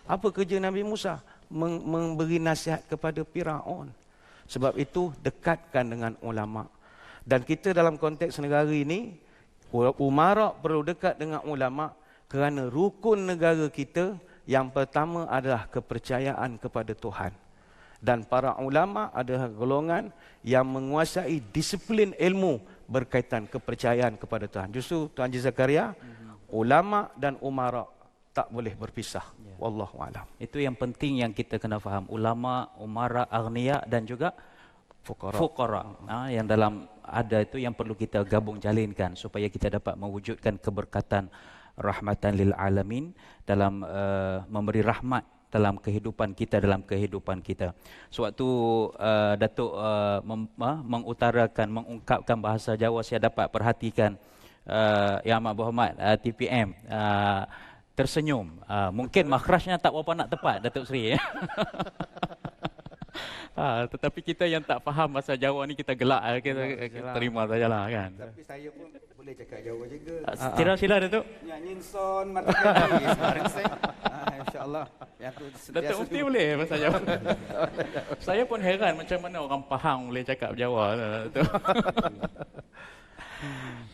Apa 0.07 0.30
kerja 0.30 0.62
Nabi 0.62 0.86
Musa? 0.86 1.18
Memberi 1.51 2.38
nasihat 2.38 2.86
kepada 2.86 3.26
Fir'aun. 3.26 3.90
Sebab 4.46 4.78
itu 4.78 5.11
dekatkan 5.26 5.90
dengan 5.90 6.12
ulama. 6.22 6.70
Dan 7.26 7.42
kita 7.42 7.74
dalam 7.76 8.01
konteks 8.01 8.40
negara 8.40 8.70
ini, 8.72 9.28
Umarak 10.01 10.64
perlu 10.64 10.81
dekat 10.81 11.21
dengan 11.21 11.45
ulama 11.45 11.93
kerana 12.29 12.69
rukun 12.69 13.29
negara 13.29 13.69
kita 13.69 14.16
yang 14.49 14.73
pertama 14.73 15.29
adalah 15.29 15.69
kepercayaan 15.69 16.57
kepada 16.57 16.97
Tuhan. 16.97 17.37
Dan 17.99 18.23
para 18.25 18.55
ulama 18.62 19.11
adalah 19.11 19.51
golongan 19.51 20.14
yang 20.47 20.64
menguasai 20.64 21.43
disiplin 21.51 22.14
ilmu 22.14 22.62
berkaitan 22.87 23.45
kepercayaan 23.51 24.14
kepada 24.16 24.47
Tuhan. 24.47 24.71
Justru 24.71 25.11
Tuan 25.12 25.29
Haji 25.29 25.43
Zakaria, 25.43 25.93
ulama 26.49 27.11
dan 27.19 27.37
umarak 27.43 27.91
tak 28.33 28.49
boleh 28.55 28.71
berpisah. 28.79 29.27
Ya. 29.43 29.55
Wallahu 29.59 29.99
alam. 29.99 30.25
Itu 30.39 30.62
yang 30.62 30.79
penting 30.79 31.27
yang 31.27 31.35
kita 31.35 31.59
kena 31.59 31.83
faham. 31.83 32.07
Ulama, 32.07 32.71
umara, 32.79 33.27
agniya 33.27 33.83
dan 33.91 34.07
juga 34.07 34.31
fuqara. 35.03 35.35
Fuqara. 35.35 35.83
Ha, 36.07 36.31
yang 36.31 36.47
dalam 36.47 36.87
ada 37.11 37.43
itu 37.43 37.59
yang 37.59 37.73
perlu 37.73 37.97
kita 37.97 38.23
gabung 38.25 38.61
jalinkan 38.61 39.17
supaya 39.17 39.49
kita 39.49 39.81
dapat 39.81 39.97
mewujudkan 39.97 40.61
keberkatan 40.61 41.33
rahmatan 41.79 42.33
lil 42.35 42.53
alamin 42.59 43.15
dalam 43.47 43.87
uh, 43.87 44.45
memberi 44.51 44.83
rahmat 44.83 45.25
dalam 45.49 45.81
kehidupan 45.81 46.37
kita 46.37 46.61
dalam 46.61 46.85
kehidupan 46.85 47.41
kita. 47.41 47.73
Sewaktu 48.13 48.45
uh, 49.01 49.35
Datuk 49.41 49.73
uh, 49.73 50.21
mem, 50.21 50.45
uh, 50.61 50.79
mengutarakan 50.85 51.67
mengungkapkan 51.73 52.37
bahasa 52.37 52.77
Jawa 52.77 53.01
saya 53.01 53.33
dapat 53.33 53.49
perhatikan 53.49 54.21
uh, 54.69 55.25
Yang 55.25 55.39
Amat 55.41 55.55
Berhormat 55.57 55.93
uh, 55.97 56.17
TPM 56.21 56.77
uh, 56.93 57.49
tersenyum. 57.97 58.61
Uh, 58.69 58.93
mungkin 58.93 59.25
makhrajnya 59.27 59.81
tak 59.81 59.97
berapa 59.97 60.13
nak 60.15 60.29
tepat 60.29 60.57
Datuk 60.61 60.85
Seri. 60.85 61.17
Ha, 63.59 63.91
tetapi 63.91 64.23
kita 64.23 64.47
yang 64.47 64.62
tak 64.62 64.79
faham 64.87 65.19
bahasa 65.19 65.35
Jawa 65.35 65.66
ni 65.66 65.75
kita 65.75 65.99
gelak 65.99 66.23
kita, 66.47 66.62
kita 66.95 67.11
terima 67.11 67.43
sajalah 67.51 67.91
kan. 67.91 68.11
Tapi 68.14 68.43
saya 68.47 68.71
pun 68.71 68.87
boleh 69.19 69.35
cakap 69.45 69.61
Jawa 69.61 69.85
juga. 69.91 70.14
Uh, 70.25 70.53
sila 70.57 70.73
sila 70.79 70.95
Datuk. 71.05 71.25
Nyanyi 71.45 71.73
son 71.85 72.27
mata 72.33 72.49
kaki 72.49 73.05
sebarang 73.19 73.47
saya. 73.53 73.75
Ah, 74.09 74.35
insya-Allah. 74.41 74.85
Yang 75.21 75.33
tu 75.37 75.45
Datuk 75.75 75.97
Mufti 76.01 76.19
boleh 76.25 76.47
bahasa 76.57 76.77
Jawa. 76.81 76.99
saya 78.31 78.43
pun 78.49 78.61
heran 78.64 78.93
macam 78.97 79.19
mana 79.21 79.37
orang 79.45 79.62
Pahang 79.69 80.01
boleh 80.09 80.25
cakap 80.25 80.51
Jawa 80.57 80.85
Datuk. 80.97 81.45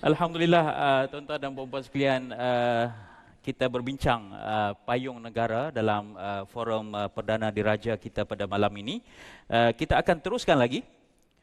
Alhamdulillah 0.09 0.65
uh, 0.71 1.03
tuan-tuan 1.11 1.39
dan 1.41 1.51
puan-puan 1.51 1.83
sekalian 1.83 2.31
uh, 2.31 2.95
kita 3.45 3.69
berbincang 3.69 4.33
uh, 4.33 4.73
payung 4.89 5.21
negara 5.21 5.69
dalam 5.69 6.17
uh, 6.17 6.49
forum 6.49 6.97
uh, 6.97 7.13
perdana 7.13 7.53
diraja 7.53 7.93
kita 8.01 8.25
pada 8.25 8.49
malam 8.49 8.73
ini. 8.81 9.05
Uh, 9.45 9.69
kita 9.77 10.01
akan 10.01 10.17
teruskan 10.25 10.57
lagi 10.57 10.81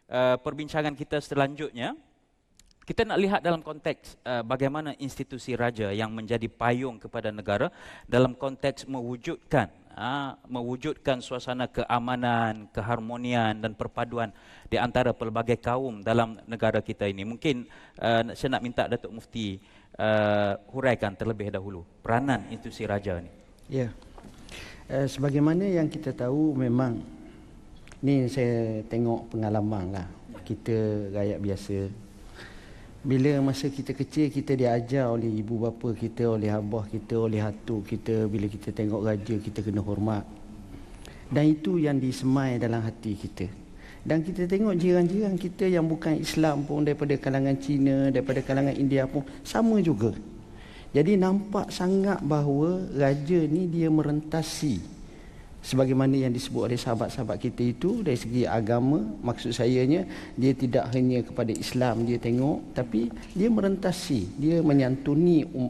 uh, 0.09 0.41
perbincangan 0.41 0.97
kita 0.97 1.21
selanjutnya. 1.21 1.93
Kita 2.81 3.05
nak 3.05 3.21
lihat 3.21 3.39
dalam 3.45 3.61
konteks 3.61 4.17
uh, 4.25 4.41
bagaimana 4.41 4.97
institusi 4.97 5.53
raja 5.53 5.93
yang 5.93 6.09
menjadi 6.09 6.49
payung 6.49 6.97
kepada 6.97 7.29
negara 7.29 7.69
dalam 8.09 8.33
konteks 8.33 8.89
mewujudkan 8.89 9.69
uh, 9.95 10.33
mewujudkan 10.47 11.19
suasana 11.19 11.67
keamanan, 11.67 12.67
keharmonian 12.71 13.59
dan 13.59 13.77
perpaduan 13.77 14.33
di 14.67 14.79
antara 14.79 15.11
pelbagai 15.11 15.59
kaum 15.59 16.01
dalam 16.01 16.39
negara 16.47 16.79
kita 16.79 17.07
ini. 17.07 17.27
Mungkin 17.27 17.69
uh, 17.99 18.33
saya 18.35 18.57
nak 18.57 18.63
minta 18.63 18.87
Datuk 18.87 19.11
Mufti 19.11 19.59
uh, 20.01 20.57
huraikan 20.73 21.13
terlebih 21.13 21.53
dahulu 21.53 21.85
peranan 22.01 22.49
institusi 22.49 22.89
raja 22.89 23.21
ini. 23.21 23.31
Ya. 23.69 23.93
Uh, 24.89 25.05
sebagaimana 25.05 25.69
yang 25.69 25.85
kita 25.85 26.11
tahu 26.17 26.57
memang 26.57 26.97
ni 28.01 28.25
saya 28.25 28.81
tengok 28.89 29.29
pengalaman 29.29 29.93
lah 29.93 30.07
kita 30.41 31.07
rakyat 31.13 31.39
biasa. 31.39 31.77
Bila 33.01 33.41
masa 33.41 33.65
kita 33.73 33.97
kecil 33.97 34.29
kita 34.29 34.53
diajar 34.53 35.09
oleh 35.09 35.29
ibu 35.41 35.57
bapa 35.57 35.89
kita, 35.97 36.29
oleh 36.37 36.53
abah 36.53 36.85
kita, 36.85 37.17
oleh 37.17 37.41
hatu 37.41 37.81
kita 37.81 38.29
bila 38.29 38.45
kita 38.45 38.69
tengok 38.69 39.01
raja 39.01 39.35
kita 39.41 39.65
kena 39.65 39.81
hormat. 39.81 40.21
Dan 41.31 41.49
itu 41.49 41.81
yang 41.81 41.97
disemai 41.97 42.61
dalam 42.61 42.83
hati 42.83 43.17
kita. 43.17 43.60
Dan 44.01 44.25
kita 44.25 44.49
tengok 44.49 44.73
jiran-jiran 44.81 45.37
kita 45.37 45.69
yang 45.69 45.85
bukan 45.85 46.17
Islam 46.17 46.65
pun 46.65 46.81
daripada 46.81 47.13
kalangan 47.21 47.53
Cina, 47.61 48.09
daripada 48.09 48.41
kalangan 48.41 48.73
India 48.73 49.05
pun 49.05 49.21
sama 49.45 49.77
juga. 49.77 50.13
Jadi 50.91 51.15
nampak 51.15 51.69
sangat 51.69 52.19
bahawa 52.19 52.81
raja 52.97 53.39
ni 53.47 53.69
dia 53.69 53.87
merentasi 53.87 54.81
sebagaimana 55.61 56.17
yang 56.17 56.33
disebut 56.33 56.73
oleh 56.73 56.75
sahabat-sahabat 56.75 57.37
kita 57.37 57.61
itu 57.61 58.01
dari 58.01 58.17
segi 58.17 58.43
agama 58.49 58.97
maksud 59.21 59.53
sayanya 59.53 60.09
dia 60.33 60.57
tidak 60.57 60.89
hanya 60.91 61.21
kepada 61.21 61.53
Islam 61.53 62.01
dia 62.09 62.17
tengok 62.17 62.73
tapi 62.73 63.13
dia 63.37 63.47
merentasi 63.47 64.25
dia 64.41 64.57
menyantuni 64.65 65.45
um, 65.53 65.69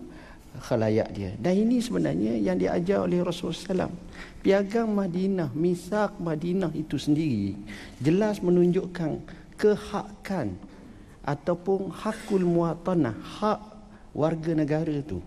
khalayak 0.60 1.08
dia. 1.16 1.32
Dan 1.39 1.68
ini 1.68 1.80
sebenarnya 1.80 2.36
yang 2.36 2.60
diajar 2.60 3.08
oleh 3.08 3.24
Rasulullah 3.24 3.88
SAW. 3.88 3.93
Piagam 4.41 4.97
Madinah, 4.97 5.54
misak 5.56 6.18
Madinah 6.18 6.74
itu 6.74 6.97
sendiri 6.97 7.56
jelas 8.02 8.41
menunjukkan 8.41 9.22
kehakan 9.56 10.58
ataupun 11.22 11.93
hakul 11.93 12.41
muatanah, 12.41 13.14
hak 13.14 13.62
warga 14.12 14.52
negara 14.58 14.91
itu. 14.91 15.22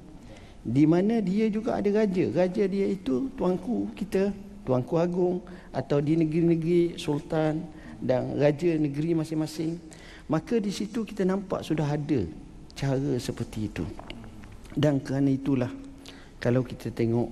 Di 0.65 0.85
mana 0.89 1.21
dia 1.21 1.47
juga 1.49 1.79
ada 1.79 1.89
raja. 1.93 2.25
Raja 2.35 2.65
dia 2.67 2.87
itu 2.89 3.31
tuanku 3.39 3.93
kita, 3.95 4.33
tuanku 4.65 4.97
agung 4.97 5.45
atau 5.71 6.01
di 6.01 6.17
negeri-negeri 6.19 6.97
sultan 6.97 7.63
dan 8.01 8.35
raja 8.37 8.75
negeri 8.75 9.15
masing-masing. 9.15 9.79
Maka 10.25 10.57
di 10.57 10.73
situ 10.73 11.05
kita 11.05 11.23
nampak 11.23 11.63
sudah 11.63 11.85
ada 11.85 12.25
cara 12.73 13.15
seperti 13.21 13.69
itu. 13.69 13.85
Dan 14.75 14.99
kerana 14.99 15.31
itulah 15.31 15.71
kalau 16.43 16.67
kita 16.67 16.91
tengok 16.91 17.31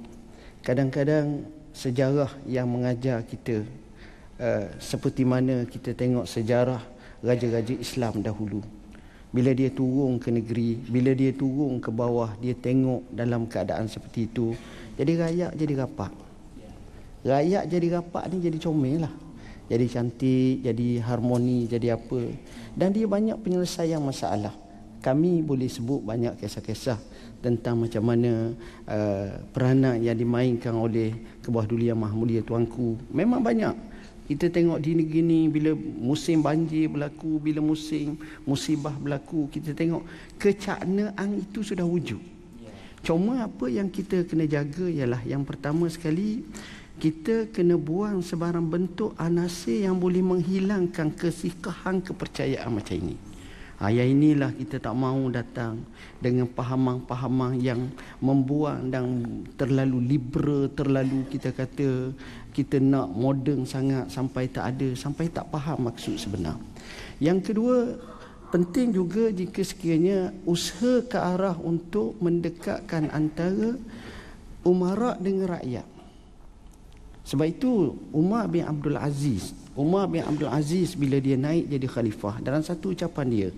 kadang-kadang 0.62 1.43
sejarah 1.74 2.30
yang 2.47 2.70
mengajar 2.70 3.26
kita 3.26 3.66
uh, 4.38 4.70
seperti 4.78 5.26
mana 5.26 5.66
kita 5.66 5.90
tengok 5.90 6.22
sejarah 6.22 6.78
raja-raja 7.18 7.74
Islam 7.74 8.22
dahulu. 8.22 8.62
Bila 9.32 9.51
dia 9.57 9.72
turun 9.72 10.20
ke 10.20 10.28
negeri, 10.28 10.76
bila 10.76 11.16
dia 11.16 11.32
turun 11.32 11.80
ke 11.80 11.88
bawah, 11.88 12.36
dia 12.38 12.53
tengok 12.53 13.11
dalam 13.11 13.49
keadaan 13.49 13.88
seperti 13.88 14.28
itu. 14.28 14.53
Jadi 14.95 15.12
rakyat 15.18 15.51
jadi 15.57 15.74
rapat. 15.82 16.12
Rakyat 17.24 17.64
jadi 17.66 17.86
rapat 17.97 18.28
ni 18.28 18.45
jadi 18.45 18.59
comel 18.61 19.09
lah. 19.09 19.14
Jadi 19.72 19.86
cantik, 19.88 20.61
jadi 20.61 21.01
harmoni, 21.01 21.64
jadi 21.64 21.97
apa. 21.97 22.28
Dan 22.76 22.93
dia 22.93 23.09
banyak 23.09 23.40
penyelesaian 23.40 24.05
masalah. 24.05 24.53
Kami 25.01 25.40
boleh 25.40 25.66
sebut 25.66 26.05
banyak 26.05 26.36
kisah-kisah 26.36 27.01
tentang 27.43 27.82
macam 27.82 28.03
mana 28.07 28.55
uh, 28.86 29.28
peranan 29.51 29.99
yang 29.99 30.14
dimainkan 30.14 30.72
oleh 30.72 31.11
Kebah 31.43 31.66
Duli 31.66 31.90
Yang 31.90 32.01
Maha 32.01 32.14
Mulia 32.14 32.40
Tuanku. 32.47 32.97
Memang 33.11 33.43
banyak. 33.43 33.74
Kita 34.22 34.49
tengok 34.49 34.78
di 34.78 34.95
negeri 34.95 35.20
ni 35.20 35.40
bila 35.51 35.74
musim 35.76 36.40
banjir 36.40 36.86
berlaku, 36.86 37.43
bila 37.43 37.59
musim 37.59 38.14
musibah 38.47 38.95
berlaku, 38.95 39.51
kita 39.51 39.74
tengok 39.74 40.07
kecaknaan 40.38 41.43
itu 41.43 41.66
sudah 41.66 41.82
wujud. 41.82 42.22
Cuma 43.03 43.51
apa 43.51 43.66
yang 43.66 43.90
kita 43.90 44.22
kena 44.22 44.47
jaga 44.47 44.86
ialah 44.86 45.18
yang 45.26 45.43
pertama 45.43 45.90
sekali 45.90 46.47
kita 47.03 47.51
kena 47.51 47.74
buang 47.74 48.22
sebarang 48.22 48.62
bentuk 48.62 49.11
anasir 49.18 49.90
yang 49.90 49.99
boleh 49.99 50.22
menghilangkan 50.22 51.11
kesikahan 51.11 51.99
kepercayaan 51.99 52.70
macam 52.70 52.95
ini. 52.95 53.31
Ayat 53.82 54.14
inilah 54.14 54.54
kita 54.54 54.78
tak 54.78 54.94
mahu 54.94 55.34
datang 55.34 55.82
dengan 56.22 56.46
pahaman-pahaman 56.46 57.58
yang 57.58 57.90
membuang 58.22 58.94
dan 58.94 59.26
terlalu 59.58 59.98
liberal, 60.06 60.70
terlalu 60.70 61.26
kita 61.26 61.50
kata 61.50 62.14
kita 62.54 62.78
nak 62.78 63.10
moden 63.10 63.66
sangat 63.66 64.06
sampai 64.06 64.46
tak 64.54 64.78
ada, 64.78 64.94
sampai 64.94 65.26
tak 65.34 65.50
faham 65.50 65.90
maksud 65.90 66.14
sebenar. 66.14 66.62
Yang 67.18 67.50
kedua, 67.50 67.98
penting 68.54 68.94
juga 68.94 69.34
jika 69.34 69.66
sekiranya 69.66 70.30
usaha 70.46 71.02
ke 71.02 71.18
arah 71.18 71.58
untuk 71.58 72.14
mendekatkan 72.22 73.10
antara 73.10 73.74
umarak 74.62 75.18
dengan 75.18 75.58
rakyat. 75.58 75.90
Sebab 77.22 77.46
itu 77.50 77.98
Umar 78.10 78.50
bin 78.50 78.66
Abdul 78.66 78.98
Aziz, 78.98 79.54
Umar 79.78 80.10
bin 80.10 80.26
Abdul 80.26 80.50
Aziz 80.50 80.98
bila 80.98 81.16
dia 81.22 81.38
naik 81.38 81.70
jadi 81.70 81.86
khalifah 81.86 82.42
dalam 82.42 82.60
satu 82.60 82.92
ucapan 82.92 83.26
dia, 83.30 83.48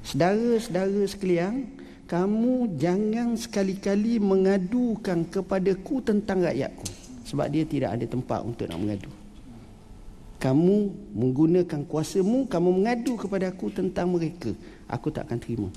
Sedara-sedara 0.00 1.02
sekalian, 1.04 1.68
kamu 2.10 2.74
jangan 2.80 3.38
sekali-kali 3.38 4.18
mengadukan 4.18 5.22
kepadaku 5.30 6.02
tentang 6.02 6.42
rakyatku. 6.42 6.86
Sebab 7.30 7.46
dia 7.46 7.62
tidak 7.62 7.94
ada 7.94 8.06
tempat 8.10 8.42
untuk 8.42 8.66
nak 8.66 8.80
mengadu. 8.82 9.10
Kamu 10.40 10.76
menggunakan 11.14 11.84
kuasamu, 11.84 12.48
kamu 12.48 12.68
mengadu 12.80 13.14
kepada 13.20 13.52
aku 13.52 13.68
tentang 13.70 14.10
mereka. 14.10 14.50
Aku 14.88 15.12
tak 15.12 15.28
akan 15.28 15.38
terima. 15.38 15.68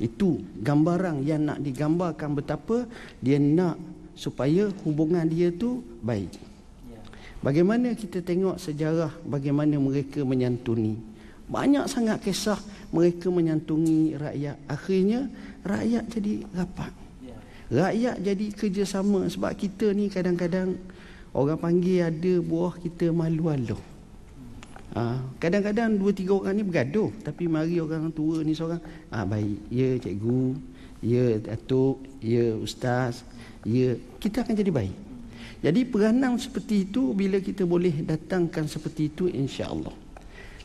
Itu 0.00 0.42
gambaran 0.62 1.26
yang 1.26 1.46
nak 1.46 1.58
digambarkan 1.62 2.38
betapa 2.38 2.86
dia 3.18 3.36
nak 3.36 3.78
supaya 4.18 4.70
hubungan 4.82 5.26
dia 5.26 5.50
tu 5.54 5.82
baik. 6.02 6.34
Bagaimana 7.38 7.94
kita 7.94 8.18
tengok 8.18 8.58
sejarah 8.58 9.14
bagaimana 9.22 9.78
mereka 9.78 10.26
menyantuni. 10.26 10.98
Banyak 11.48 11.88
sangat 11.88 12.20
kisah 12.20 12.60
mereka 12.92 13.32
menyantungi 13.32 14.16
rakyat. 14.20 14.56
Akhirnya 14.68 15.20
rakyat 15.64 16.04
jadi 16.12 16.32
rapat. 16.52 16.92
Rakyat 17.68 18.16
jadi 18.20 18.46
kerjasama. 18.52 19.24
Sebab 19.28 19.52
kita 19.56 19.92
ni 19.96 20.12
kadang-kadang 20.12 20.76
orang 21.32 21.56
panggil 21.56 22.04
ada 22.04 22.32
buah 22.40 22.76
kita 22.76 23.12
malu 23.12 23.48
aluh 23.48 23.80
ha, 24.96 25.20
kadang-kadang 25.36 25.94
dua 26.00 26.10
tiga 26.12 26.32
orang 26.36 26.58
ni 26.58 26.64
bergaduh. 26.64 27.10
Tapi 27.24 27.44
mari 27.46 27.78
orang 27.78 28.10
tua 28.12 28.42
ni 28.42 28.52
seorang 28.52 28.80
ah 29.12 29.24
baik. 29.24 29.58
Ya 29.68 29.96
cikgu. 30.00 30.44
Ya 30.98 31.38
datuk 31.38 32.02
ya 32.18 32.58
ustaz. 32.58 33.22
Ya 33.62 33.94
kita 34.18 34.42
akan 34.42 34.54
jadi 34.56 34.72
baik. 34.72 34.96
Jadi 35.58 35.80
peranan 35.90 36.38
seperti 36.38 36.86
itu 36.86 37.10
bila 37.14 37.42
kita 37.42 37.66
boleh 37.66 38.06
datangkan 38.06 38.70
seperti 38.70 39.10
itu 39.10 39.26
insya-Allah 39.26 40.07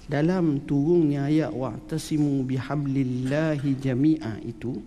dalam 0.07 0.59
turunnya 0.67 1.31
ayat 1.31 1.51
wa'tasimu 1.55 2.43
bihablillahi 2.43 3.79
jami'a 3.79 4.43
itu 4.43 4.83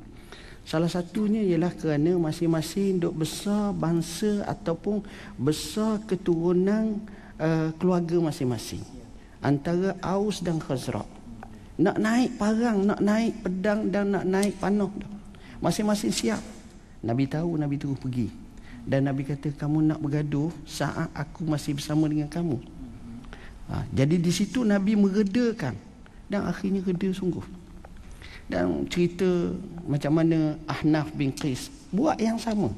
Salah 0.66 0.90
satunya 0.90 1.46
ialah 1.46 1.70
kerana 1.78 2.18
masing-masing 2.18 2.98
duk 2.98 3.22
besar 3.22 3.70
bangsa 3.70 4.42
ataupun 4.50 4.98
besar 5.38 6.02
keturunan 6.10 6.98
uh, 7.38 7.70
keluarga 7.78 8.18
masing-masing. 8.18 8.82
Antara 9.38 9.94
Aus 10.02 10.42
dan 10.42 10.58
Khazraj. 10.58 11.06
Nak 11.78 12.02
naik 12.02 12.34
parang, 12.34 12.82
nak 12.82 12.98
naik 12.98 13.46
pedang 13.46 13.94
dan 13.94 14.10
nak 14.10 14.26
naik 14.26 14.58
panah. 14.58 14.90
Masing-masing 15.62 16.10
siap. 16.10 16.42
Nabi 16.98 17.30
tahu, 17.30 17.54
Nabi 17.54 17.78
terus 17.78 18.02
pergi. 18.02 18.26
Dan 18.82 19.06
Nabi 19.06 19.22
kata, 19.22 19.54
kamu 19.54 19.86
nak 19.86 20.02
bergaduh 20.02 20.50
saat 20.66 21.14
aku 21.14 21.46
masih 21.46 21.78
bersama 21.78 22.10
dengan 22.10 22.26
kamu. 22.26 22.58
Ha, 23.66 23.82
jadi 23.90 24.16
di 24.18 24.30
situ 24.30 24.62
Nabi 24.62 24.94
meredakan. 24.94 25.74
Dan 26.26 26.42
akhirnya 26.46 26.82
reda 26.82 27.10
sungguh. 27.14 27.42
Dan 28.46 28.86
cerita 28.86 29.26
macam 29.86 30.22
mana 30.22 30.58
Ahnaf 30.66 31.10
bin 31.14 31.34
Qis 31.34 31.70
buat 31.90 32.18
yang 32.18 32.38
sama. 32.38 32.70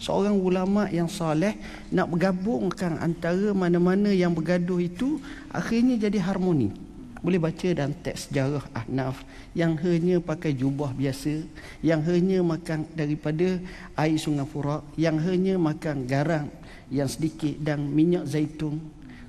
Seorang 0.00 0.32
ulama 0.40 0.88
yang 0.88 1.12
soleh 1.12 1.60
nak 1.92 2.08
bergabungkan 2.08 2.96
antara 3.04 3.52
mana-mana 3.52 4.08
yang 4.08 4.32
bergaduh 4.32 4.80
itu 4.80 5.20
akhirnya 5.52 6.00
jadi 6.00 6.24
harmoni. 6.24 6.72
Boleh 7.20 7.36
baca 7.36 7.68
dalam 7.68 7.92
teks 8.00 8.32
sejarah 8.32 8.64
Ahnaf 8.72 9.20
yang 9.52 9.76
hanya 9.76 10.24
pakai 10.24 10.56
jubah 10.56 10.96
biasa 10.96 11.44
yang 11.84 12.00
hanya 12.08 12.40
makan 12.40 12.88
daripada 12.96 13.60
air 14.00 14.16
sungai 14.16 14.48
Furat 14.48 14.80
yang 14.96 15.20
hanya 15.20 15.60
makan 15.60 16.08
garam 16.08 16.48
yang 16.88 17.04
sedikit 17.04 17.60
dan 17.60 17.84
minyak 17.92 18.24
zaitun 18.24 18.80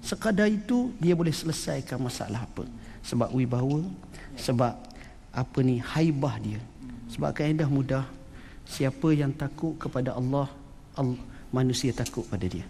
sekadar 0.01 0.49
itu 0.49 0.91
dia 0.97 1.13
boleh 1.15 1.31
selesaikan 1.31 2.01
masalah 2.01 2.43
apa. 2.43 2.65
Sebab 3.01 3.33
wibawa 3.33 3.81
sebab 4.37 4.73
apa 5.31 5.59
ni 5.63 5.79
haibah 5.79 6.35
dia. 6.41 6.59
Sebab 7.13 7.31
kaedah 7.35 7.67
mudah 7.67 8.05
siapa 8.67 9.11
yang 9.15 9.31
takut 9.35 9.75
kepada 9.79 10.15
Allah, 10.15 10.47
Allah 10.95 11.19
manusia 11.51 11.91
takut 11.91 12.23
pada 12.27 12.47
dia. 12.47 12.63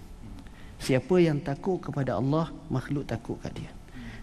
Siapa 0.81 1.21
yang 1.21 1.37
takut 1.37 1.77
kepada 1.77 2.17
Allah 2.17 2.49
makhluk 2.73 3.05
takut 3.05 3.37
kepada 3.37 3.65
dia. 3.65 3.71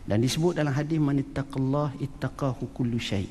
Dan 0.09 0.25
disebut 0.25 0.57
dalam 0.57 0.73
hadis 0.73 0.99
manittaqallah 0.99 1.95
ittaqahu 2.01 2.73
kullu 2.75 2.99
syai. 2.99 3.29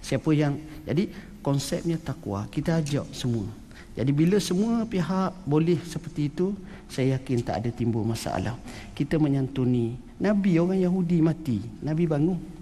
Siapa 0.00 0.32
yang 0.32 0.58
jadi 0.84 1.08
konsepnya 1.44 2.00
takwa 2.00 2.48
kita 2.50 2.80
ajak 2.80 3.06
semua. 3.12 3.46
Jadi 3.94 4.10
bila 4.10 4.42
semua 4.42 4.82
pihak 4.88 5.30
boleh 5.46 5.78
seperti 5.86 6.26
itu 6.26 6.56
saya 6.90 7.18
yakin 7.18 7.42
tak 7.42 7.64
ada 7.64 7.70
timbul 7.72 8.04
masalah 8.06 8.54
kita 8.92 9.18
menyantuni 9.18 9.96
nabi 10.20 10.60
orang 10.60 10.80
Yahudi 10.80 11.18
mati 11.24 11.58
nabi 11.82 12.04
bangun 12.04 12.54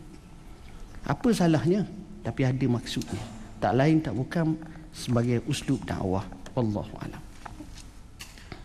apa 1.03 1.35
salahnya? 1.35 1.83
Tapi 2.23 2.47
ada 2.47 2.67
maksudnya. 2.71 3.19
Tak 3.59 3.75
lain 3.75 3.99
tak 3.99 4.15
bukan 4.15 4.55
sebagai 4.95 5.43
uslub 5.51 5.83
dakwah. 5.83 6.23
Wallahu 6.55 6.95
a'lam. 7.03 7.23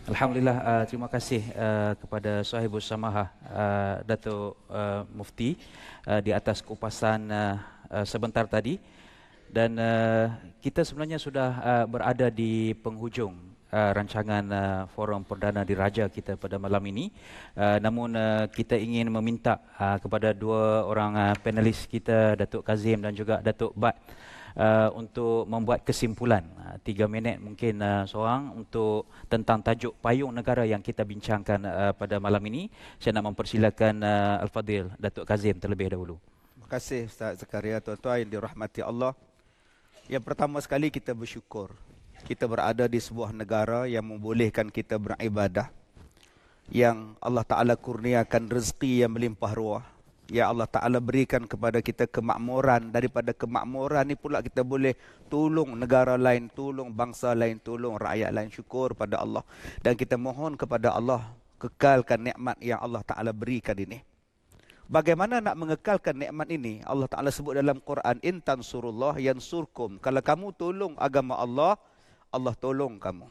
Alhamdulillah 0.08 0.58
uh, 0.64 0.84
terima 0.88 1.10
kasih 1.10 1.44
uh, 1.52 1.92
kepada 1.98 2.40
Sahibus 2.40 2.88
Samaha 2.88 3.28
uh, 3.44 4.00
Datuk 4.08 4.56
uh, 4.72 5.04
Mufti 5.12 5.58
uh, 6.08 6.24
di 6.24 6.32
atas 6.32 6.64
kupasan 6.64 7.28
uh, 7.28 7.60
uh, 7.92 8.06
sebentar 8.08 8.48
tadi 8.48 8.80
dan 9.52 9.76
uh, 9.76 10.32
kita 10.64 10.80
sebenarnya 10.80 11.20
sudah 11.20 11.50
uh, 11.60 11.84
berada 11.84 12.32
di 12.32 12.72
penghujung 12.80 13.36
uh, 13.72 13.90
rancangan 13.96 14.44
uh, 14.50 14.82
forum 14.92 15.24
perdana 15.24 15.64
diraja 15.64 16.08
kita 16.08 16.36
pada 16.36 16.56
malam 16.56 16.82
ini. 16.88 17.12
Uh, 17.56 17.78
namun 17.80 18.12
uh, 18.16 18.44
kita 18.48 18.76
ingin 18.76 19.08
meminta 19.12 19.60
uh, 19.78 19.96
kepada 20.00 20.32
dua 20.36 20.84
orang 20.84 21.12
uh, 21.16 21.34
panelis 21.40 21.84
kita, 21.88 22.36
Datuk 22.36 22.64
Kazim 22.64 23.00
dan 23.00 23.12
juga 23.16 23.40
Datuk 23.40 23.72
Bat, 23.76 23.96
uh, 24.58 24.88
untuk 24.96 25.48
membuat 25.48 25.84
kesimpulan. 25.86 26.44
Uh, 26.58 26.76
tiga 26.84 27.08
minit 27.08 27.38
mungkin 27.40 27.80
uh, 27.80 28.04
seorang 28.04 28.52
untuk 28.56 29.08
tentang 29.28 29.62
tajuk 29.62 29.96
payung 30.00 30.32
negara 30.32 30.64
yang 30.64 30.80
kita 30.84 31.06
bincangkan 31.06 31.60
uh, 31.64 31.92
pada 31.96 32.18
malam 32.18 32.40
ini. 32.48 32.68
Saya 33.00 33.16
nak 33.18 33.32
mempersilakan 33.32 34.04
uh, 34.04 34.44
Al-Fadhil, 34.44 34.92
Datuk 34.98 35.24
Kazim 35.24 35.56
terlebih 35.56 35.92
dahulu. 35.92 36.16
Terima 36.54 36.68
kasih 36.68 37.08
Ustaz 37.08 37.40
Zakaria, 37.40 37.80
tuan-tuan 37.80 38.20
yang 38.20 38.30
dirahmati 38.38 38.84
Allah. 38.84 39.16
Yang 40.08 40.24
pertama 40.24 40.56
sekali 40.64 40.88
kita 40.88 41.12
bersyukur 41.12 41.72
kita 42.28 42.44
berada 42.44 42.84
di 42.84 43.00
sebuah 43.00 43.32
negara 43.32 43.88
yang 43.88 44.04
membolehkan 44.04 44.68
kita 44.68 45.00
beribadah 45.00 45.72
yang 46.68 47.16
Allah 47.24 47.44
Taala 47.48 47.74
kurniakan 47.80 48.52
rezeki 48.52 49.08
yang 49.08 49.16
melimpah 49.16 49.52
ruah. 49.56 49.84
Ya 50.28 50.52
Allah 50.52 50.68
Taala 50.68 51.00
berikan 51.00 51.48
kepada 51.48 51.80
kita 51.80 52.04
kemakmuran. 52.04 52.92
Daripada 52.92 53.32
kemakmuran 53.32 54.12
ni 54.12 54.16
pula 54.20 54.44
kita 54.44 54.60
boleh 54.60 54.92
tolong 55.32 55.72
negara 55.72 56.20
lain 56.20 56.52
tolong 56.52 56.92
bangsa 56.92 57.32
lain 57.32 57.56
tolong 57.64 57.96
rakyat 57.96 58.28
lain. 58.28 58.52
Syukur 58.52 58.92
pada 58.92 59.24
Allah. 59.24 59.40
Dan 59.80 59.96
kita 59.96 60.20
mohon 60.20 60.60
kepada 60.60 60.92
Allah 60.92 61.24
kekalkan 61.56 62.28
nikmat 62.28 62.60
yang 62.60 62.84
Allah 62.84 63.00
Taala 63.08 63.32
berikan 63.32 63.80
ini. 63.80 64.04
Bagaimana 64.88 65.40
nak 65.40 65.56
mengekalkan 65.56 66.16
nikmat 66.16 66.48
ini? 66.52 66.84
Allah 66.84 67.08
Taala 67.08 67.32
sebut 67.32 67.56
dalam 67.56 67.80
Quran, 67.80 68.20
"Intan 68.24 68.60
surullah 68.60 69.16
yansurkum." 69.16 70.00
Kalau 70.00 70.20
kamu 70.24 70.52
tolong 70.56 70.96
agama 70.96 71.36
Allah, 71.36 71.76
Allah 72.28 72.54
tolong 72.56 73.00
kamu. 73.00 73.26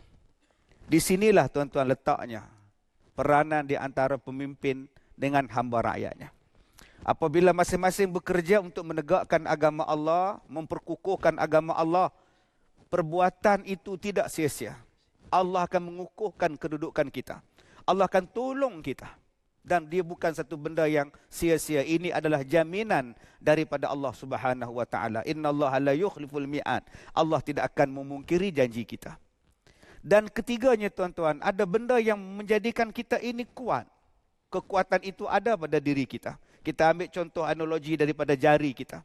Di 0.88 0.98
sinilah 1.04 1.52
tuan-tuan 1.52 1.86
letaknya 1.92 2.48
peranan 3.18 3.66
di 3.66 3.74
antara 3.74 4.22
pemimpin 4.22 4.86
dengan 5.18 5.50
hamba 5.50 5.94
rakyatnya. 5.94 6.30
Apabila 7.02 7.50
masing-masing 7.54 8.14
bekerja 8.14 8.62
untuk 8.62 8.86
menegakkan 8.86 9.46
agama 9.50 9.82
Allah, 9.90 10.38
memperkukuhkan 10.46 11.38
agama 11.42 11.74
Allah, 11.74 12.14
perbuatan 12.94 13.66
itu 13.66 13.98
tidak 13.98 14.30
sia-sia. 14.30 14.78
Allah 15.34 15.66
akan 15.66 15.92
mengukuhkan 15.92 16.56
kedudukan 16.56 17.10
kita. 17.10 17.42
Allah 17.84 18.06
akan 18.06 18.26
tolong 18.30 18.80
kita. 18.86 19.10
Dan 19.68 19.92
dia 19.92 20.00
bukan 20.00 20.32
satu 20.32 20.56
benda 20.56 20.88
yang 20.88 21.12
sia-sia. 21.28 21.84
Ini 21.84 22.16
adalah 22.16 22.40
jaminan 22.48 23.12
daripada 23.36 23.92
Allah 23.92 24.16
Subhanahu 24.16 24.80
wa 24.80 24.88
taala. 24.88 25.28
Innallaha 25.28 25.84
la 25.84 25.92
yukhliful 25.92 26.48
mi'ad. 26.48 26.88
Allah 27.12 27.44
tidak 27.44 27.76
akan 27.76 28.00
memungkiri 28.00 28.56
janji 28.56 28.88
kita. 28.88 29.20
Dan 30.00 30.32
ketiganya 30.32 30.88
tuan-tuan, 30.88 31.44
ada 31.44 31.68
benda 31.68 32.00
yang 32.00 32.16
menjadikan 32.16 32.96
kita 32.96 33.20
ini 33.20 33.44
kuat. 33.44 33.84
Kekuatan 34.48 35.04
itu 35.04 35.28
ada 35.28 35.60
pada 35.60 35.84
diri 35.84 36.08
kita. 36.08 36.40
Kita 36.64 36.96
ambil 36.96 37.12
contoh 37.12 37.44
analogi 37.44 38.00
daripada 38.00 38.40
jari 38.40 38.72
kita. 38.72 39.04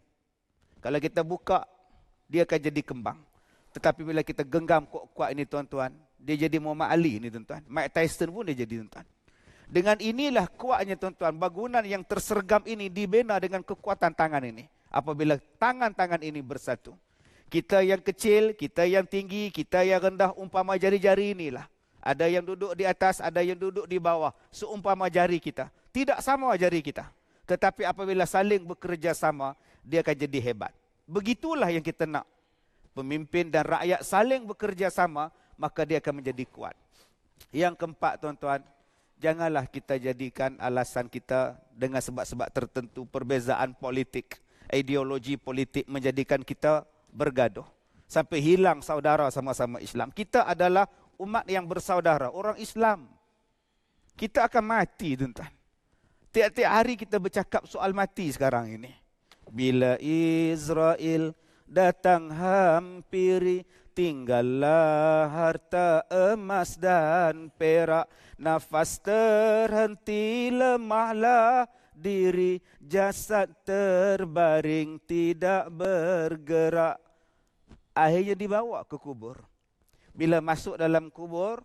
Kalau 0.78 0.98
kita 1.02 1.26
buka, 1.26 1.66
dia 2.30 2.46
akan 2.46 2.58
jadi 2.62 2.80
kembang. 2.86 3.18
Tetapi 3.74 4.00
bila 4.06 4.22
kita 4.22 4.46
genggam 4.46 4.86
kuat-kuat 4.86 5.34
ini 5.34 5.42
tuan-tuan, 5.42 5.90
dia 6.22 6.38
jadi 6.46 6.62
Muhammad 6.62 6.94
Ali 6.94 7.18
ini 7.18 7.34
tuan-tuan. 7.34 7.66
Mike 7.66 7.90
Tyson 7.98 8.30
pun 8.30 8.46
dia 8.46 8.54
jadi 8.54 8.86
tuan-tuan. 8.86 9.06
Dengan 9.72 9.96
inilah 10.04 10.52
kuatnya 10.52 11.00
tuan-tuan, 11.00 11.32
bangunan 11.32 11.80
yang 11.80 12.04
tersergam 12.04 12.60
ini 12.68 12.92
dibina 12.92 13.40
dengan 13.40 13.64
kekuatan 13.64 14.12
tangan 14.12 14.44
ini. 14.44 14.68
Apabila 14.92 15.40
tangan-tangan 15.56 16.20
ini 16.20 16.44
bersatu. 16.44 16.92
Kita 17.48 17.80
yang 17.80 18.04
kecil, 18.04 18.52
kita 18.52 18.84
yang 18.84 19.08
tinggi, 19.08 19.48
kita 19.48 19.80
yang 19.80 20.12
rendah, 20.12 20.36
umpama 20.36 20.76
jari-jari 20.76 21.32
inilah. 21.32 21.64
Ada 22.04 22.28
yang 22.28 22.44
duduk 22.44 22.76
di 22.76 22.84
atas, 22.84 23.24
ada 23.24 23.40
yang 23.40 23.56
duduk 23.56 23.88
di 23.88 23.96
bawah. 23.96 24.36
Seumpama 24.52 25.08
jari 25.08 25.40
kita. 25.40 25.72
Tidak 25.88 26.20
sama 26.20 26.52
jari 26.60 26.84
kita. 26.84 27.08
Tetapi 27.48 27.88
apabila 27.88 28.28
saling 28.28 28.68
bekerja 28.68 29.16
sama, 29.16 29.56
dia 29.80 30.04
akan 30.04 30.16
jadi 30.20 30.38
hebat. 30.52 30.76
Begitulah 31.08 31.72
yang 31.72 31.80
kita 31.80 32.04
nak. 32.04 32.28
Pemimpin 32.92 33.48
dan 33.48 33.64
rakyat 33.64 34.04
saling 34.04 34.44
bekerja 34.44 34.92
sama, 34.92 35.32
maka 35.56 35.88
dia 35.88 35.96
akan 35.96 36.20
menjadi 36.20 36.44
kuat. 36.44 36.76
Yang 37.48 37.80
keempat 37.80 38.20
tuan-tuan, 38.20 38.60
janganlah 39.22 39.70
kita 39.70 40.02
jadikan 40.02 40.58
alasan 40.58 41.06
kita 41.06 41.54
dengan 41.70 42.02
sebab-sebab 42.02 42.50
tertentu 42.50 43.06
perbezaan 43.06 43.78
politik, 43.78 44.42
ideologi 44.74 45.38
politik 45.38 45.86
menjadikan 45.86 46.42
kita 46.42 46.82
bergaduh 47.14 47.64
sampai 48.10 48.42
hilang 48.42 48.82
saudara 48.82 49.30
sama-sama 49.30 49.78
Islam. 49.78 50.10
Kita 50.10 50.42
adalah 50.42 50.90
umat 51.22 51.46
yang 51.46 51.64
bersaudara, 51.70 52.34
orang 52.34 52.58
Islam. 52.58 53.06
Kita 54.18 54.50
akan 54.50 54.64
mati, 54.66 55.14
tuan-tuan. 55.16 55.48
Tiap-tiap 56.32 56.70
hari 56.72 56.94
kita 56.98 57.16
bercakap 57.22 57.64
soal 57.70 57.94
mati 57.94 58.28
sekarang 58.28 58.74
ini. 58.76 58.92
Bila 59.52 60.00
Israel 60.00 61.36
datang 61.68 62.28
hampiri 62.32 63.64
tinggallah 63.92 65.28
harta 65.28 66.04
emas 66.08 66.76
dan 66.80 67.52
perak. 67.54 68.08
Nafas 68.40 68.98
terhenti 68.98 70.50
lemahlah 70.50 71.68
diri. 71.94 72.58
Jasad 72.80 73.52
terbaring 73.62 74.98
tidak 75.06 75.70
bergerak. 75.70 76.98
Akhirnya 77.92 78.34
dibawa 78.34 78.82
ke 78.88 78.96
kubur. 78.96 79.38
Bila 80.12 80.40
masuk 80.44 80.76
dalam 80.76 81.08
kubur 81.08 81.64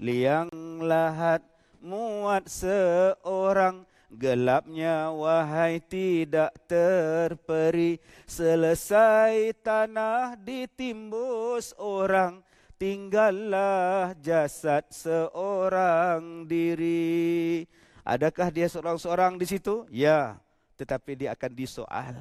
liang 0.00 0.50
lahat 0.80 1.44
muat 1.80 2.48
seorang 2.48 3.84
Gelapnya 4.12 5.08
wahai 5.08 5.80
tidak 5.80 6.52
terperi 6.68 7.96
Selesai 8.28 9.56
tanah 9.64 10.36
ditimbus 10.36 11.72
orang 11.80 12.44
Tinggallah 12.76 14.12
jasad 14.20 14.84
seorang 14.92 16.44
diri 16.44 17.64
Adakah 18.02 18.50
dia 18.50 18.66
seorang-seorang 18.66 19.38
di 19.38 19.46
situ? 19.46 19.86
Ya, 19.86 20.34
tetapi 20.74 21.14
dia 21.14 21.38
akan 21.38 21.52
disoal. 21.54 22.18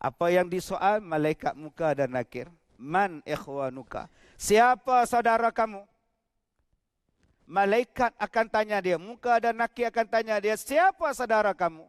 Apa 0.00 0.32
yang 0.32 0.48
disoal? 0.48 1.04
Malaikat 1.04 1.52
muka 1.52 1.92
dan 1.92 2.08
nakir. 2.08 2.48
Man 2.80 3.20
ikhwanuka? 3.28 4.08
Siapa 4.40 5.04
saudara 5.04 5.52
kamu? 5.52 5.84
Malaikat 7.52 8.16
akan 8.16 8.48
tanya 8.48 8.80
dia, 8.80 8.96
muka 8.96 9.36
dan 9.36 9.52
nakir 9.52 9.92
akan 9.92 10.08
tanya 10.08 10.40
dia, 10.40 10.56
siapa 10.56 11.12
saudara 11.12 11.52
kamu? 11.52 11.84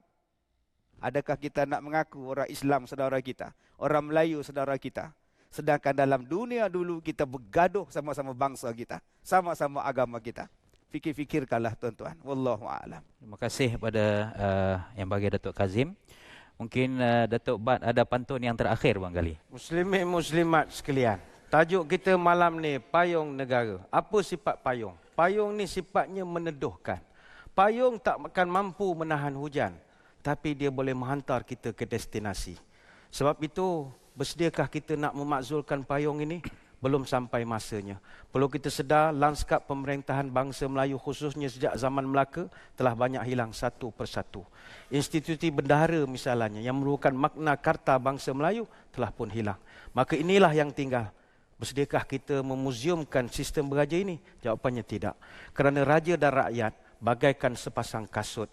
Adakah 0.99 1.40
kita 1.40 1.64
nak 1.64 1.80
mengaku 1.80 2.19
orang 2.35 2.52
Islam 2.52 2.84
saudara 2.84 3.15
kita? 3.23 3.56
Orang 3.80 4.11
Melayu 4.11 4.44
saudara 4.44 4.76
kita? 4.76 5.15
Sedangkan 5.48 5.95
dalam 5.95 6.27
dunia 6.27 6.68
dulu 6.68 6.99
kita 6.99 7.23
bergaduh 7.23 7.88
sama-sama 7.88 8.35
bangsa 8.35 8.68
kita. 8.76 8.99
Sama-sama 9.23 9.88
agama 9.88 10.19
kita. 10.19 10.52
Fikir-fikirkanlah 10.91 11.80
tuan-tuan. 11.80 12.19
Wallahu 12.27 12.68
a'lam. 12.68 12.99
Terima 13.23 13.40
kasih 13.40 13.80
kepada 13.80 14.03
uh, 14.35 14.76
yang 14.99 15.07
bagi 15.07 15.31
Datuk 15.31 15.56
Kazim. 15.56 15.95
Mungkin 16.60 16.99
uh, 16.99 17.23
Datuk 17.31 17.64
Bat 17.64 17.88
ada 17.88 18.03
pantun 18.03 18.44
yang 18.44 18.60
terakhir 18.60 18.99
Bang 18.99 19.15
Gali. 19.15 19.40
Muslimin 19.48 20.11
muslimat 20.11 20.76
sekalian. 20.76 21.23
Tajuk 21.48 21.88
kita 21.88 22.19
malam 22.19 22.60
ni 22.60 22.84
payung 22.84 23.31
negara. 23.31 23.80
Apa 23.88 24.19
sifat 24.19 24.60
payung? 24.60 24.99
Payung 25.14 25.53
ni 25.53 25.69
sifatnya 25.69 26.26
meneduhkan. 26.26 27.02
Payung 27.53 28.02
tak 28.02 28.18
akan 28.18 28.48
mampu 28.49 28.98
menahan 28.98 29.34
hujan. 29.38 29.77
Tapi 30.26 30.57
dia 30.57 30.73
boleh 30.73 30.98
menghantar 30.98 31.45
kita 31.45 31.76
ke 31.76 31.85
destinasi. 31.85 32.57
Sebab 33.14 33.38
itu, 33.45 33.85
bersediakah 34.18 34.65
kita 34.65 34.98
nak 34.98 35.14
memakzulkan 35.14 35.85
payung 35.85 36.18
ini? 36.23 36.41
Belum 36.81 37.07
sampai 37.07 37.48
masanya. 37.48 38.02
Perlu 38.27 38.52
kita 38.52 38.68
sedar, 38.68 39.15
lanskap 39.15 39.64
pemerintahan 39.69 40.27
bangsa 40.27 40.68
Melayu 40.68 40.99
khususnya 40.99 41.48
sejak 41.48 41.80
zaman 41.80 42.03
Melaka 42.03 42.52
telah 42.76 42.91
banyak 42.91 43.23
hilang 43.23 43.56
satu 43.56 43.88
persatu. 43.94 44.44
Institusi 44.91 45.48
bendahara 45.48 46.03
misalnya 46.03 46.60
yang 46.60 46.76
merupakan 46.76 47.15
makna 47.15 47.56
karta 47.56 47.95
bangsa 47.95 48.35
Melayu 48.35 48.68
telah 48.91 49.15
pun 49.15 49.31
hilang. 49.31 49.56
Maka 49.95 50.19
inilah 50.19 50.52
yang 50.52 50.76
tinggal 50.76 51.07
Bersediakah 51.64 52.03
kita 52.03 52.44
memuziumkan 52.44 53.31
sistem 53.31 53.72
beraja 53.72 53.95
ini? 53.95 54.19
Jawapannya 54.44 54.84
tidak. 54.84 55.15
Kerana 55.56 55.88
raja 55.88 56.19
dan 56.19 56.35
rakyat 56.35 56.76
bagaikan 56.99 57.56
sepasang 57.56 58.03
kasut. 58.03 58.52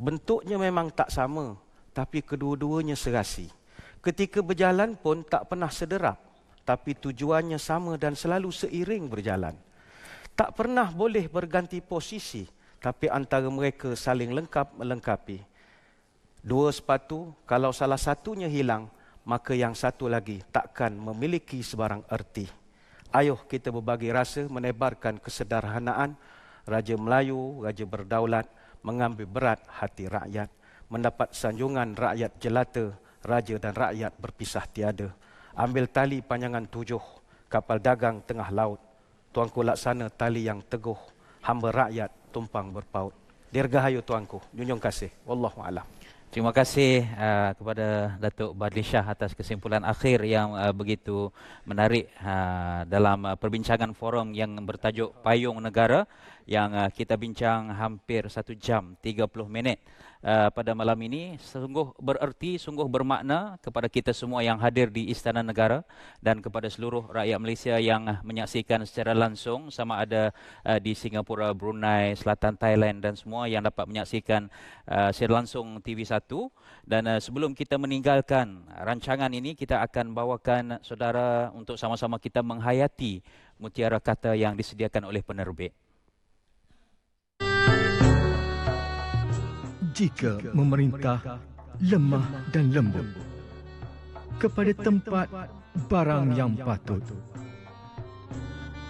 Bentuknya 0.00 0.56
memang 0.56 0.88
tak 0.88 1.12
sama, 1.12 1.60
tapi 1.92 2.24
kedua-duanya 2.24 2.96
serasi. 2.96 3.52
Ketika 4.00 4.40
berjalan 4.40 4.96
pun 4.96 5.20
tak 5.20 5.52
pernah 5.52 5.68
sederap, 5.68 6.16
tapi 6.64 6.96
tujuannya 6.96 7.60
sama 7.60 8.00
dan 8.00 8.16
selalu 8.16 8.48
seiring 8.48 9.04
berjalan. 9.04 9.52
Tak 10.32 10.56
pernah 10.56 10.88
boleh 10.88 11.28
berganti 11.28 11.84
posisi, 11.84 12.48
tapi 12.80 13.12
antara 13.12 13.52
mereka 13.52 13.92
saling 13.92 14.32
lengkap 14.32 14.80
melengkapi. 14.80 15.44
Dua 16.40 16.72
sepatu, 16.72 17.36
kalau 17.44 17.68
salah 17.76 18.00
satunya 18.00 18.48
hilang, 18.48 18.88
maka 19.26 19.58
yang 19.58 19.74
satu 19.74 20.06
lagi 20.06 20.40
takkan 20.54 20.94
memiliki 20.94 21.58
sebarang 21.58 22.06
erti. 22.06 22.46
Ayuh 23.10 23.42
kita 23.50 23.74
berbagi 23.74 24.14
rasa 24.14 24.46
menebarkan 24.46 25.18
kesederhanaan 25.18 26.14
Raja 26.62 26.94
Melayu, 26.94 27.62
Raja 27.62 27.82
Berdaulat 27.82 28.46
mengambil 28.86 29.26
berat 29.26 29.60
hati 29.66 30.06
rakyat. 30.06 30.46
Mendapat 30.86 31.34
sanjungan 31.34 31.98
rakyat 31.98 32.38
jelata, 32.38 32.94
Raja 33.26 33.58
dan 33.58 33.74
rakyat 33.74 34.14
berpisah 34.14 34.62
tiada. 34.70 35.10
Ambil 35.58 35.90
tali 35.90 36.22
panjangan 36.22 36.70
tujuh, 36.70 37.02
kapal 37.50 37.82
dagang 37.82 38.22
tengah 38.22 38.46
laut. 38.54 38.78
Tuanku 39.34 39.66
laksana 39.66 40.06
tali 40.06 40.46
yang 40.46 40.62
teguh, 40.62 40.98
hamba 41.42 41.74
rakyat 41.74 42.10
tumpang 42.30 42.70
berpaut. 42.70 43.14
Dirgahayu 43.50 44.06
tuanku, 44.06 44.38
junjung 44.54 44.78
kasih. 44.78 45.10
Wallahu'alam. 45.26 45.86
Terima 46.26 46.50
kasih 46.50 47.06
uh, 47.16 47.54
kepada 47.54 48.18
Datuk 48.18 48.52
Badli 48.58 48.82
Shah 48.82 49.06
atas 49.06 49.30
kesimpulan 49.32 49.86
akhir 49.86 50.26
yang 50.26 50.58
uh, 50.58 50.74
begitu 50.74 51.30
menarik 51.62 52.10
uh, 52.18 52.82
dalam 52.90 53.24
uh, 53.24 53.38
perbincangan 53.38 53.94
forum 53.94 54.34
yang 54.34 54.58
bertajuk 54.66 55.14
Payung 55.22 55.62
Negara 55.62 56.04
yang 56.44 56.74
uh, 56.74 56.90
kita 56.90 57.14
bincang 57.14 57.70
hampir 57.70 58.26
satu 58.26 58.58
jam 58.58 58.98
30 59.00 59.22
minit. 59.46 59.78
Uh, 60.26 60.50
pada 60.50 60.74
malam 60.74 60.98
ini 61.06 61.38
sungguh 61.38 61.94
bererti, 62.02 62.58
sungguh 62.58 62.90
bermakna 62.90 63.62
kepada 63.62 63.86
kita 63.86 64.10
semua 64.10 64.42
yang 64.42 64.58
hadir 64.58 64.90
di 64.90 65.06
Istana 65.06 65.38
Negara 65.38 65.86
dan 66.18 66.42
kepada 66.42 66.66
seluruh 66.66 67.06
rakyat 67.14 67.38
Malaysia 67.38 67.78
yang 67.78 68.10
menyaksikan 68.26 68.82
secara 68.90 69.14
langsung 69.14 69.70
sama 69.70 70.02
ada 70.02 70.34
uh, 70.66 70.82
di 70.82 70.98
Singapura, 70.98 71.54
Brunei, 71.54 72.18
Selatan 72.18 72.58
Thailand 72.58 73.06
dan 73.06 73.14
semua 73.14 73.46
yang 73.46 73.62
dapat 73.62 73.86
menyaksikan 73.86 74.50
uh, 74.90 75.14
secara 75.14 75.46
langsung 75.46 75.78
TV1 75.78 76.26
dan 76.82 77.06
uh, 77.06 77.22
sebelum 77.22 77.54
kita 77.54 77.78
meninggalkan 77.78 78.66
rancangan 78.82 79.30
ini 79.30 79.54
kita 79.54 79.78
akan 79.78 80.10
bawakan 80.10 80.82
saudara 80.82 81.54
untuk 81.54 81.78
sama-sama 81.78 82.18
kita 82.18 82.42
menghayati 82.42 83.22
mutiara 83.62 84.02
kata 84.02 84.34
yang 84.34 84.58
disediakan 84.58 85.06
oleh 85.06 85.22
penerbit. 85.22 85.85
Jika 89.96 90.36
memerintah 90.52 91.40
lemah 91.80 92.52
dan 92.52 92.68
lembut 92.68 93.08
kepada 94.36 94.76
tempat 94.76 95.28
barang 95.88 96.36
yang 96.36 96.52
patut. 96.60 97.00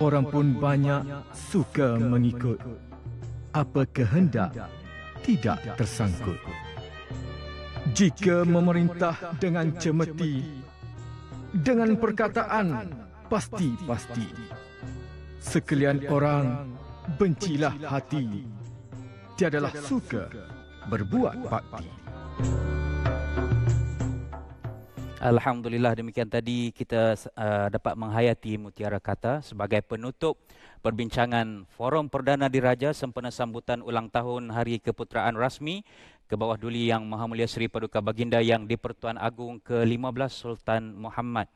Orang 0.03 0.27
pun 0.27 0.59
banyak 0.59 1.07
suka 1.31 1.95
mengikut 1.95 2.59
apa 3.55 3.87
kehendak 3.95 4.51
tidak 5.23 5.63
tersangkut. 5.79 6.43
Jika 7.95 8.43
memerintah 8.43 9.39
dengan 9.39 9.71
cemeti, 9.79 10.43
dengan 11.55 11.95
perkataan 11.95 12.91
pasti-pasti, 13.31 14.27
sekalian 15.39 16.03
orang 16.11 16.67
bencilah 17.15 17.79
hati, 17.87 18.43
tiadalah 19.39 19.71
suka 19.71 20.56
berbuat 20.87 21.37
bakti. 21.51 21.87
Alhamdulillah 25.17 25.97
demikian 25.97 26.31
tadi 26.31 26.71
kita 26.71 27.19
uh, 27.35 27.67
dapat 27.73 27.99
menghayati 27.99 28.61
mutiara 28.61 29.03
kata 29.03 29.43
sebagai 29.43 29.83
penutup 29.83 30.39
perbincangan 30.85 31.67
Forum 31.73 32.07
Perdana 32.07 32.47
Diraja 32.47 32.95
sempena 32.95 33.35
sambutan 33.35 33.83
ulang 33.83 34.07
tahun 34.07 34.55
Hari 34.55 34.79
Keputeraan 34.79 35.35
Rasmi 35.35 35.83
ke 36.31 36.39
bawah 36.39 36.55
duli 36.55 36.93
Yang 36.93 37.11
Maha 37.11 37.27
Mulia 37.27 37.49
Seri 37.51 37.67
Paduka 37.67 37.99
Baginda 37.99 38.39
yang 38.39 38.71
di-Pertuan 38.71 39.19
Agong 39.19 39.59
ke-15 39.67 40.31
Sultan 40.31 40.95
Muhammad 40.95 41.51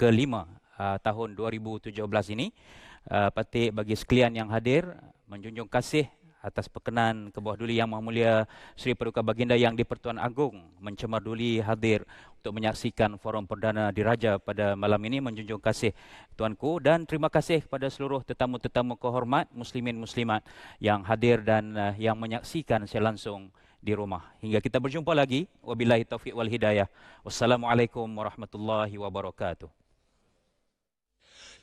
ke-5 0.00 0.24
uh, 0.32 0.96
tahun 1.02 1.28
2017 1.36 1.92
ini. 2.32 2.56
Uh, 3.04 3.28
patik 3.28 3.76
bagi 3.76 4.00
sekalian 4.00 4.32
yang 4.32 4.48
hadir 4.48 4.88
menjunjung 5.28 5.68
kasih 5.68 6.08
atas 6.44 6.68
perkenan 6.68 7.32
ke 7.32 7.40
bawah 7.40 7.56
duli 7.56 7.80
Yang 7.80 7.88
Maha 7.96 8.02
Mulia 8.04 8.34
Seri 8.76 8.92
Paduka 8.92 9.24
Baginda 9.24 9.56
yang 9.56 9.72
di-Pertuan 9.72 10.20
Agong 10.20 10.60
mencemar 10.76 11.24
duli 11.24 11.64
hadir 11.64 12.04
untuk 12.44 12.60
menyaksikan 12.60 13.16
forum 13.16 13.48
perdana 13.48 13.88
diraja 13.88 14.36
pada 14.36 14.76
malam 14.76 15.00
ini 15.08 15.24
menjunjung 15.24 15.64
kasih 15.64 15.96
tuanku 16.36 16.76
dan 16.84 17.08
terima 17.08 17.32
kasih 17.32 17.64
kepada 17.64 17.88
seluruh 17.88 18.20
tetamu-tetamu 18.20 19.00
kehormat 19.00 19.48
muslimin 19.56 19.96
muslimat 19.96 20.44
yang 20.76 21.00
hadir 21.08 21.40
dan 21.40 21.72
uh, 21.72 21.96
yang 21.96 22.20
menyaksikan 22.20 22.84
secara 22.84 23.16
langsung 23.16 23.48
di 23.84 23.92
rumah. 23.92 24.32
Hingga 24.40 24.64
kita 24.64 24.80
berjumpa 24.80 25.12
lagi. 25.12 25.44
Wabillahi 25.60 26.08
taufiq 26.08 26.32
wal 26.32 26.48
hidayah. 26.48 26.88
Wassalamualaikum 27.20 28.08
warahmatullahi 28.08 28.96
wabarakatuh. 28.96 29.83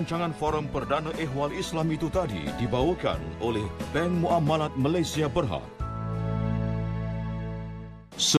rancangan 0.00 0.32
Forum 0.32 0.64
Perdana 0.72 1.12
Ehwal 1.20 1.52
Islam 1.52 1.92
itu 1.92 2.08
tadi 2.08 2.48
dibawakan 2.56 3.20
oleh 3.44 3.68
Bank 3.92 4.24
Muamalat 4.24 4.72
Malaysia 4.72 5.28
Berhad 5.28 5.79